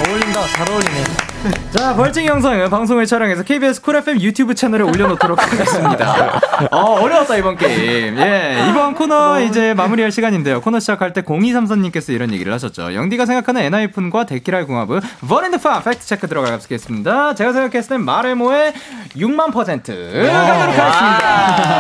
어울린다. 0.10 0.42
잘 0.48 0.70
어울리네. 0.70 1.04
자, 1.72 1.96
벌칙 1.96 2.26
영상은 2.26 2.70
방송을 2.70 3.06
촬영해서 3.06 3.44
KBS 3.44 3.82
Cool 3.82 3.96
FM 3.96 4.22
유튜브 4.22 4.54
채널에 4.54 4.84
올려놓도록 4.84 5.42
하겠습니다. 5.42 6.40
어, 6.72 7.02
어려웠다, 7.02 7.36
이번 7.38 7.58
게임. 7.58 8.18
예, 8.20 8.68
이번 8.70 8.94
코너 8.94 9.40
이제 9.42 9.74
마무리할 9.74 10.12
시간인데요. 10.12 10.62
코너 10.62 10.80
시작할 10.80 11.14
때 11.14 11.22
0233님께서 11.22 12.14
이런 12.14 12.32
얘기를 12.32 12.54
하셨죠. 12.54 12.94
영디가 12.94 13.26
생각하는 13.26 13.62
엔하이픈과 13.62 14.26
데키라의 14.26 14.66
궁합은 14.68 15.02
버린드파 15.28 15.82
fact 15.82 16.06
check 16.06 16.28
들어가겠습니다. 16.28 17.34
제가 17.36 17.54
생각했을 17.54 17.98
땐 17.98 18.06
말해 18.06 18.37
뭐해 18.37 18.74
6만 19.16 19.52
퍼센트 19.52 19.92
가도록 20.32 20.78
하겠습니다. 20.78 21.80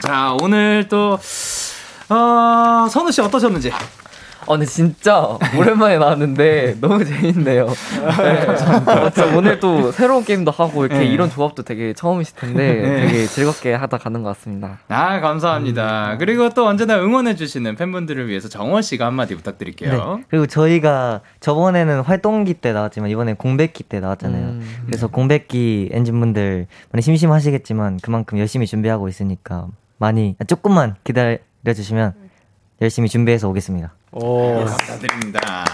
자, 0.00 0.36
오늘 0.40 0.86
또, 0.88 1.18
어, 2.08 2.88
선우 2.90 3.12
씨 3.12 3.20
어떠셨는지? 3.20 3.70
어, 4.50 4.54
근데 4.54 4.66
진짜 4.66 5.38
오랜만에 5.56 5.98
나왔는데 5.98 6.78
너무 6.80 7.04
재밌네요. 7.04 7.66
네, 7.68 8.46
어, 8.48 9.36
오늘 9.36 9.60
또 9.60 9.92
새로운 9.92 10.24
게임도 10.24 10.50
하고 10.50 10.84
이렇게 10.84 11.04
네. 11.04 11.06
이런 11.06 11.30
조합도 11.30 11.62
되게 11.62 11.92
처음이실 11.92 12.34
텐데 12.34 12.74
네. 12.74 13.06
되게 13.06 13.26
즐겁게 13.26 13.74
하다 13.74 13.98
가는 13.98 14.24
것 14.24 14.30
같습니다. 14.30 14.80
아, 14.88 15.20
감사합니다. 15.20 16.14
음. 16.14 16.18
그리고 16.18 16.48
또 16.50 16.66
언제나 16.66 16.98
응원해주시는 16.98 17.76
팬분들을 17.76 18.26
위해서 18.26 18.48
정원 18.48 18.82
씨가 18.82 19.06
한마디 19.06 19.36
부탁드릴게요. 19.36 20.16
네. 20.16 20.24
그리고 20.28 20.46
저희가 20.48 21.20
저번에는 21.38 22.00
활동기 22.00 22.54
때 22.54 22.72
나왔지만 22.72 23.08
이번에 23.08 23.34
공백기 23.34 23.84
때 23.84 24.00
나왔잖아요. 24.00 24.46
음. 24.46 24.82
그래서 24.86 25.06
공백기 25.06 25.90
엔진분들 25.92 26.66
많이 26.90 27.02
심심하시겠지만 27.02 28.00
그만큼 28.02 28.40
열심히 28.40 28.66
준비하고 28.66 29.06
있으니까 29.06 29.68
많이 29.98 30.34
조금만 30.48 30.96
기다려주시면 31.04 32.14
열심히 32.82 33.08
준비해서 33.08 33.48
오겠습니다. 33.48 33.92
오. 34.12 34.64
감사드립니다. 34.64 35.64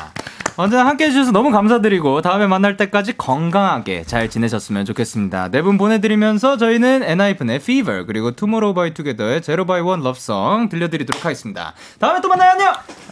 언제나 0.59 0.87
함께 0.87 1.05
해주셔서 1.05 1.33
너무 1.33 1.51
감사드리고 1.51 2.23
다음에 2.23 2.47
만날 2.47 2.79
때까지 2.79 3.17
건강하게 3.19 4.05
잘 4.05 4.31
지내셨으면 4.31 4.87
좋겠습니다. 4.87 5.51
네 5.51 5.61
분 5.61 5.77
보내드리면서 5.77 6.57
저희는 6.57 7.03
엔하이픈의 7.03 7.57
Fever 7.57 8.07
그리고 8.07 8.31
투모로우 8.31 8.73
바이 8.73 8.95
투게더의 8.95 9.43
Zero 9.43 9.67
by 9.67 9.83
One 9.83 10.03
Lovesong 10.03 10.69
들려드리도록 10.71 11.25
하겠습니다. 11.25 11.75
다음에 11.99 12.21
또 12.23 12.29
만나요. 12.29 12.53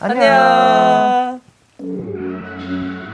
안녕. 0.01 1.41
안녕. 1.79 3.14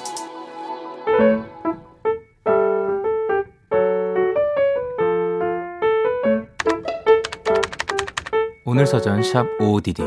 오늘 8.73 8.87
사전 8.87 9.21
샵 9.21 9.45
OODD 9.59 10.01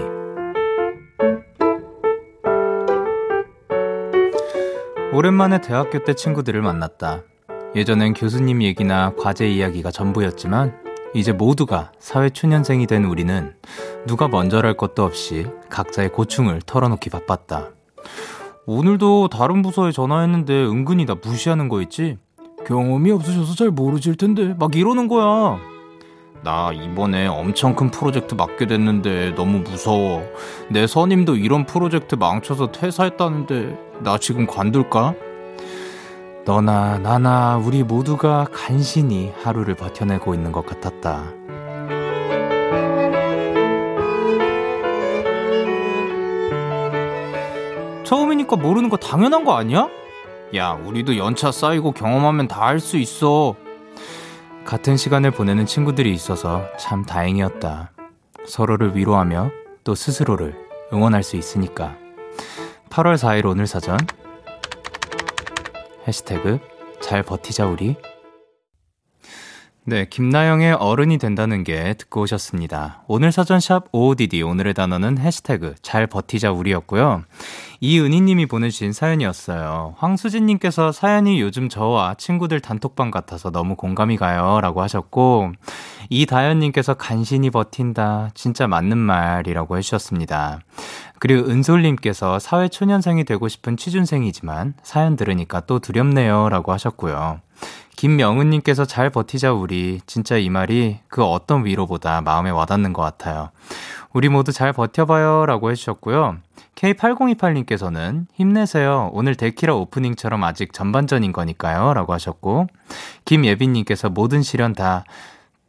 오랜만에 5.12 5.60
대학교 5.60 6.02
때 6.02 6.14
친구들을 6.14 6.62
만났다. 6.62 7.24
예전엔 7.76 8.14
교수님 8.14 8.62
얘기나 8.62 9.12
과제 9.18 9.50
이야기가 9.50 9.90
전부였지만 9.90 10.78
이제 11.12 11.32
모두가 11.32 11.92
사회초년생이 11.98 12.86
된 12.86 13.04
우리는 13.04 13.54
누가 14.06 14.28
먼저랄 14.28 14.78
것도 14.78 15.04
없이 15.04 15.44
각자의 15.68 16.12
고충을 16.12 16.62
털어놓기 16.64 17.10
바빴다. 17.10 17.68
오늘도 18.64 19.28
다른 19.28 19.60
부서에 19.60 19.92
전화했는데 19.92 20.64
은근히 20.64 21.04
나 21.04 21.14
무시하는 21.22 21.68
거 21.68 21.82
있지? 21.82 22.16
경험이 22.66 23.10
없으셔서 23.10 23.56
잘 23.56 23.70
모르실 23.70 24.16
텐데 24.16 24.54
막 24.58 24.74
이러는 24.74 25.06
거야. 25.06 25.73
나 26.44 26.72
이번에 26.74 27.26
엄청 27.26 27.74
큰 27.74 27.90
프로젝트 27.90 28.34
맡게 28.34 28.66
됐는데 28.66 29.34
너무 29.34 29.60
무서워. 29.60 30.22
내 30.68 30.86
선임도 30.86 31.36
이런 31.36 31.64
프로젝트 31.64 32.16
망쳐서 32.16 32.70
퇴사했다는데 32.70 33.78
나 34.00 34.18
지금 34.18 34.46
관둘까? 34.46 35.14
너나 36.44 36.98
나나 36.98 37.56
우리 37.56 37.82
모두가 37.82 38.46
간신히 38.52 39.32
하루를 39.42 39.74
버텨내고 39.74 40.34
있는 40.34 40.52
것 40.52 40.66
같았다. 40.66 41.32
처음이니까 48.04 48.56
모르는 48.56 48.88
거 48.90 48.96
당연한 48.96 49.44
거 49.44 49.54
아니야? 49.56 49.88
야, 50.54 50.72
우리도 50.72 51.16
연차 51.16 51.50
쌓이고 51.50 51.92
경험하면 51.92 52.48
다 52.48 52.64
할 52.64 52.80
수 52.80 52.96
있어. 52.98 53.54
같은 54.64 54.96
시간을 54.96 55.30
보내는 55.30 55.66
친구들이 55.66 56.12
있어서 56.14 56.66
참 56.78 57.04
다행이었다. 57.04 57.92
서로를 58.46 58.96
위로하며 58.96 59.50
또 59.84 59.94
스스로를 59.94 60.56
응원할 60.92 61.22
수 61.22 61.36
있으니까. 61.36 61.96
8월 62.88 63.16
4일 63.16 63.46
오늘 63.46 63.66
사전 63.66 63.98
해시태그 66.06 66.60
잘 67.00 67.22
버티자 67.22 67.66
우리 67.66 67.96
네, 69.86 70.06
김나영의 70.08 70.72
어른이 70.72 71.18
된다는 71.18 71.62
게 71.62 71.92
듣고 71.92 72.22
오셨습니다. 72.22 73.02
오늘 73.06 73.30
사전샵 73.32 73.88
OODD 73.92 74.40
오늘의 74.40 74.72
단어는 74.72 75.18
해시태그 75.18 75.74
잘 75.82 76.06
버티자 76.06 76.52
우리였고요. 76.52 77.22
이은희님이 77.80 78.46
보내주신 78.46 78.94
사연이었어요. 78.94 79.94
황수진님께서 79.98 80.90
사연이 80.90 81.38
요즘 81.42 81.68
저와 81.68 82.14
친구들 82.14 82.60
단톡방 82.60 83.10
같아서 83.10 83.50
너무 83.50 83.76
공감이 83.76 84.16
가요 84.16 84.58
라고 84.62 84.80
하셨고 84.80 85.52
이다현님께서 86.08 86.94
간신히 86.94 87.50
버틴다 87.50 88.30
진짜 88.32 88.66
맞는 88.66 88.96
말이라고 88.96 89.76
해주셨습니다. 89.76 90.60
그리고 91.18 91.46
은솔님께서 91.50 92.38
사회초년생이 92.38 93.24
되고 93.24 93.48
싶은 93.48 93.76
취준생이지만 93.76 94.74
사연 94.82 95.16
들으니까 95.16 95.60
또 95.60 95.78
두렵네요 95.78 96.48
라고 96.48 96.72
하셨고요. 96.72 97.40
김명은님께서 97.96 98.84
잘 98.84 99.10
버티자 99.10 99.52
우리 99.52 100.00
진짜 100.06 100.36
이 100.36 100.50
말이 100.50 100.98
그 101.08 101.24
어떤 101.24 101.64
위로보다 101.64 102.20
마음에 102.20 102.50
와닿는 102.50 102.92
것 102.92 103.02
같아요. 103.02 103.50
우리 104.12 104.28
모두 104.28 104.52
잘 104.52 104.72
버텨봐요 104.72 105.46
라고 105.46 105.70
해주셨고요. 105.70 106.38
K8028님께서는 106.74 108.26
힘내세요. 108.34 109.10
오늘 109.12 109.36
데키라 109.36 109.74
오프닝처럼 109.74 110.42
아직 110.44 110.72
전반전인 110.72 111.32
거니까요. 111.32 111.94
라고 111.94 112.12
하셨고, 112.12 112.66
김예빈님께서 113.24 114.10
모든 114.10 114.42
시련 114.42 114.72
다 114.72 115.04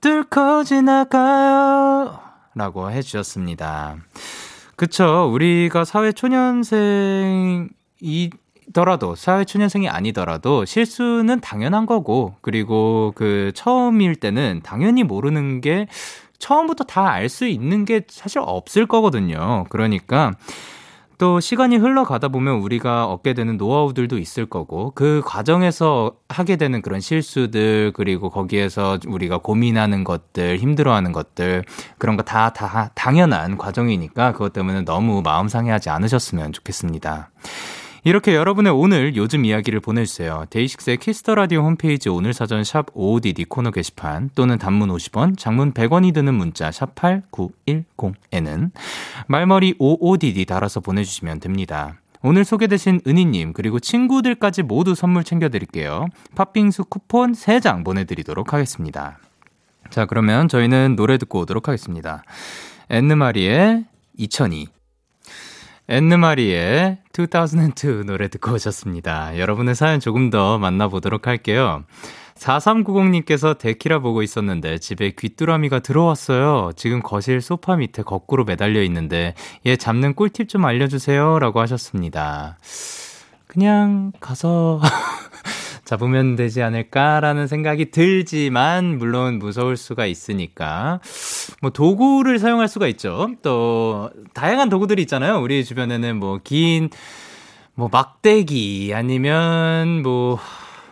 뚫고 0.01 0.63
지나가요. 0.63 2.19
라고 2.55 2.91
해주셨습니다. 2.91 3.97
그쵸. 4.75 5.29
우리가 5.31 5.85
사회 5.85 6.11
초년생 6.11 7.69
이 8.01 8.29
더라도 8.73 9.15
사회초년생이 9.15 9.89
아니더라도 9.89 10.65
실수는 10.65 11.39
당연한 11.41 11.85
거고 11.85 12.35
그리고 12.41 13.13
그 13.15 13.51
처음일 13.55 14.15
때는 14.15 14.61
당연히 14.63 15.03
모르는 15.03 15.61
게 15.61 15.87
처음부터 16.39 16.83
다 16.83 17.05
알 17.11 17.29
수 17.29 17.47
있는 17.47 17.85
게 17.85 18.01
사실 18.09 18.39
없을 18.43 18.85
거거든요. 18.87 19.65
그러니까 19.69 20.33
또 21.17 21.39
시간이 21.39 21.77
흘러가다 21.77 22.27
보면 22.27 22.55
우리가 22.55 23.05
얻게 23.05 23.33
되는 23.33 23.55
노하우들도 23.55 24.17
있을 24.17 24.45
거고 24.45 24.91
그 24.95 25.21
과정에서 25.25 26.11
하게 26.27 26.57
되는 26.57 26.81
그런 26.81 26.99
실수들 26.99 27.93
그리고 27.95 28.29
거기에서 28.29 28.99
우리가 29.07 29.37
고민하는 29.37 30.03
것들 30.03 30.57
힘들어하는 30.57 31.13
것들 31.13 31.63
그런 31.97 32.17
거 32.17 32.23
다 32.23 32.49
다 32.49 32.91
당연한 32.95 33.57
과정이니까 33.57 34.33
그것 34.33 34.51
때문에 34.51 34.81
너무 34.81 35.21
마음 35.21 35.47
상해하지 35.47 35.89
않으셨으면 35.89 36.51
좋겠습니다. 36.51 37.29
이렇게 38.07 38.35
여러분의 38.35 38.71
오늘 38.71 39.15
요즘 39.15 39.45
이야기를 39.45 39.79
보내주세요. 39.79 40.45
데이식스의 40.51 40.97
Kiss 40.97 41.18
the 41.18 41.33
Radio 41.33 41.61
홈페이지 41.61 42.07
오늘 42.07 42.33
사전 42.33 42.63
샵 42.63 42.93
55DD 42.93 43.49
코너 43.49 43.71
게시판 43.71 44.29
또는 44.35 44.59
단문 44.59 44.89
50원, 44.89 45.35
장문 45.39 45.73
100원이 45.73 46.13
드는 46.13 46.35
문자 46.35 46.71
샵 46.71 46.93
8910에는 46.93 48.69
말머리 49.25 49.79
55DD 49.79 50.45
달아서 50.45 50.81
보내주시면 50.81 51.39
됩니다. 51.39 51.95
오늘 52.21 52.45
소개되신 52.45 53.01
은희님 53.07 53.53
그리고 53.53 53.79
친구들까지 53.79 54.61
모두 54.61 54.93
선물 54.93 55.23
챙겨드릴게요. 55.23 56.05
팥빙수 56.35 56.85
쿠폰 56.85 57.31
3장 57.31 57.83
보내드리도록 57.83 58.53
하겠습니다. 58.53 59.17
자 59.89 60.05
그러면 60.05 60.47
저희는 60.47 60.95
노래 60.95 61.17
듣고 61.17 61.39
오도록 61.39 61.69
하겠습니다. 61.69 62.23
엔느마리의 62.91 63.85
2002 64.17 64.74
엔느마리의 65.87 66.97
2002 67.17 68.05
노래 68.05 68.27
듣고 68.27 68.53
오셨습니다. 68.53 69.37
여러분의 69.37 69.75
사연 69.75 69.99
조금 69.99 70.29
더 70.29 70.57
만나보도록 70.57 71.27
할게요. 71.27 71.83
4390님께서 72.35 73.57
데키라 73.57 73.99
보고 73.99 74.21
있었는데 74.21 74.79
집에 74.79 75.11
귀뚜라미가 75.11 75.79
들어왔어요. 75.79 76.71
지금 76.75 77.01
거실 77.01 77.39
소파 77.41 77.77
밑에 77.77 78.03
거꾸로 78.03 78.43
매달려 78.43 78.81
있는데 78.83 79.35
얘 79.65 79.77
잡는 79.77 80.15
꿀팁 80.15 80.49
좀 80.49 80.65
알려주세요. 80.65 81.39
라고 81.39 81.61
하셨습니다. 81.61 82.57
그냥 83.47 84.11
가서 84.19 84.81
잡으면 85.85 86.35
되지 86.35 86.61
않을까라는 86.63 87.47
생각이 87.47 87.91
들지만, 87.91 88.97
물론 88.97 89.39
무서울 89.39 89.77
수가 89.77 90.07
있으니까, 90.07 90.99
뭐 91.61 91.69
도구를 91.69 92.39
사용할 92.39 92.67
수가 92.67 92.87
있죠. 92.87 93.29
또, 93.41 94.09
다양한 94.33 94.69
도구들이 94.69 95.03
있잖아요. 95.03 95.39
우리 95.41 95.63
주변에는 95.63 96.17
뭐 96.17 96.39
긴, 96.43 96.89
뭐 97.75 97.87
막대기, 97.91 98.91
아니면 98.93 100.01
뭐, 100.01 100.39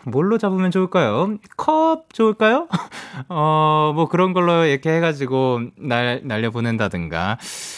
뭘로 0.05 0.37
잡으면 0.37 0.69
좋을까요? 0.69 1.37
컵 1.57 2.13
좋을까요? 2.13 2.67
어, 3.29 3.93
뭐 3.95 4.07
그런 4.09 4.33
걸로 4.33 4.65
이렇게 4.65 4.91
해가지고 4.91 5.61
날, 5.77 6.21
날려보낸다든가. 6.23 7.37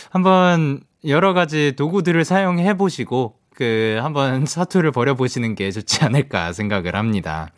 한번 0.10 0.82
여러 1.08 1.34
가지 1.34 1.74
도구들을 1.76 2.26
사용해 2.26 2.78
보시고, 2.78 3.38
그, 3.56 4.00
한번 4.02 4.46
사투를 4.48 4.92
벌여보시는 4.92 5.56
게 5.56 5.72
좋지 5.72 6.04
않을까 6.04 6.54
생각을 6.54 6.96
합니다. 6.96 7.52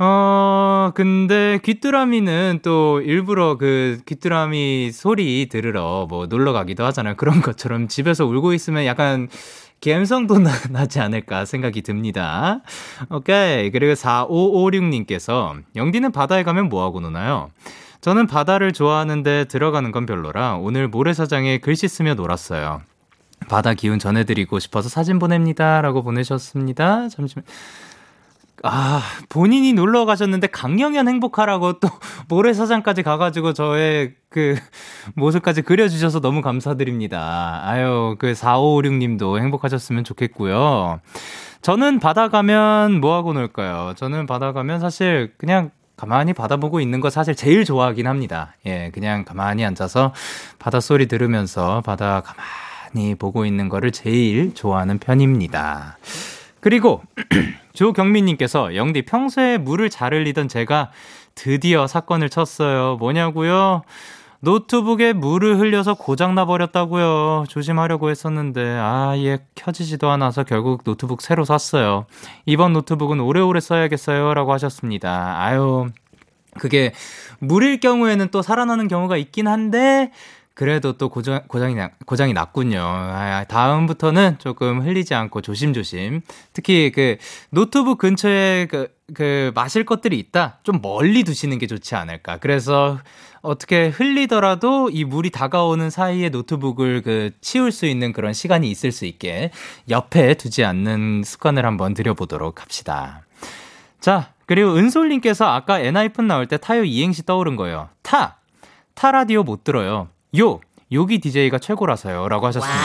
어, 0.00 0.92
근데 0.94 1.58
귀뚜라미는 1.64 2.60
또 2.62 3.00
일부러 3.00 3.56
그 3.58 3.98
귀뚜라미 4.06 4.92
소리 4.92 5.48
들으러 5.48 6.06
뭐 6.08 6.26
놀러 6.26 6.52
가기도 6.52 6.84
하잖아요. 6.84 7.16
그런 7.16 7.42
것처럼 7.42 7.88
집에서 7.88 8.24
울고 8.24 8.52
있으면 8.52 8.86
약간 8.86 9.28
감성도 9.84 10.38
나, 10.38 10.50
나지 10.70 11.00
않을까 11.00 11.44
생각이 11.44 11.82
듭니다. 11.82 12.60
오케이. 13.10 13.70
그리고 13.70 13.94
4556님께서 13.94 15.62
영디는 15.74 16.12
바다에 16.12 16.44
가면 16.44 16.68
뭐하고 16.68 17.00
노나요? 17.00 17.50
저는 18.00 18.28
바다를 18.28 18.72
좋아하는데 18.72 19.46
들어가는 19.46 19.90
건 19.90 20.06
별로라 20.06 20.56
오늘 20.56 20.86
모래사장에 20.86 21.58
글씨 21.58 21.88
쓰며 21.88 22.14
놀았어요. 22.14 22.82
바다 23.48 23.74
기운 23.74 23.98
전해드리고 23.98 24.58
싶어서 24.58 24.88
사진 24.88 25.18
보냅니다. 25.18 25.80
라고 25.80 26.02
보내셨습니다. 26.02 27.08
잠시만. 27.08 27.44
아, 28.64 29.02
본인이 29.28 29.72
놀러 29.72 30.04
가셨는데 30.04 30.48
강영현 30.48 31.06
행복하라고 31.08 31.78
또 31.78 31.88
모래사장까지 32.28 33.02
가가지고 33.02 33.52
저의 33.52 34.14
그 34.28 34.56
모습까지 35.14 35.62
그려주셔서 35.62 36.20
너무 36.20 36.42
감사드립니다. 36.42 37.62
아유, 37.64 38.16
그 38.18 38.32
4556님도 38.32 39.38
행복하셨으면 39.40 40.04
좋겠고요. 40.04 41.00
저는 41.62 42.00
바다 42.00 42.28
가면 42.28 43.00
뭐하고 43.00 43.32
놀까요? 43.32 43.94
저는 43.96 44.26
바다 44.26 44.52
가면 44.52 44.80
사실 44.80 45.32
그냥 45.38 45.70
가만히 45.96 46.32
바다 46.32 46.56
보고 46.56 46.80
있는 46.80 47.00
거 47.00 47.10
사실 47.10 47.34
제일 47.34 47.64
좋아하긴 47.64 48.06
합니다. 48.06 48.54
예, 48.66 48.90
그냥 48.92 49.24
가만히 49.24 49.64
앉아서 49.64 50.14
바다 50.58 50.78
소리 50.80 51.06
들으면서 51.06 51.80
바다 51.84 52.20
가만히 52.20 52.67
많이 52.94 53.14
보고 53.14 53.44
있는 53.44 53.68
거를 53.68 53.92
제일 53.92 54.54
좋아하는 54.54 54.98
편입니다. 54.98 55.98
그리고 56.60 57.02
조경민님께서 57.72 58.74
영디 58.74 59.02
평소에 59.02 59.58
물을 59.58 59.90
잘 59.90 60.12
흘리던 60.12 60.48
제가 60.48 60.90
드디어 61.34 61.86
사건을 61.86 62.30
쳤어요. 62.30 62.96
뭐냐고요? 62.96 63.82
노트북에 64.40 65.12
물을 65.12 65.58
흘려서 65.58 65.94
고장나 65.94 66.44
버렸다고요. 66.44 67.44
조심하려고 67.48 68.10
했었는데 68.10 68.78
아예 68.78 69.38
켜지지도 69.54 70.10
않아서 70.10 70.44
결국 70.44 70.84
노트북 70.84 71.22
새로 71.22 71.44
샀어요. 71.44 72.06
이번 72.46 72.72
노트북은 72.72 73.20
오래오래 73.20 73.60
써야겠어요라고 73.60 74.52
하셨습니다. 74.52 75.40
아유 75.40 75.88
그게 76.58 76.92
물일 77.38 77.80
경우에는 77.80 78.28
또 78.30 78.42
살아나는 78.42 78.88
경우가 78.88 79.16
있긴 79.16 79.48
한데 79.48 80.10
그래도 80.58 80.94
또 80.94 81.08
고장, 81.08 81.42
고장이, 81.46 81.76
고장이 82.04 82.32
났군요. 82.32 82.80
아, 82.82 83.44
다음부터는 83.44 84.38
조금 84.40 84.80
흘리지 84.80 85.14
않고 85.14 85.40
조심조심. 85.40 86.20
특히 86.52 86.90
그 86.92 87.16
노트북 87.50 87.98
근처에 87.98 88.66
그, 88.66 88.88
그 89.14 89.52
마실 89.54 89.84
것들이 89.84 90.18
있다? 90.18 90.58
좀 90.64 90.80
멀리 90.82 91.22
두시는 91.22 91.58
게 91.58 91.68
좋지 91.68 91.94
않을까. 91.94 92.38
그래서 92.38 92.98
어떻게 93.40 93.86
흘리더라도 93.86 94.90
이 94.90 95.04
물이 95.04 95.30
다가오는 95.30 95.90
사이에 95.90 96.30
노트북을 96.30 97.02
그 97.02 97.30
치울 97.40 97.70
수 97.70 97.86
있는 97.86 98.12
그런 98.12 98.32
시간이 98.32 98.68
있을 98.68 98.90
수 98.90 99.06
있게 99.06 99.52
옆에 99.88 100.34
두지 100.34 100.64
않는 100.64 101.22
습관을 101.24 101.64
한번 101.66 101.94
들여보도록 101.94 102.62
합시다. 102.62 103.22
자, 104.00 104.32
그리고 104.46 104.74
은솔님께서 104.74 105.46
아까 105.46 105.78
엔하이픈 105.78 106.26
나올 106.26 106.46
때 106.46 106.56
타요 106.56 106.82
이행시 106.82 107.24
떠오른 107.24 107.54
거예요. 107.54 107.90
타! 108.02 108.38
타 108.96 109.12
라디오 109.12 109.44
못 109.44 109.62
들어요. 109.62 110.08
요! 110.36 110.60
요기 110.92 111.18
DJ가 111.20 111.58
최고라서요. 111.58 112.28
라고 112.28 112.46
하셨습니다. 112.46 112.78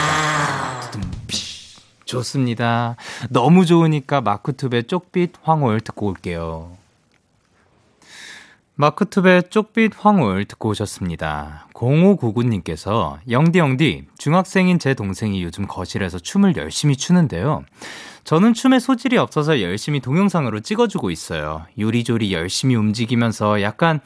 좋습니다. 2.04 2.96
너무 3.30 3.66
좋으니까 3.66 4.20
마크투의 4.20 4.84
쪽빛 4.84 5.32
황홀 5.42 5.80
듣고 5.80 6.06
올게요. 6.06 6.76
마크투의 8.76 9.44
쪽빛 9.50 9.92
황홀 9.96 10.46
듣고 10.46 10.70
오셨습니다. 10.70 11.68
0599님께서 11.74 13.18
영디 13.30 13.60
영디 13.60 14.06
중학생인 14.18 14.80
제 14.80 14.94
동생이 14.94 15.44
요즘 15.44 15.66
거실에서 15.68 16.18
춤을 16.18 16.56
열심히 16.56 16.96
추는데요. 16.96 17.62
저는 18.24 18.54
춤에 18.54 18.80
소질이 18.80 19.16
없어서 19.18 19.60
열심히 19.60 20.00
동영상으로 20.00 20.60
찍어주고 20.60 21.10
있어요. 21.10 21.66
요리조리 21.78 22.32
열심히 22.32 22.74
움직이면서 22.74 23.62
약간 23.62 24.00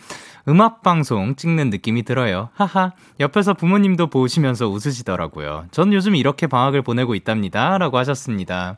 음악 0.48 0.82
방송 0.82 1.36
찍는 1.36 1.70
느낌이 1.70 2.02
들어요. 2.02 2.48
하하. 2.54 2.92
옆에서 3.20 3.54
부모님도 3.54 4.08
보시면서 4.08 4.68
웃으시더라고요. 4.68 5.66
전 5.70 5.92
요즘 5.92 6.16
이렇게 6.16 6.46
방학을 6.46 6.82
보내고 6.82 7.14
있답니다. 7.14 7.78
라고 7.78 7.96
하셨습니다. 7.98 8.76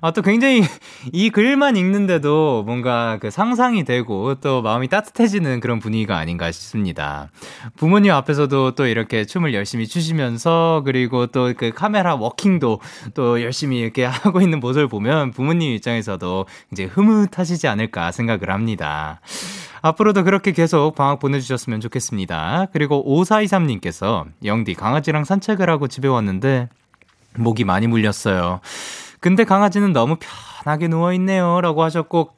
아, 0.00 0.10
또 0.12 0.22
굉장히 0.22 0.62
이 1.12 1.30
글만 1.30 1.76
읽는데도 1.76 2.64
뭔가 2.64 3.18
그 3.20 3.30
상상이 3.30 3.84
되고 3.84 4.34
또 4.36 4.62
마음이 4.62 4.88
따뜻해지는 4.88 5.60
그런 5.60 5.78
분위기가 5.78 6.16
아닌가 6.16 6.50
싶습니다. 6.50 7.28
부모님 7.76 8.12
앞에서도 8.12 8.72
또 8.72 8.86
이렇게 8.86 9.24
춤을 9.24 9.54
열심히 9.54 9.86
추시면서 9.86 10.82
그리고 10.84 11.26
또 11.26 11.50
그 11.60 11.72
카메라 11.72 12.14
워킹도 12.14 12.80
또 13.12 13.42
열심히 13.42 13.80
이렇게 13.80 14.04
하고 14.08 14.40
있는 14.40 14.60
모습을 14.60 14.88
보면 14.88 15.30
부모님 15.30 15.72
입장에서도 15.72 16.46
이제 16.72 16.84
흐뭇하시지 16.84 17.68
않을까 17.68 18.12
생각을 18.12 18.50
합니다. 18.50 19.20
앞으로도 19.82 20.24
그렇게 20.24 20.52
계속 20.52 20.94
방학 20.94 21.20
보내주셨으면 21.20 21.80
좋겠습니다. 21.80 22.68
그리고 22.72 23.04
5423님께서 23.06 24.26
영디 24.44 24.74
강아지랑 24.74 25.24
산책을 25.24 25.68
하고 25.68 25.86
집에 25.86 26.08
왔는데 26.08 26.68
목이 27.36 27.64
많이 27.64 27.86
물렸어요. 27.86 28.60
근데 29.20 29.44
강아지는 29.44 29.92
너무 29.92 30.16
편하게 30.18 30.88
누워있네요. 30.88 31.60
라고 31.60 31.82
하셨고, 31.82 32.30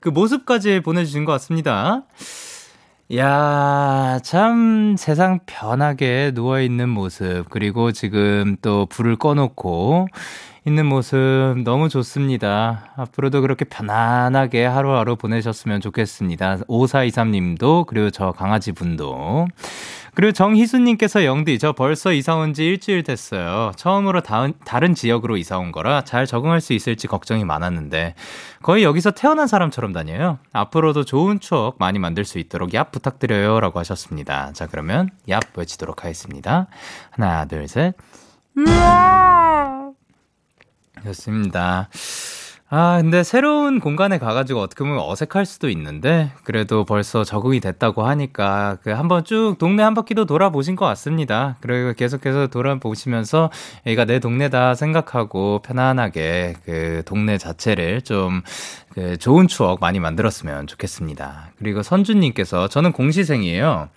그 0.00 0.08
모습까지 0.08 0.80
보내주신 0.80 1.24
것 1.24 1.32
같습니다. 1.32 2.02
야, 3.14 4.18
참 4.22 4.96
세상 4.96 5.40
편하게 5.44 6.32
누워있는 6.34 6.88
모습, 6.88 7.44
그리고 7.50 7.92
지금 7.92 8.56
또 8.62 8.86
불을 8.86 9.16
꺼놓고 9.16 10.08
있는 10.64 10.86
모습 10.86 11.18
너무 11.64 11.90
좋습니다. 11.90 12.92
앞으로도 12.96 13.42
그렇게 13.42 13.66
편안하게 13.66 14.64
하루하루 14.64 15.16
보내셨으면 15.16 15.82
좋겠습니다. 15.82 16.58
5423님도, 16.68 17.84
그리고 17.86 18.08
저 18.08 18.32
강아지 18.32 18.72
분도. 18.72 19.46
그리고 20.14 20.32
정희수님께서 20.32 21.24
영디, 21.24 21.58
저 21.58 21.72
벌써 21.72 22.12
이사 22.12 22.34
온 22.36 22.52
지 22.52 22.66
일주일 22.66 23.02
됐어요. 23.02 23.72
처음으로 23.76 24.20
다은, 24.20 24.52
다른 24.64 24.94
지역으로 24.94 25.38
이사 25.38 25.56
온 25.56 25.72
거라 25.72 26.04
잘 26.04 26.26
적응할 26.26 26.60
수 26.60 26.74
있을지 26.74 27.06
걱정이 27.08 27.44
많았는데, 27.46 28.14
거의 28.62 28.84
여기서 28.84 29.12
태어난 29.12 29.46
사람처럼 29.46 29.92
다녀요. 29.94 30.38
앞으로도 30.52 31.04
좋은 31.04 31.40
추억 31.40 31.76
많이 31.78 31.98
만들 31.98 32.24
수 32.26 32.38
있도록 32.38 32.70
얍 32.70 32.90
부탁드려요. 32.92 33.58
라고 33.60 33.78
하셨습니다. 33.78 34.52
자, 34.52 34.66
그러면 34.66 35.08
얍 35.28 35.40
외치도록 35.56 36.04
하겠습니다. 36.04 36.66
하나, 37.10 37.46
둘, 37.46 37.66
셋. 37.66 37.94
좋습니다. 41.04 41.88
아, 42.74 42.98
근데 43.02 43.22
새로운 43.22 43.80
공간에 43.80 44.16
가가지고 44.16 44.58
어떻게 44.60 44.82
보면 44.82 44.98
어색할 44.98 45.44
수도 45.44 45.68
있는데, 45.68 46.32
그래도 46.42 46.86
벌써 46.86 47.22
적응이 47.22 47.60
됐다고 47.60 48.04
하니까, 48.06 48.78
그 48.82 48.88
한번 48.88 49.24
쭉 49.24 49.56
동네 49.58 49.82
한 49.82 49.92
바퀴도 49.92 50.24
돌아보신 50.24 50.74
것 50.74 50.86
같습니다. 50.86 51.58
그리고 51.60 51.92
계속해서 51.92 52.46
돌아보시면서, 52.46 53.50
여기가 53.84 54.06
내 54.06 54.20
동네다 54.20 54.74
생각하고, 54.74 55.60
편안하게 55.62 56.54
그 56.64 57.02
동네 57.04 57.36
자체를 57.36 58.00
좀, 58.00 58.40
그 58.94 59.18
좋은 59.18 59.48
추억 59.48 59.80
많이 59.80 60.00
만들었으면 60.00 60.66
좋겠습니다. 60.66 61.50
그리고 61.58 61.82
선주님께서, 61.82 62.68
저는 62.68 62.92
공시생이에요. 62.92 63.90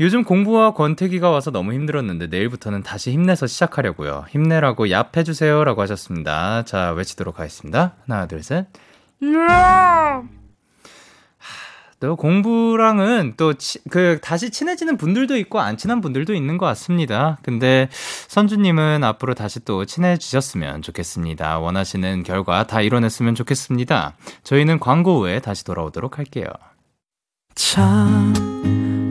요즘 0.00 0.24
공부와 0.24 0.72
권태기가 0.72 1.28
와서 1.28 1.50
너무 1.50 1.74
힘들었는데 1.74 2.28
내일부터는 2.28 2.82
다시 2.82 3.12
힘내서 3.12 3.46
시작하려고요. 3.46 4.24
힘내라고 4.30 4.86
얍 4.86 5.14
해주세요라고 5.14 5.82
하셨습니다. 5.82 6.64
자 6.64 6.92
외치도록 6.92 7.38
하겠습니다. 7.38 7.96
하나 8.06 8.26
둘 8.26 8.42
셋. 8.42 8.66
또 12.00 12.16
공부랑은 12.16 13.34
또 13.36 13.52
그 13.90 14.18
다시 14.22 14.48
친해지는 14.50 14.96
분들도 14.96 15.36
있고 15.36 15.60
안 15.60 15.76
친한 15.76 16.00
분들도 16.00 16.32
있는 16.32 16.56
것 16.56 16.64
같습니다. 16.64 17.36
근데 17.42 17.90
선주님은 18.28 19.04
앞으로 19.04 19.34
다시 19.34 19.62
또 19.66 19.84
친해지셨으면 19.84 20.80
좋겠습니다. 20.80 21.58
원하시는 21.58 22.22
결과 22.22 22.66
다 22.66 22.80
이뤄냈으면 22.80 23.34
좋겠습니다. 23.34 24.16
저희는 24.44 24.80
광고 24.80 25.20
후에 25.20 25.40
다시 25.40 25.62
돌아오도록 25.64 26.16
할게요. 26.16 26.46
참 27.54 28.32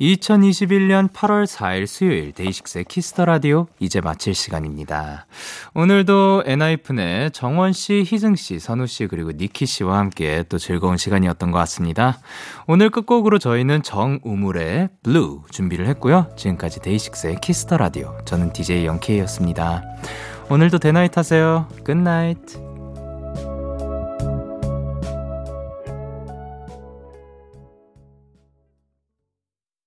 2021년 0.00 1.10
8월 1.10 1.46
4일 1.46 1.86
수요일 1.86 2.32
데이식스의 2.32 2.84
Kiss 2.84 3.07
the 3.07 3.24
Radio 3.24 3.66
이제 3.78 4.00
마칠 4.00 4.34
시간입니다. 4.34 5.26
오늘도 5.74 6.44
엔하이픈의 6.46 7.30
정원 7.30 7.72
씨, 7.72 8.04
희승 8.06 8.36
씨, 8.36 8.58
선우 8.58 8.86
씨 8.86 9.06
그리고 9.06 9.32
니키 9.32 9.64
씨와 9.64 9.98
함께 9.98 10.44
또 10.48 10.58
즐거운 10.58 10.96
시간이었던 10.96 11.50
것 11.50 11.58
같습니다. 11.60 12.18
오늘 12.66 12.90
끝곡으로 12.90 13.38
저희는 13.38 13.82
정우물의 13.82 14.90
Blue 15.02 15.42
준비를 15.50 15.86
했고요. 15.88 16.30
지금까지 16.36 16.80
데이식스의 16.80 17.40
Kiss 17.40 17.62
the 17.62 17.78
Radio 17.78 18.16
저는 18.24 18.52
DJ 18.52 18.86
영케이였습니다. 18.86 19.82
오늘도 20.50 20.78
데나잇 20.78 21.16
하세요. 21.16 21.68
Good 21.84 22.16
night. 22.16 22.65